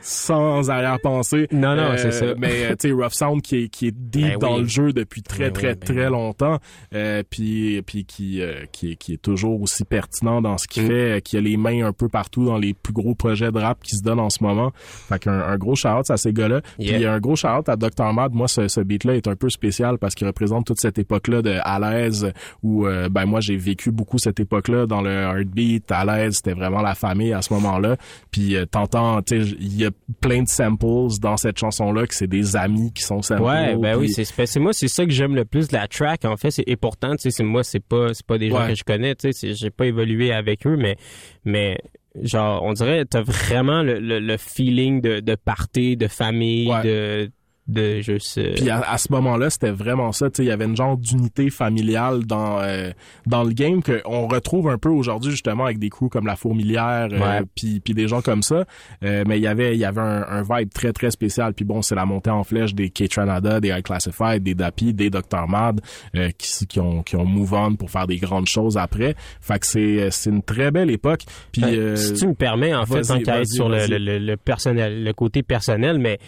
sans 0.00 0.70
arrière-pensée. 0.70 1.46
Non, 1.52 1.74
non, 1.76 1.92
Euh, 1.92 1.96
c'est 1.96 2.12
ça. 2.12 2.26
Mais 2.36 2.68
tu 2.76 2.88
sais, 2.88 2.92
Rough 2.92 3.12
Sound 3.12 3.42
qui 3.42 3.64
est, 3.64 3.68
qui 3.68 3.88
est 3.88 3.94
deep 3.94 4.22
Ben 4.24 4.38
dans 4.38 4.54
oui. 4.56 4.62
le 4.62 4.68
jeu 4.68 4.92
depuis 4.92 5.22
très, 5.22 5.50
Ben 5.50 5.52
très, 5.58 5.70
oui, 5.72 5.78
très 5.78 6.06
oui. 6.06 6.12
longtemps. 6.12 6.58
Euh, 6.94 7.22
puis 7.28 7.82
puis 7.82 8.04
qui, 8.04 8.40
euh, 8.40 8.64
qui, 8.72 8.96
qui 8.96 9.14
est 9.14 9.22
toujours 9.22 9.60
aussi 9.62 9.84
pertinent 9.84 10.40
dans 10.42 10.58
ce 10.58 10.66
qu'il 10.66 10.84
Mm. 10.84 10.86
fait, 10.88 11.22
qui 11.24 11.36
a 11.36 11.40
les 11.40 11.56
mains 11.56 11.84
un 11.86 11.92
peu 11.92 12.08
partout 12.08 12.44
dans 12.44 12.56
les 12.58 12.74
plus 12.74 12.92
gros 12.92 13.14
projets 13.14 13.50
de 13.52 13.58
rap 13.58 13.82
qui 13.82 13.96
se 13.96 14.02
donnent 14.02 14.20
en 14.20 14.30
ce 14.30 14.42
moment. 14.42 14.72
Fait 14.74 15.18
qu'un 15.18 15.32
un 15.40 15.56
gros 15.56 15.74
shout-out 15.74 16.10
à 16.10 16.16
ces 16.16 16.32
gars-là. 16.32 16.60
Yeah. 16.78 16.94
Puis 16.96 17.06
un 17.06 17.18
gros 17.18 17.36
shout-out 17.36 17.68
à 17.68 17.76
Dr. 17.76 18.12
Mad. 18.12 18.32
Moi, 18.32 18.48
ce, 18.48 18.68
ce 18.68 18.80
beat-là 18.80 19.16
est 19.16 19.26
un 19.28 19.36
peu 19.36 19.48
spécial 19.50 19.98
parce 19.98 20.14
qu'il 20.14 20.26
représente 20.26 20.66
toute 20.66 20.80
cette 20.80 20.98
époque-là 20.98 21.42
de 21.42 21.56
à 21.62 21.78
l'aise 21.78 22.32
où 22.62 22.86
euh, 22.86 23.08
ben 23.08 23.26
moi 23.26 23.40
j'ai 23.40 23.56
vécu 23.56 23.90
beaucoup 23.90 24.18
cette 24.18 24.38
époque-là 24.40 24.86
dans 24.86 25.02
le 25.02 25.10
heartbeat 25.10 25.90
à 25.90 26.04
l'aise 26.04 26.36
c'était 26.36 26.52
vraiment 26.54 26.80
la 26.82 26.94
famille 26.94 27.32
à 27.32 27.42
ce 27.42 27.52
moment-là 27.54 27.96
puis 28.30 28.56
euh, 28.56 28.64
t'entends 28.66 29.20
tu 29.22 29.44
sais 29.44 29.56
il 29.60 29.76
y 29.76 29.84
a 29.84 29.90
plein 30.20 30.42
de 30.42 30.48
samples 30.48 31.08
dans 31.20 31.36
cette 31.36 31.58
chanson-là 31.58 32.06
que 32.06 32.14
c'est 32.14 32.26
des 32.26 32.54
amis 32.56 32.92
qui 32.92 33.02
sont 33.02 33.22
samples 33.22 33.42
Ouais, 33.42 33.76
ben 33.76 33.96
oui, 33.96 34.06
puis- 34.06 34.14
c'est 34.14 34.24
c'est- 34.24 34.46
c'est 34.46 34.60
moi 34.60 34.72
c'est 34.72 34.88
ça 34.88 35.04
que 35.04 35.10
j'aime 35.10 35.34
le 35.34 35.44
plus 35.48 35.68
de 35.68 35.74
la 35.74 35.88
track 35.88 36.24
en 36.24 36.36
fait, 36.36 36.50
c'est 36.52 36.64
et 36.66 36.76
pourtant 36.76 37.12
tu 37.16 37.22
sais 37.22 37.30
c'est 37.30 37.42
moi 37.44 37.64
c'est 37.64 37.80
pas 37.84 38.14
c'est 38.14 38.24
pas 38.26 38.38
des 38.38 38.50
gens 38.50 38.60
Ouais. 38.62 38.68
que 38.68 38.74
je 38.76 38.84
connais, 38.84 39.14
tu 39.14 39.32
sais, 39.32 39.54
j'ai 39.54 39.70
pas 39.70 39.86
évolué 39.86 40.32
avec 40.32 40.66
eux 40.66 40.76
mais 40.76 40.96
mais 41.44 41.78
genre 42.22 42.62
on 42.64 42.72
dirait 42.72 43.04
t'as 43.04 43.22
vraiment 43.22 43.82
le, 43.82 43.98
le, 44.00 44.18
le 44.20 44.36
feeling 44.36 45.00
de 45.00 45.20
de 45.20 45.34
party, 45.34 45.96
de 45.96 46.08
famille, 46.08 46.68
Ouais. 46.70 46.82
de 46.82 47.30
de 47.68 48.00
juste 48.00 48.38
euh, 48.38 48.54
Puis 48.56 48.70
à, 48.70 48.80
à 48.80 48.96
ce 48.98 49.12
moment-là, 49.12 49.50
c'était 49.50 49.70
vraiment 49.70 50.12
ça. 50.12 50.30
Tu 50.30 50.36
sais, 50.38 50.44
il 50.44 50.48
y 50.48 50.50
avait 50.50 50.64
une 50.64 50.76
genre 50.76 50.96
d'unité 50.96 51.50
familiale 51.50 52.24
dans 52.24 52.60
euh, 52.60 52.90
dans 53.26 53.44
le 53.44 53.52
game 53.52 53.82
que 53.82 54.00
on 54.06 54.26
retrouve 54.26 54.68
un 54.70 54.78
peu 54.78 54.88
aujourd'hui 54.88 55.30
justement 55.30 55.64
avec 55.66 55.78
des 55.78 55.90
crews 55.90 56.08
comme 56.08 56.26
la 56.26 56.36
Fourmilière, 56.36 57.08
euh, 57.12 57.16
puis 57.54 57.80
puis 57.80 57.92
des 57.94 58.08
gens 58.08 58.22
comme 58.22 58.42
ça. 58.42 58.64
Euh, 59.04 59.24
mais 59.26 59.38
il 59.38 59.42
y 59.42 59.46
avait 59.46 59.74
il 59.74 59.78
y 59.78 59.84
avait 59.84 60.00
un, 60.00 60.22
un 60.28 60.42
vibe 60.42 60.72
très 60.72 60.92
très 60.92 61.10
spécial. 61.10 61.52
Puis 61.54 61.64
bon, 61.66 61.82
c'est 61.82 61.94
la 61.94 62.06
montée 62.06 62.30
en 62.30 62.42
flèche 62.42 62.74
des 62.74 62.90
K-Tranada, 62.90 63.60
des 63.60 63.68
High 63.68 63.82
Classified, 63.82 64.42
des 64.42 64.54
Dapi, 64.54 64.94
des 64.94 65.10
Dr 65.10 65.46
Mad 65.46 65.80
euh, 66.16 66.30
qui 66.38 66.66
qui 66.66 66.80
ont 66.80 67.02
qui 67.02 67.16
ont 67.16 67.24
move 67.26 67.52
on 67.54 67.74
pour 67.76 67.90
faire 67.90 68.06
des 68.06 68.16
grandes 68.16 68.46
choses 68.48 68.78
après. 68.78 69.14
Fait 69.40 69.58
que 69.58 69.66
c'est 69.66 70.10
c'est 70.10 70.30
une 70.30 70.42
très 70.42 70.70
belle 70.70 70.90
époque. 70.90 71.20
Puis 71.52 71.60
Ben, 71.62 71.74
euh, 71.74 71.96
si 71.96 72.14
tu 72.14 72.26
me 72.28 72.34
permets, 72.34 72.74
en 72.74 72.86
fait, 72.86 73.02
vas-y, 73.02 73.46
sur 73.46 73.68
le, 73.68 73.86
le, 73.86 73.98
le- 73.98 74.18
le 74.18 74.36
personnel, 74.36 75.04
le 75.04 75.12
côté 75.12 75.42
personnel, 75.42 75.98
mais 75.98 76.18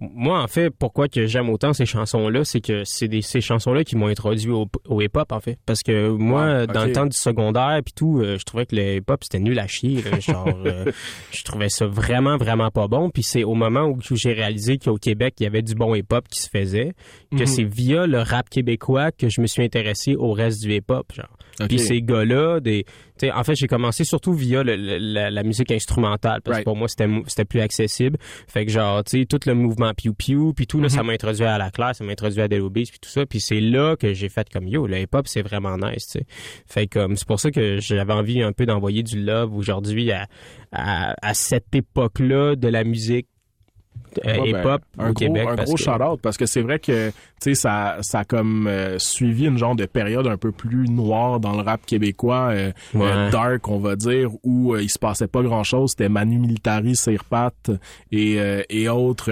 moi, 0.00 0.42
en 0.42 0.48
fait, 0.48 0.70
pourquoi 0.88 1.08
que 1.08 1.26
j'aime 1.26 1.50
autant 1.50 1.74
ces 1.74 1.84
chansons-là, 1.84 2.44
c'est 2.44 2.60
que 2.62 2.82
c'est 2.84 3.08
des 3.08 3.20
ces 3.20 3.42
chansons-là 3.42 3.84
qui 3.84 3.94
m'ont 3.94 4.06
introduit 4.06 4.50
au, 4.50 4.66
au 4.88 5.02
hip-hop, 5.02 5.30
en 5.32 5.40
fait. 5.40 5.58
Parce 5.66 5.82
que 5.82 6.08
moi, 6.08 6.60
Ouais, 6.60 6.66
dans 6.66 6.84
le 6.86 6.92
temps 6.92 7.04
du 7.04 7.16
secondaire 7.16 7.80
puis 7.84 7.92
tout, 7.94 8.20
euh, 8.22 8.38
je 8.38 8.44
trouvais 8.44 8.64
que 8.64 8.74
le 8.74 8.96
hip-hop 8.96 9.22
c'était 9.22 9.38
nul 9.38 9.58
à 9.58 9.66
chier. 9.66 10.00
là. 10.02 10.18
genre, 10.18 10.48
euh, 10.64 10.90
je 11.30 11.42
trouvais 11.44 11.68
ça 11.68 11.86
vraiment, 11.86 12.38
vraiment 12.38 12.70
pas 12.70 12.88
bon. 12.88 13.10
Puis 13.10 13.22
c'est 13.22 13.44
au 13.44 13.54
moment 13.54 13.84
où 13.84 13.98
j'ai 14.00 14.32
réalisé 14.32 14.78
qu'au 14.78 14.96
Québec, 14.96 15.34
il 15.40 15.44
y 15.44 15.46
avait 15.46 15.62
du 15.62 15.74
bon 15.74 15.94
hip-hop 15.94 16.26
qui 16.28 16.40
se 16.40 16.48
faisait, 16.48 16.92
que 17.30 17.40
Mhm. 17.40 17.46
c'est 17.46 17.64
via 17.64 18.06
le 18.06 18.20
rap 18.20 18.48
québécois 18.48 19.12
que 19.12 19.28
je 19.28 19.40
me 19.42 19.46
suis 19.46 19.62
intéressé 19.62 20.16
au 20.16 20.32
reste 20.32 20.62
du 20.62 20.72
hip-hop, 20.74 21.12
genre. 21.14 21.36
Ok. 21.60 21.68
Puis 21.68 21.78
ces 21.78 22.02
gars-là, 22.02 22.60
des, 22.60 22.84
tu 22.84 22.92
sais, 23.26 23.32
en 23.32 23.42
fait, 23.44 23.54
j'ai 23.56 23.66
commencé 23.66 24.04
surtout 24.04 24.32
via 24.32 24.62
le- 24.62 24.76
le- 24.76 24.98
la, 24.98 25.30
la 25.30 25.42
musique 25.42 25.70
instrumentale 25.72 26.40
parce 26.42 26.56
Right. 26.56 26.64
que 26.64 26.70
pour 26.70 26.76
moi 26.76 26.86
c'était 26.88 27.44
plus 27.44 27.60
accessible. 27.60 28.16
Fait 28.46 28.64
que 28.64 28.70
genre, 28.72 29.02
tu 29.04 29.20
sais, 29.20 29.26
tout 29.26 29.40
le 29.46 29.54
mouvement 29.54 29.92
piou 29.94 30.14
piou, 30.14 30.52
puis 30.54 30.66
tout 30.66 30.78
là, 30.78 30.84
Mhm. 30.84 30.88
ça 30.90 31.02
m'a 31.02 31.12
introduit 31.12 31.44
à 31.44 31.58
la 31.58 31.70
classe, 31.70 31.98
ça 31.98 32.04
m'a 32.04 32.12
introduit 32.12 32.40
à 32.40 32.48
Beats, 32.48 32.70
puis 32.70 32.98
tout 33.00 33.08
ça. 33.10 33.26
Puis 33.26 33.40
c'est 33.40 33.60
là 33.60 33.96
que 33.96 34.12
j'ai 34.14 34.28
fait 34.28 34.48
comme 34.50 34.68
yo, 34.68 34.86
le 34.86 34.98
hip-hop 35.00 35.26
c'est 35.26 35.42
vraiment 35.42 35.76
nice, 35.76 36.06
tu 36.06 36.18
sais. 36.20 36.26
Fait 36.66 36.86
que 36.86 36.98
comme 37.00 37.16
c'est 37.16 37.26
pour 37.26 37.40
ça 37.40 37.50
que 37.50 37.78
j'avais 37.80 38.12
envie 38.12 38.42
un 38.42 38.52
peu 38.52 38.66
d'envoyer 38.66 39.02
du 39.02 39.20
love 39.22 39.54
aujourd'hui 39.56 40.12
à, 40.12 40.26
à, 40.72 41.14
à 41.22 41.34
cette 41.34 41.74
époque-là 41.74 42.54
de 42.56 42.68
la 42.68 42.84
musique 42.84 43.26
euh, 44.24 44.38
Ouais, 44.40 44.52
ben, 44.52 44.60
hip-hop 44.60 44.82
un 44.98 45.10
au 45.10 45.12
gros, 45.12 45.14
Québec. 45.14 45.46
un 45.50 45.56
parce 45.56 45.66
gros 45.68 45.76
que- 45.76 45.82
shout-out 45.82 46.20
parce 46.22 46.36
que 46.36 46.46
c'est 46.46 46.62
vrai 46.62 46.78
que 46.78 47.08
tu 47.10 47.14
sais 47.40 47.54
ça 47.54 47.96
ça 48.00 48.20
a 48.20 48.24
comme 48.24 48.66
euh, 48.66 48.98
suivi 48.98 49.46
une 49.46 49.58
genre 49.58 49.76
de 49.76 49.86
période 49.86 50.26
un 50.26 50.36
peu 50.36 50.50
plus 50.52 50.88
noire 50.88 51.38
dans 51.40 51.52
le 51.52 51.62
rap 51.62 51.84
québécois 51.86 52.48
euh, 52.52 52.72
Ouais. 52.94 53.06
euh, 53.06 53.30
dark 53.30 53.68
on 53.68 53.78
va 53.78 53.94
dire 53.96 54.28
où 54.42 54.74
euh, 54.74 54.82
il 54.82 54.88
se 54.90 54.98
passait 54.98 55.28
pas 55.28 55.42
grand-chose 55.42 55.90
c'était 55.90 56.08
Manu 56.08 56.38
Militari 56.38 56.96
Sirpat 56.96 57.52
et 58.12 58.40
euh, 58.40 58.62
et 58.70 58.88
autres 58.88 59.30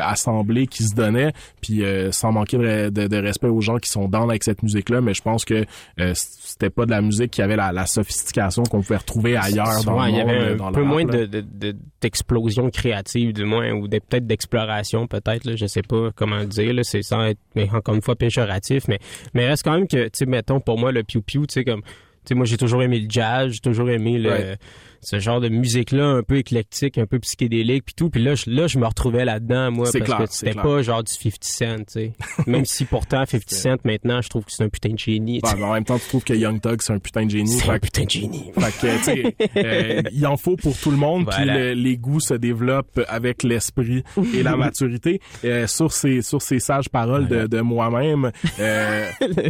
assemblées 0.00 0.66
qui 0.66 0.84
se 0.84 0.94
donnaient 0.94 1.32
puis 1.60 1.84
euh, 1.84 2.12
sans 2.12 2.32
manquer 2.32 2.58
de, 2.58 2.88
de- 2.90 3.06
de 3.06 3.16
respect 3.16 3.48
aux 3.48 3.60
gens 3.60 3.76
qui 3.78 3.90
sont 3.90 4.08
dans 4.08 4.28
avec 4.28 4.44
cette 4.44 4.62
musique 4.62 4.88
là 4.90 5.00
mais 5.00 5.14
je 5.14 5.22
pense 5.22 5.44
que 5.44 5.64
euh, 6.00 6.12
c'était 6.14 6.70
pas 6.70 6.86
de 6.86 6.90
la 6.90 7.00
musique 7.00 7.30
qui 7.30 7.42
avait 7.42 7.56
la, 7.56 7.72
la 7.72 7.86
sophistication 7.86 8.62
qu'on 8.64 8.80
pouvait 8.80 8.96
retrouver 8.98 9.36
ailleurs 9.36 9.84
dans 9.84 10.02
le 10.02 10.08
il 10.10 10.14
y 10.16 10.18
monde 10.20 10.30
avait 10.30 10.62
un 10.62 10.72
peu 10.72 10.82
moins 10.82 11.04
là. 11.04 11.18
de, 11.18 11.26
de, 11.26 11.40
de- 11.40 11.76
d'explosion 12.00 12.68
créative 12.70 13.32
du 13.32 13.44
moins 13.44 13.63
ou 13.72 13.88
peut-être 13.88 14.26
d'exploration 14.26 15.06
peut-être 15.06 15.44
là, 15.44 15.56
je 15.56 15.66
sais 15.66 15.82
pas 15.82 16.10
comment 16.14 16.44
dire 16.44 16.72
là, 16.74 16.82
c'est 16.84 17.02
sans 17.02 17.24
être 17.24 17.38
mais 17.54 17.68
encore 17.72 17.94
une 17.94 18.02
fois 18.02 18.16
péjoratif 18.16 18.88
mais 18.88 18.98
mais 19.34 19.48
reste 19.48 19.64
quand 19.64 19.72
même 19.72 19.88
que 19.88 20.08
tu 20.08 20.26
mettons 20.26 20.60
pour 20.60 20.78
moi 20.78 20.92
le 20.92 21.02
piou 21.02 21.22
piou 21.22 21.46
tu 21.46 21.54
sais 21.54 21.64
comme 21.64 21.82
tu 21.82 22.30
sais 22.30 22.34
moi 22.34 22.46
j'ai 22.46 22.56
toujours 22.56 22.82
aimé 22.82 23.00
le 23.00 23.06
jazz, 23.08 23.52
j'ai 23.52 23.60
toujours 23.60 23.90
aimé 23.90 24.18
le. 24.18 24.56
Ce 25.04 25.18
genre 25.20 25.40
de 25.40 25.48
musique-là 25.48 26.04
un 26.06 26.22
peu 26.22 26.36
éclectique, 26.38 26.98
un 26.98 27.06
peu 27.06 27.18
psychédélique, 27.18 27.84
puis 27.84 27.94
tout. 27.94 28.10
Puis 28.10 28.22
là, 28.22 28.34
je, 28.34 28.50
là, 28.50 28.66
je 28.66 28.78
me 28.78 28.86
retrouvais 28.86 29.24
là-dedans, 29.24 29.70
moi, 29.70 29.84
parce 29.92 30.04
clair, 30.04 30.18
que 30.18 30.24
c'était 30.30 30.54
pas 30.54 30.82
genre 30.82 31.02
du 31.04 31.12
50 31.12 31.44
Cent, 31.44 31.76
tu 31.78 31.84
sais. 31.88 32.12
Même 32.46 32.64
si 32.64 32.84
pourtant, 32.84 33.24
50 33.26 33.42
Cent, 33.50 33.76
maintenant, 33.84 34.20
je 34.22 34.28
trouve 34.28 34.44
que 34.44 34.52
c'est 34.52 34.64
un 34.64 34.68
putain 34.68 34.90
de 34.90 34.98
génie. 34.98 35.40
sais. 35.44 35.56
mais 35.56 35.64
en 35.64 35.72
même 35.74 35.84
temps, 35.84 35.98
tu 35.98 36.08
trouves 36.08 36.24
que 36.24 36.34
Young 36.34 36.60
Thug, 36.60 36.80
c'est 36.82 36.92
un 36.92 36.98
putain 36.98 37.26
de 37.26 37.30
génie. 37.30 37.50
C'est 37.52 37.68
un 37.70 37.78
putain 37.78 38.04
de 38.04 38.10
génie. 38.10 38.50
Fait 38.58 38.72
que, 38.88 38.96
tu 38.98 39.02
sais, 39.04 39.36
euh, 39.56 40.02
il 40.12 40.26
en 40.26 40.36
faut 40.36 40.56
pour 40.56 40.76
tout 40.76 40.90
le 40.90 40.96
monde, 40.96 41.26
puis 41.26 41.36
Voilà. 41.44 41.58
le- 41.58 41.72
les 41.74 41.96
goûts 41.96 42.20
se 42.20 42.34
développent 42.34 43.00
avec 43.08 43.42
l'esprit 43.42 44.02
et 44.34 44.42
la 44.42 44.56
maturité. 44.56 45.20
Euh, 45.44 45.66
sur 45.66 45.92
ces 45.92 46.22
sur 46.22 46.40
ces 46.40 46.58
sages 46.60 46.88
paroles 46.88 47.28
de, 47.28 47.46
de 47.46 47.60
moi-même, 47.60 48.30
euh, 48.60 49.06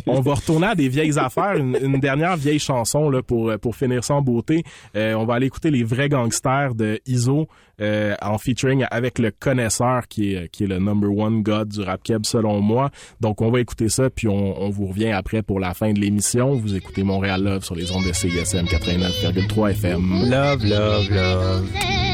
on 0.07 0.20
va 0.20 0.34
retourner 0.34 0.66
à 0.68 0.74
des 0.74 0.88
vieilles 0.88 1.18
affaires. 1.18 1.55
Une, 1.57 1.76
une 1.80 2.00
dernière 2.00 2.36
vieille 2.36 2.59
chanson 2.59 3.09
là 3.11 3.22
pour 3.22 3.52
pour 3.61 3.76
finir 3.76 4.00
en 4.11 4.20
beauté. 4.22 4.64
Euh, 4.96 5.14
on 5.14 5.24
va 5.24 5.34
aller 5.34 5.43
écouter 5.45 5.70
les 5.70 5.84
vrais 5.84 6.09
gangsters 6.09 6.74
de 6.74 7.01
Iso 7.07 7.49
euh, 7.80 8.14
en 8.22 8.38
featuring 8.38 8.84
avec 8.90 9.18
le 9.18 9.30
connaisseur 9.30 10.07
qui 10.09 10.34
est 10.34 10.49
qui 10.49 10.64
est 10.64 10.66
le 10.66 10.78
number 10.78 11.11
one 11.11 11.42
god 11.42 11.68
du 11.68 11.80
rap 11.80 12.03
keb 12.03 12.24
selon 12.24 12.61
moi. 12.61 12.90
Donc 13.20 13.40
on 13.40 13.51
va 13.51 13.61
écouter 13.61 13.88
ça 13.88 14.11
puis 14.11 14.28
on, 14.28 14.61
on 14.61 14.70
vous 14.70 14.86
revient 14.86 15.11
après 15.11 15.42
pour 15.42 15.61
la 15.61 15.74
fin 15.74 15.92
de 15.92 16.01
l'émission. 16.01 16.55
Vous 16.55 16.74
écoutez 16.74 17.03
Montréal 17.03 17.42
Love 17.42 17.64
sur 17.64 17.74
les 17.74 17.90
ondes 17.92 18.07
de 18.07 18.12
CISM 18.12 18.66
89,3 18.66 19.70
FM. 19.70 20.30
Love, 20.30 20.64
love, 20.64 21.11
love. 21.11 22.13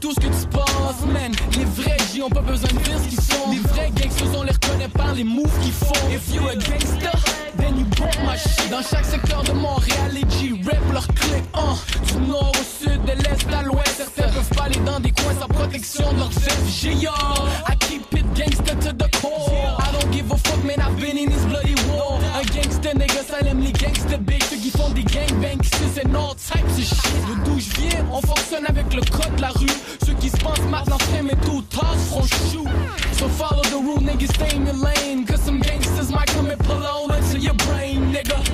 Tout 0.00 0.12
ce 0.12 0.20
que 0.20 0.26
tu 0.26 0.46
penses. 0.50 1.00
Man, 1.06 1.32
les 1.56 1.64
vrais 1.64 1.96
G 2.12 2.22
ont 2.22 2.30
pas 2.30 2.40
besoin 2.40 2.68
de 2.68 2.78
dire 2.78 2.98
ce 3.02 3.08
qu'ils 3.08 3.20
font. 3.20 3.50
Les 3.50 3.58
vrais 3.58 3.90
gangsters 3.90 4.38
on 4.38 4.42
les 4.42 4.52
reconnaît 4.52 4.88
par 4.88 5.14
les 5.14 5.24
moves 5.24 5.58
qu'ils 5.60 5.72
font. 5.72 5.92
If 6.10 6.34
you 6.34 6.42
a 6.48 6.54
gangster, 6.54 7.12
then 7.58 7.78
you 7.78 7.84
bump 7.96 8.16
my 8.24 8.36
shit. 8.36 8.70
Dans 8.70 8.82
chaque 8.82 9.04
secteur 9.04 9.42
de 9.42 9.52
Montréal 9.52 10.12
les 10.12 10.20
G 10.20 10.54
rap 10.64 10.92
leur 10.92 11.06
hein. 11.54 11.76
Du 12.06 12.28
nord 12.28 12.52
au 12.52 12.84
sud, 12.84 13.02
de 13.04 13.12
l'est 13.12 13.54
à 13.54 13.62
l'ouest. 13.62 13.94
Certains 13.96 14.32
peuvent 14.32 14.56
pas 14.56 14.64
aller 14.64 14.80
dans 14.80 15.00
des 15.00 15.10
coins 15.10 15.34
sans 15.40 15.48
protection 15.48 16.12
de 16.12 16.22
FG 16.22 17.02
yo 17.02 17.10
I 17.68 17.76
keep 17.80 18.02
it 18.14 18.34
gangster 18.34 18.76
to 18.78 18.92
the 18.92 19.10
core. 19.20 19.76
I 19.78 19.92
don't 19.92 20.10
give 20.12 20.30
a 20.30 20.36
fuck 20.36 20.64
man 20.64 20.80
I've 20.80 20.98
been 21.00 21.18
in 21.18 21.30
this 21.30 21.44
Un 21.53 21.53
gangster 23.34 23.40
ça 23.40 23.50
aime 23.50 23.60
les 23.60 23.72
gangster 23.72 24.18
big 24.18 24.42
Ceux 24.44 24.56
qui 24.56 24.70
font 24.70 24.90
des 24.90 25.02
gangbangs. 25.02 25.62
C'est 25.94 26.08
no 26.08 26.34
type 26.34 26.66
de 26.76 26.82
shit. 26.82 27.02
De 27.28 27.44
d'où 27.44 27.58
je 27.58 27.96
on 28.12 28.20
fonctionne 28.20 28.66
avec 28.66 28.92
le 28.94 29.00
code 29.00 29.36
de 29.36 29.40
la 29.40 29.48
rue. 29.48 29.66
Ceux 30.04 30.14
qui 30.14 30.28
se 30.28 30.36
pensent 30.36 30.60
maintenant 30.70 30.98
fait 30.98 31.22
mais 31.22 31.36
tout 31.44 31.62
toss 31.62 31.82
front 32.08 32.22
shoot 32.22 32.68
So 33.12 33.28
follow 33.28 33.62
the 33.62 33.80
rule 33.82 34.00
nigga 34.00 34.26
stay 34.26 34.56
in 34.56 34.66
your 34.66 34.76
lane. 34.76 35.24
Cause 35.26 35.40
some 35.40 35.60
gangsters 35.60 36.10
might 36.10 36.26
come 36.28 36.50
and 36.50 36.58
pull 36.58 36.84
on 36.84 37.14
into 37.16 37.38
your 37.38 37.54
brain 37.54 38.12
nigga. 38.12 38.36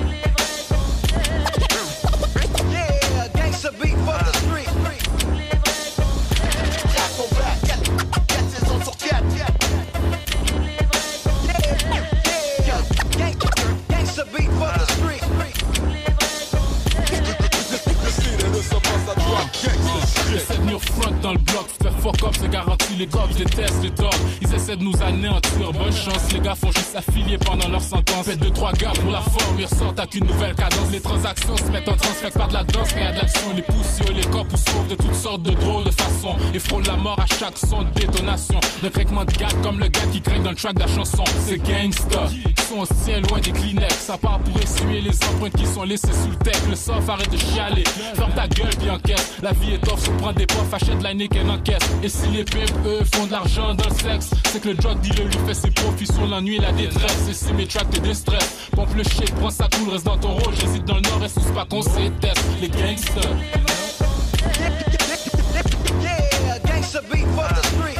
Yeah, 2.71 3.27
gangsta 3.35 3.71
beat 3.81 3.97
for 4.05 4.17
the 4.23 4.40
Venir 20.71 20.83
front 20.93 21.11
dans 21.21 21.33
le 21.33 21.37
bloc, 21.39 21.67
faire 21.81 21.91
fuck 21.99 22.23
up, 22.23 22.33
c'est 22.39 22.49
garanti, 22.49 22.95
les 22.97 23.05
gars, 23.05 23.27
je 23.31 23.43
déteste 23.43 23.83
les 23.83 23.89
dogs. 23.89 24.09
Ils 24.41 24.53
essaient 24.53 24.77
de 24.77 24.83
nous 24.83 24.93
anéantir, 25.03 25.73
bonne 25.73 25.91
chance, 25.91 26.31
les 26.31 26.39
gars 26.39 26.55
font 26.55 26.71
juste 26.71 26.95
affilier 26.95 27.37
pendant 27.37 27.67
leur 27.67 27.81
sentence. 27.81 28.25
Faites 28.25 28.39
deux, 28.39 28.51
trois 28.51 28.71
gars 28.73 28.93
pour 29.01 29.11
la 29.11 29.19
forme, 29.19 29.59
ils 29.59 29.65
ressortent 29.65 29.99
avec 29.99 30.15
une 30.15 30.27
nouvelle 30.27 30.55
cadence. 30.55 30.89
Les 30.91 31.01
transactions 31.01 31.57
se 31.57 31.63
mettent 31.71 31.89
en 31.89 31.97
transfert 31.97 32.31
par 32.31 32.47
de 32.47 32.53
la 32.53 32.63
danse, 32.63 32.93
a 32.93 33.11
de 33.11 33.17
l'action, 33.17 33.53
les 33.53 33.61
poussieux, 33.63 34.13
les 34.15 34.23
corps 34.27 34.45
sauvent 34.55 34.87
de 34.87 34.95
toutes 34.95 35.13
sortes 35.13 35.43
de 35.43 35.51
drôles 35.51 35.83
de 35.83 35.91
façons. 35.91 36.35
Et 36.53 36.59
frôlent 36.59 36.87
la 36.87 36.95
mort 36.95 37.19
à 37.19 37.25
chaque 37.37 37.57
son 37.57 37.81
de 37.81 37.89
détonation. 37.89 38.59
De 38.81 38.87
craquement 38.87 39.25
de 39.25 39.31
gars 39.33 39.49
comme 39.63 39.77
le 39.79 39.87
gars 39.89 40.07
qui 40.13 40.21
craque 40.21 40.43
dans 40.43 40.51
le 40.51 40.55
track 40.55 40.75
de 40.75 40.79
la 40.79 40.87
chanson. 40.87 41.23
C'est 41.45 41.57
gangsta, 41.57 42.29
ils 42.31 42.63
sont 42.63 42.79
aussi 42.79 43.19
loin 43.29 43.39
des 43.39 43.51
Kleenex. 43.51 43.93
Ça 43.93 44.17
part 44.17 44.39
pour 44.39 44.57
essuyer 44.61 45.01
les 45.01 45.15
empreintes 45.25 45.57
qui 45.57 45.65
sont 45.65 45.83
laissées 45.83 46.13
sous 46.13 46.29
le 46.29 46.37
tech. 46.37 46.61
Le 46.69 46.75
soft 46.75 47.09
arrête 47.09 47.29
de 47.29 47.37
chialer, 47.37 47.83
ferme 48.15 48.31
ta 48.33 48.47
gueule 48.47 48.75
puis 48.79 48.89
encaisse. 48.89 49.33
La 49.41 49.51
vie 49.51 49.73
est 49.73 49.91
off, 49.91 50.01
se 50.01 50.09
prend 50.11 50.31
des 50.31 50.45
profs, 50.45 50.70
achète 50.73 51.01
la 51.01 51.13
nique 51.13 51.35
et 51.35 51.41
encaisse. 51.41 51.83
Et 52.03 52.09
si 52.09 52.27
les 52.27 52.43
pimps, 52.43 52.71
eux, 52.85 53.01
font 53.13 53.25
de 53.25 53.31
l'argent 53.31 53.73
dans 53.73 53.89
le 53.89 53.95
sexe, 53.95 54.31
c'est 54.51 54.61
que 54.61 54.69
le 54.69 54.75
drug 54.75 54.99
dealer 55.01 55.25
lui 55.25 55.37
fait 55.47 55.53
ses 55.53 55.71
profits 55.71 56.07
sur 56.07 56.25
l'ennui 56.25 56.55
et 56.55 56.61
la 56.61 56.71
détresse. 56.71 57.27
Et 57.29 57.33
si 57.33 57.53
mes 57.53 57.67
tracks 57.67 57.89
te 57.89 57.99
déstressent, 57.99 58.69
pompe 58.71 58.93
le 58.95 59.03
shit, 59.03 59.33
prends 59.35 59.49
ça 59.49 59.67
cool, 59.75 59.89
reste 59.93 60.05
dans 60.05 60.17
ton 60.17 60.33
rôle. 60.35 60.53
J'hésite 60.55 60.85
dans 60.85 60.95
le 60.95 61.01
nord, 61.01 61.23
et 61.23 61.29
c'est 61.29 61.53
pas 61.53 61.65
qu'on 61.65 61.81
s'éteste? 61.81 62.45
Les 62.61 62.69
gangsters. 62.69 63.35
Yeah, 66.01 66.59
gangsta 66.65 67.01
beat 67.11 67.25
for 67.35 67.47
the 67.47 67.65
street. 67.67 67.90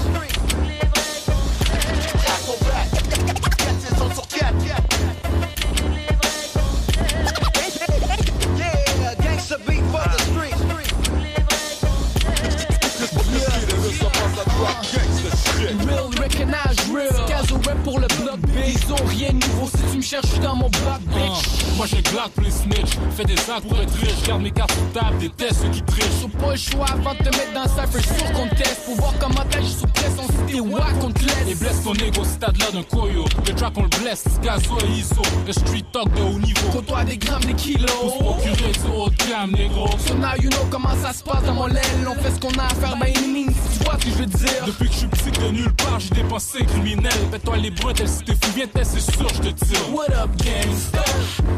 Ils 18.73 18.93
ont 18.93 19.05
rien 19.05 19.33
nouveau 19.33 19.67
me 20.01 20.05
cherches, 20.05 20.39
dans 20.41 20.55
mon 20.55 20.69
bloc, 20.69 20.99
bitch. 21.13 21.75
Moi 21.77 21.85
j'ai 21.85 22.01
glac 22.01 22.29
pour 22.33 22.43
les 22.43 22.51
snitch, 22.51 22.97
fais 23.15 23.23
des 23.23 23.33
actes 23.35 23.67
pour 23.67 23.79
être 23.79 23.93
riche, 23.93 24.23
garde 24.27 24.41
mes 24.41 24.51
cartes 24.51 24.71
sur 24.73 25.01
table, 25.01 25.17
déteste 25.19 25.61
ceux 25.61 25.69
qui 25.69 25.81
trichent. 25.83 26.05
T'as 26.21 26.45
pas 26.45 26.51
le 26.51 26.57
choix 26.57 26.85
avant 26.89 27.13
de 27.13 27.17
te 27.19 27.37
mettre 27.37 27.53
dans 27.53 27.67
ça, 27.67 27.85
fait 27.87 28.01
sûr 28.01 28.31
qu'on 28.33 28.47
te 28.47 28.55
teste. 28.55 28.85
Pour 28.85 28.95
voir 28.95 29.13
comment 29.19 29.43
t'agis 29.49 29.73
sous 29.73 29.87
pression, 29.87 30.23
si 30.27 30.53
t'es 30.53 30.59
wack, 30.59 30.95
on 31.03 31.11
te 31.11 31.21
Et 31.21 31.45
laisse. 31.45 31.59
blesse 31.59 31.83
ton 31.83 31.93
ego, 31.93 32.23
stade 32.23 32.57
là 32.57 32.71
d'un 32.73 32.83
koyo. 32.83 33.25
Le 33.47 33.53
trap 33.53 33.77
on 33.77 33.83
le 33.83 33.89
blesse, 34.01 34.23
gazo 34.41 34.77
et 34.85 34.91
iso. 34.91 35.21
Le 35.45 35.53
street 35.53 35.85
talk 35.93 36.11
de 36.15 36.21
haut 36.21 36.39
niveau. 36.39 36.69
Côtoie 36.71 37.03
des 37.03 37.17
grammes, 37.17 37.45
des 37.45 37.53
kilos. 37.53 37.91
Pour 37.91 38.13
se 38.13 38.23
procurer 38.23 38.71
du 38.71 38.91
haut 38.95 39.09
de 39.09 39.29
gamme, 39.29 39.51
négro. 39.51 39.87
So 40.07 40.15
now 40.15 40.35
you 40.41 40.49
know 40.49 40.65
comment 40.71 40.95
ça 41.01 41.13
se 41.13 41.23
passe 41.23 41.43
dans 41.43 41.53
mon 41.53 41.67
l'aile. 41.67 42.07
On 42.07 42.15
fait 42.21 42.31
ce 42.33 42.39
qu'on 42.39 42.53
a 42.59 42.65
à 42.65 42.69
faire, 42.69 42.97
ben 42.97 43.07
any 43.15 43.27
means. 43.27 43.53
Tu 43.77 43.83
vois 43.83 43.97
ce 43.99 44.05
que 44.05 44.11
je 44.11 44.17
veux 44.17 44.25
dire? 44.25 44.65
Depuis 44.65 44.87
que 44.87 44.93
je 44.93 44.97
suis 44.99 45.07
petit 45.07 45.31
de 45.31 45.51
nulle 45.51 45.73
part, 45.73 45.99
j'ai 45.99 46.09
dépensé 46.09 46.65
criminel. 46.65 47.11
Fais-toi 47.31 47.57
les 47.57 47.71
bruns, 47.71 47.93
si 48.05 48.23
t'es 48.23 48.33
fou, 48.33 48.51
viens 48.55 48.65
c'est 48.83 48.99
sûr, 48.99 49.27
je 49.29 49.49
te 49.49 49.65
tire. 49.65 49.90
What 49.91 50.13
up, 50.13 50.29
gangsta? 50.37 51.03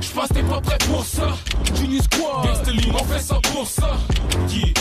J'pense 0.01 0.29
t'es 0.29 0.41
pas 0.43 0.59
prêt 0.59 0.77
pour 0.87 1.05
ça. 1.05 1.27
Junior 1.75 2.03
Squad. 2.03 2.45
Gangsta 2.45 2.71
Lean, 2.71 2.95
on 2.99 3.03
fait 3.05 3.19
ça 3.19 3.39
pour 3.51 3.67
ça. 3.67 3.91
Yeah. 4.49 4.73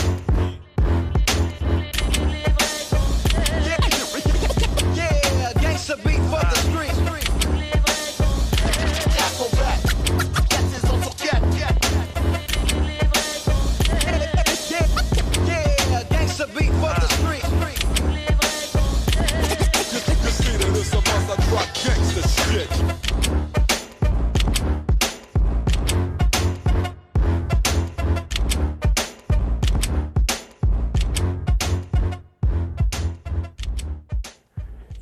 Yeah, 4.95 5.53
gangsta 5.61 5.95
beat 6.03 6.21
for 6.29 6.39
the 6.39 6.55
street. 6.55 6.62
Afroback, 6.62 6.62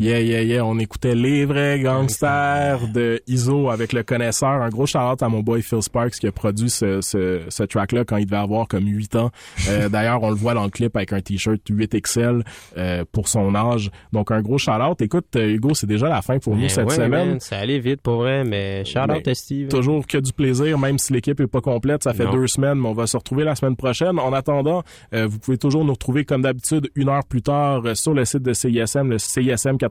Yeah, 0.02 0.20
yeah, 0.20 0.42
yeah. 0.42 0.66
On 0.66 0.80
écoutait 0.80 1.14
Les 1.14 1.46
vrais 1.46 1.80
gangsters 1.80 2.88
de 2.92 3.22
ISO 3.28 3.70
avec 3.70 3.94
le 3.94 4.02
connaisseur. 4.02 4.50
Un 4.50 4.70
gros 4.70 4.88
shout-out 4.88 5.22
à 5.22 5.30
mon 5.30 5.42
boy 5.42 5.62
Phil 5.62 5.84
Sparks 5.84 6.14
qui 6.16 6.26
a 6.26 6.32
produit 6.32 6.72
ce, 6.72 7.02
ce, 7.02 7.42
ce 7.50 7.62
track-là 7.62 8.04
quand 8.04 8.18
il 8.18 8.26
devait 8.26 8.38
avoir 8.42 8.68
comme 8.68 8.88
8 8.88 9.16
ans. 9.18 9.30
Euh, 9.70 9.90
D'ailleurs, 9.90 10.24
on 10.24 10.32
le 10.32 10.36
voit 10.36 10.56
dans 10.56 10.64
le 10.64 10.72
clip 10.72 10.96
avec 10.98 11.14
un 11.14 11.22
t-shirt 11.22 11.62
8XL 11.70 12.42
euh, 12.78 13.06
pour 13.12 13.28
son 13.28 13.54
âge. 13.54 13.92
Donc, 14.12 14.32
un 14.32 14.42
gros 14.42 14.58
shout-out. 14.58 15.00
Écoute, 15.02 15.28
euh, 15.36 15.50
Hugo, 15.52 15.76
c'est 15.76 15.86
déjà 15.86 16.10
la 16.10 16.24
fin 16.24 16.40
pour 16.40 16.56
nous 16.56 16.68
cette 16.68 16.88
ouais, 16.90 16.96
semaine. 16.96 17.30
man, 17.30 17.40
ça 17.40 17.60
allait 17.60 17.78
vite 17.78 18.02
pour 18.02 18.16
vrai, 18.16 18.44
mais 18.44 18.84
shout 18.86 19.02
out 19.02 19.08
Mais 19.24 19.30
à 19.30 19.36
Steve. 19.36 19.68
Toujours 19.68 20.08
que 20.08 20.18
du 20.18 20.34
plaisir, 20.34 20.80
même 20.80 20.98
si 20.98 21.14
l'équipe 21.14 21.40
est 21.40 21.46
pas 21.46 21.62
complète. 21.62 22.02
Ça 22.02 22.16
fait 22.16 22.26
Non. 22.26 22.34
deux 22.34 22.48
semaines, 22.48 22.80
mais 22.80 22.88
on 22.88 22.94
va 22.94 23.06
se 23.06 23.18
retrouver 23.18 23.44
la 23.44 23.54
semaine 23.54 23.76
prochaine. 23.76 24.18
En 24.18 24.34
attendant, 24.34 24.82
euh, 25.14 25.28
vous 25.28 25.38
pouvez 25.38 25.60
toujours 25.60 25.86
nous 25.86 25.94
retrouver 25.94 26.26
comme 26.26 26.42
d'habitude 26.42 26.90
une 26.96 27.10
heure 27.10 27.24
plus 27.24 27.44
tard 27.44 27.84
sur 27.94 28.16
le 28.16 28.26
site 28.26 28.42
de 28.42 28.54
CISM, 28.54 29.12
le 29.12 29.20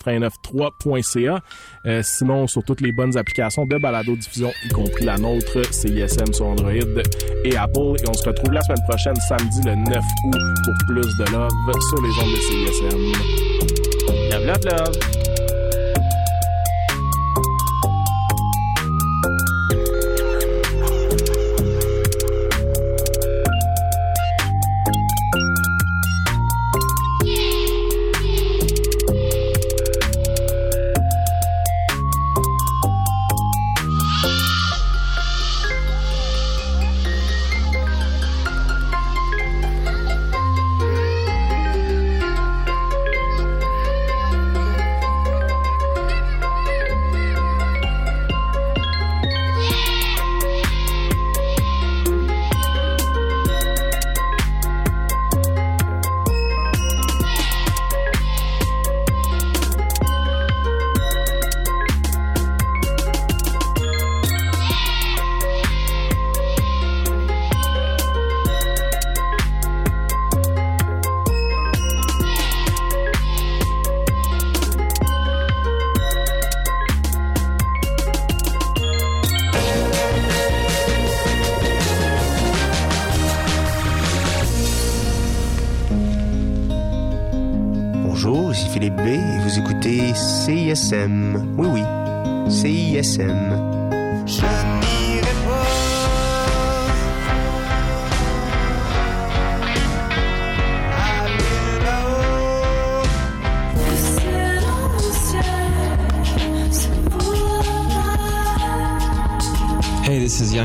CISM893.ca. 0.05 1.40
Euh, 1.86 2.03
sinon, 2.03 2.46
sur 2.46 2.62
toutes 2.64 2.80
les 2.80 2.92
bonnes 2.92 3.16
applications 3.16 3.66
de 3.66 3.78
balado-diffusion, 3.78 4.51
y 4.64 4.68
compris 4.68 5.05
la 5.05 5.18
nôtre, 5.18 5.62
CISM 5.72 6.32
sur 6.32 6.46
Android 6.46 6.72
et 7.44 7.57
Apple. 7.57 7.96
Et 8.03 8.09
on 8.09 8.14
se 8.14 8.28
retrouve 8.28 8.53
la 8.53 8.62
semaine 8.62 8.84
prochaine, 8.88 9.16
samedi 9.16 9.61
le 9.64 9.74
9 9.74 9.98
août, 10.26 10.38
pour 10.64 10.74
plus 10.88 11.16
de 11.18 11.32
love 11.32 11.51
sur 11.88 12.03
les 12.03 12.11
ondes 12.22 12.32
de 12.32 12.40
CISM. 12.40 13.01
Love, 14.30 14.46
love, 14.46 14.64
love. 14.64 15.29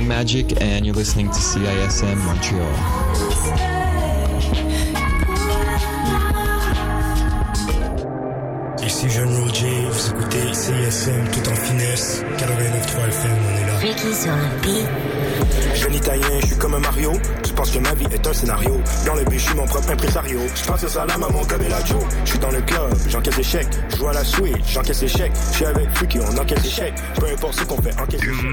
Magic, 0.07 0.61
and 0.61 0.85
you're 0.85 0.95
listening 0.95 1.27
to 1.27 1.33
CISM 1.33 2.17
Montreal. 2.25 3.75
Ici 8.85 9.09
Jeune 9.09 9.35
Roger, 9.35 9.87
vous 9.89 10.09
écoutez 10.09 10.51
CSM 10.53 11.27
tout 11.31 11.49
en 11.49 11.55
finesse, 11.55 12.23
89.3 12.37 13.07
FM, 13.07 13.31
on 13.31 13.57
est 13.57 13.67
là. 13.67 13.77
Ricky 13.79 14.13
sur 14.13 14.31
le 14.31 14.61
beat. 14.61 14.87
Jeune 15.75 15.93
italien, 15.95 16.39
je 16.41 16.45
suis 16.47 16.55
comme 16.57 16.75
un 16.75 16.79
Mario. 16.79 17.11
Je 17.45 17.51
pense 17.53 17.71
que 17.71 17.79
ma 17.79 17.93
vie 17.95 18.05
est 18.11 18.25
un 18.27 18.33
scénario. 18.33 18.79
Dans 19.05 19.15
le 19.15 19.23
but, 19.25 19.39
je 19.39 19.45
suis 19.45 19.55
mon 19.55 19.65
propre 19.65 19.91
impresario. 19.91 20.39
Je 20.55 20.63
passe 20.65 20.87
ça 20.87 21.03
à 21.03 21.17
mon 21.17 21.43
Cabelaggio. 21.45 21.99
Je 22.23 22.29
suis 22.29 22.39
dans 22.39 22.51
le 22.51 22.61
club, 22.61 22.93
j'encaisse 23.09 23.35
des 23.35 23.43
chèques. 23.43 23.67
Je 23.89 23.97
joue 23.97 24.07
à 24.07 24.13
la 24.13 24.23
suite, 24.23 24.57
j'encaisse 24.71 24.99
des 24.99 25.07
chèques. 25.07 25.33
Je 25.51 25.55
suis 25.55 25.65
avec 25.65 25.89
Fuki, 25.97 26.19
on 26.19 26.37
encaisse 26.37 26.63
des 26.63 26.69
chèques. 26.69 26.95
Peu 27.19 27.25
importe 27.27 27.55
ce 27.59 27.63
qu'on 27.63 27.81
fait, 27.81 27.93
encaisse 27.99 28.21
des 28.21 28.33
chèques. 28.33 28.51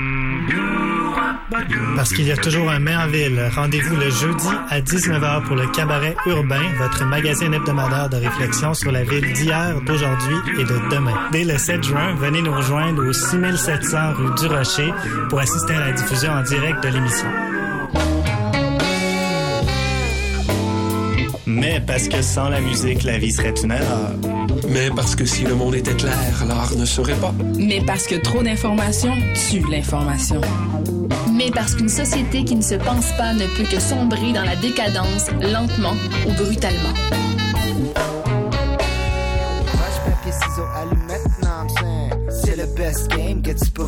Parce 1.96 2.12
qu'il 2.12 2.26
y 2.26 2.32
a 2.32 2.36
toujours 2.36 2.70
un 2.70 2.78
mai 2.78 2.96
en 2.96 3.06
ville. 3.08 3.40
Rendez-vous 3.54 3.96
le 3.96 4.10
jeudi 4.10 4.48
à 4.70 4.80
19h 4.80 5.42
pour 5.44 5.56
le 5.56 5.66
Cabaret 5.68 6.16
Urbain, 6.26 6.62
votre 6.78 7.04
magazine 7.04 7.54
hebdomadaire 7.54 8.08
de 8.08 8.16
réflexion 8.16 8.74
sur 8.74 8.92
la 8.92 9.04
ville 9.04 9.32
d'hier, 9.32 9.80
d'aujourd'hui 9.86 10.36
et 10.58 10.64
de 10.64 10.90
demain. 10.90 11.14
Dès 11.32 11.44
le 11.44 11.58
7 11.58 11.82
juin, 11.82 12.14
venez 12.14 12.42
nous 12.42 12.54
rejoindre 12.54 13.06
au 13.06 13.12
6700 13.12 13.98
rue 14.14 14.34
du 14.40 14.46
Rocher 14.54 14.92
pour 15.28 15.40
assister 15.40 15.74
à 15.74 15.80
la 15.80 15.92
diffusion 15.92 16.32
en 16.32 16.42
direct 16.42 16.82
de 16.82 16.88
l'émission. 16.88 17.28
Mais 21.46 21.80
parce 21.86 22.08
que 22.08 22.22
sans 22.22 22.48
la 22.48 22.60
musique, 22.60 23.02
la 23.02 23.18
vie 23.18 23.30
serait 23.30 23.54
une 23.62 23.72
erreur. 23.72 24.12
Mais 24.68 24.90
parce 24.94 25.14
que 25.14 25.24
si 25.24 25.44
le 25.44 25.54
monde 25.54 25.74
était 25.74 25.94
clair, 25.94 26.44
l'art 26.48 26.74
ne 26.76 26.84
serait 26.84 27.14
pas. 27.14 27.34
Mais 27.58 27.82
parce 27.86 28.06
que 28.06 28.14
trop 28.16 28.42
d'informations 28.42 29.14
tue 29.50 29.62
l'information. 29.70 30.40
Mais 31.44 31.50
parce 31.50 31.74
qu'une 31.74 31.88
société 31.88 32.44
qui 32.44 32.54
ne 32.54 32.62
se 32.62 32.76
pense 32.76 33.10
pas 33.16 33.32
ne 33.32 33.46
peut 33.56 33.64
que 33.64 33.80
sombrer 33.80 34.32
dans 34.32 34.44
la 34.44 34.54
décadence, 34.54 35.26
lentement 35.40 35.96
ou 36.28 36.32
brutalement. 36.34 37.31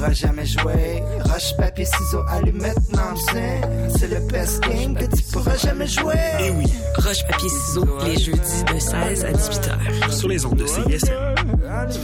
Pourras 0.05 0.13
jamais 0.15 0.47
jouer. 0.47 1.03
Roche, 1.25 1.57
papier, 1.57 1.85
ciseaux, 1.87 2.23
allumette, 2.29 2.77
non, 2.93 3.17
c'est- 3.17 3.99
c'est 3.99 4.09
le 4.09 4.21
best 4.31 4.61
game 4.63 4.95
que 4.95 5.05
tu 5.17 5.23
pourras 5.33 5.57
jamais 5.57 5.87
jouer. 5.87 6.15
Et 6.41 6.51
oui, 6.51 6.67
roche, 6.97 7.25
papier, 7.27 7.49
ciseaux, 7.49 7.87
les 8.05 8.19
jeudis 8.19 8.65
de 8.73 8.79
16 8.79 9.25
à 9.25 9.33
18 9.33 9.69
heures. 9.69 10.13
Sur 10.13 10.29
les 10.29 10.45
ondes 10.45 10.57
de 10.57 10.67
CISM. 10.67 11.13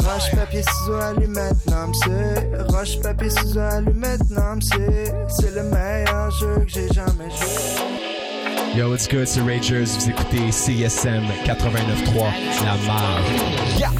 Roche, 0.04 0.30
papier, 0.34 0.62
ciseaux, 0.62 0.94
allumette, 0.94 1.56
non, 1.66 1.92
c'est. 1.92 2.72
Roche, 2.72 3.00
papier, 3.02 3.30
ciseaux, 3.30 3.60
allumette, 3.60 4.30
non, 4.30 4.58
c'est. 4.62 5.12
C'est 5.28 5.54
le 5.54 5.62
meilleur 5.64 6.30
jeu 6.30 6.54
que 6.64 6.68
j'ai 6.72 6.88
jamais 6.88 7.28
joué. 7.30 8.76
Yo, 8.76 8.88
what's 8.90 9.08
good, 9.08 9.26
c'est 9.26 9.40
Ragers. 9.40 9.84
Vous 9.98 10.10
écoutez 10.10 10.52
CSM 10.52 11.24
89.3, 11.44 12.30
la 12.64 12.76
marge. 12.86 13.99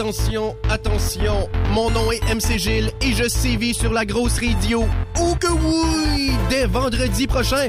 Attention, 0.00 0.56
attention, 0.70 1.46
mon 1.72 1.90
nom 1.90 2.10
est 2.10 2.22
MC 2.34 2.56
Gilles 2.56 2.90
et 3.02 3.12
je 3.12 3.28
sévis 3.28 3.74
sur 3.74 3.92
la 3.92 4.06
grosse 4.06 4.38
radio. 4.40 4.88
Oh 5.20 5.36
que 5.38 5.46
oui! 5.46 6.32
Dès 6.48 6.64
vendredi 6.64 7.26
prochain, 7.26 7.68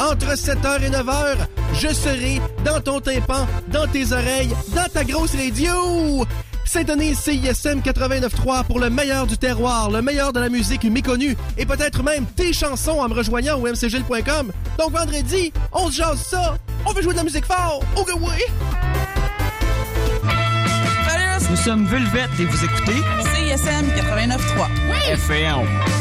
entre 0.00 0.32
7h 0.34 0.82
et 0.82 0.88
9h, 0.88 1.36
je 1.74 1.88
serai 1.88 2.40
dans 2.64 2.80
ton 2.80 3.00
tympan, 3.00 3.46
dans 3.70 3.86
tes 3.86 4.14
oreilles, 4.14 4.48
dans 4.74 4.88
ta 4.90 5.04
grosse 5.04 5.34
radio! 5.34 6.24
Saint-Denis 6.64 7.14
CISM 7.14 7.80
89.3 7.80 8.64
pour 8.64 8.78
le 8.78 8.88
meilleur 8.88 9.26
du 9.26 9.36
terroir, 9.36 9.90
le 9.90 10.00
meilleur 10.00 10.32
de 10.32 10.40
la 10.40 10.48
musique 10.48 10.84
méconnue 10.84 11.36
et 11.58 11.66
peut-être 11.66 12.02
même 12.02 12.24
tes 12.34 12.54
chansons 12.54 12.98
en 12.98 13.10
me 13.10 13.14
rejoignant 13.14 13.58
au 13.58 13.66
mcgil.com. 13.66 14.52
Donc 14.78 14.92
vendredi, 14.92 15.52
on 15.74 15.90
se 15.90 15.96
jase 15.96 16.22
ça, 16.22 16.56
on 16.86 16.94
veut 16.94 17.02
jouer 17.02 17.12
de 17.12 17.18
la 17.18 17.24
musique 17.24 17.44
fort, 17.44 17.82
oh 17.94 18.04
que 18.04 18.14
oui! 18.14 19.17
Nous 21.50 21.56
sommes 21.56 21.86
Vulvette 21.86 22.30
et 22.38 22.44
vous 22.44 22.64
écoutez 22.64 23.00
CSM 23.32 23.86
89.3 23.96 24.68
oui. 24.90 25.12
FM. 25.12 25.97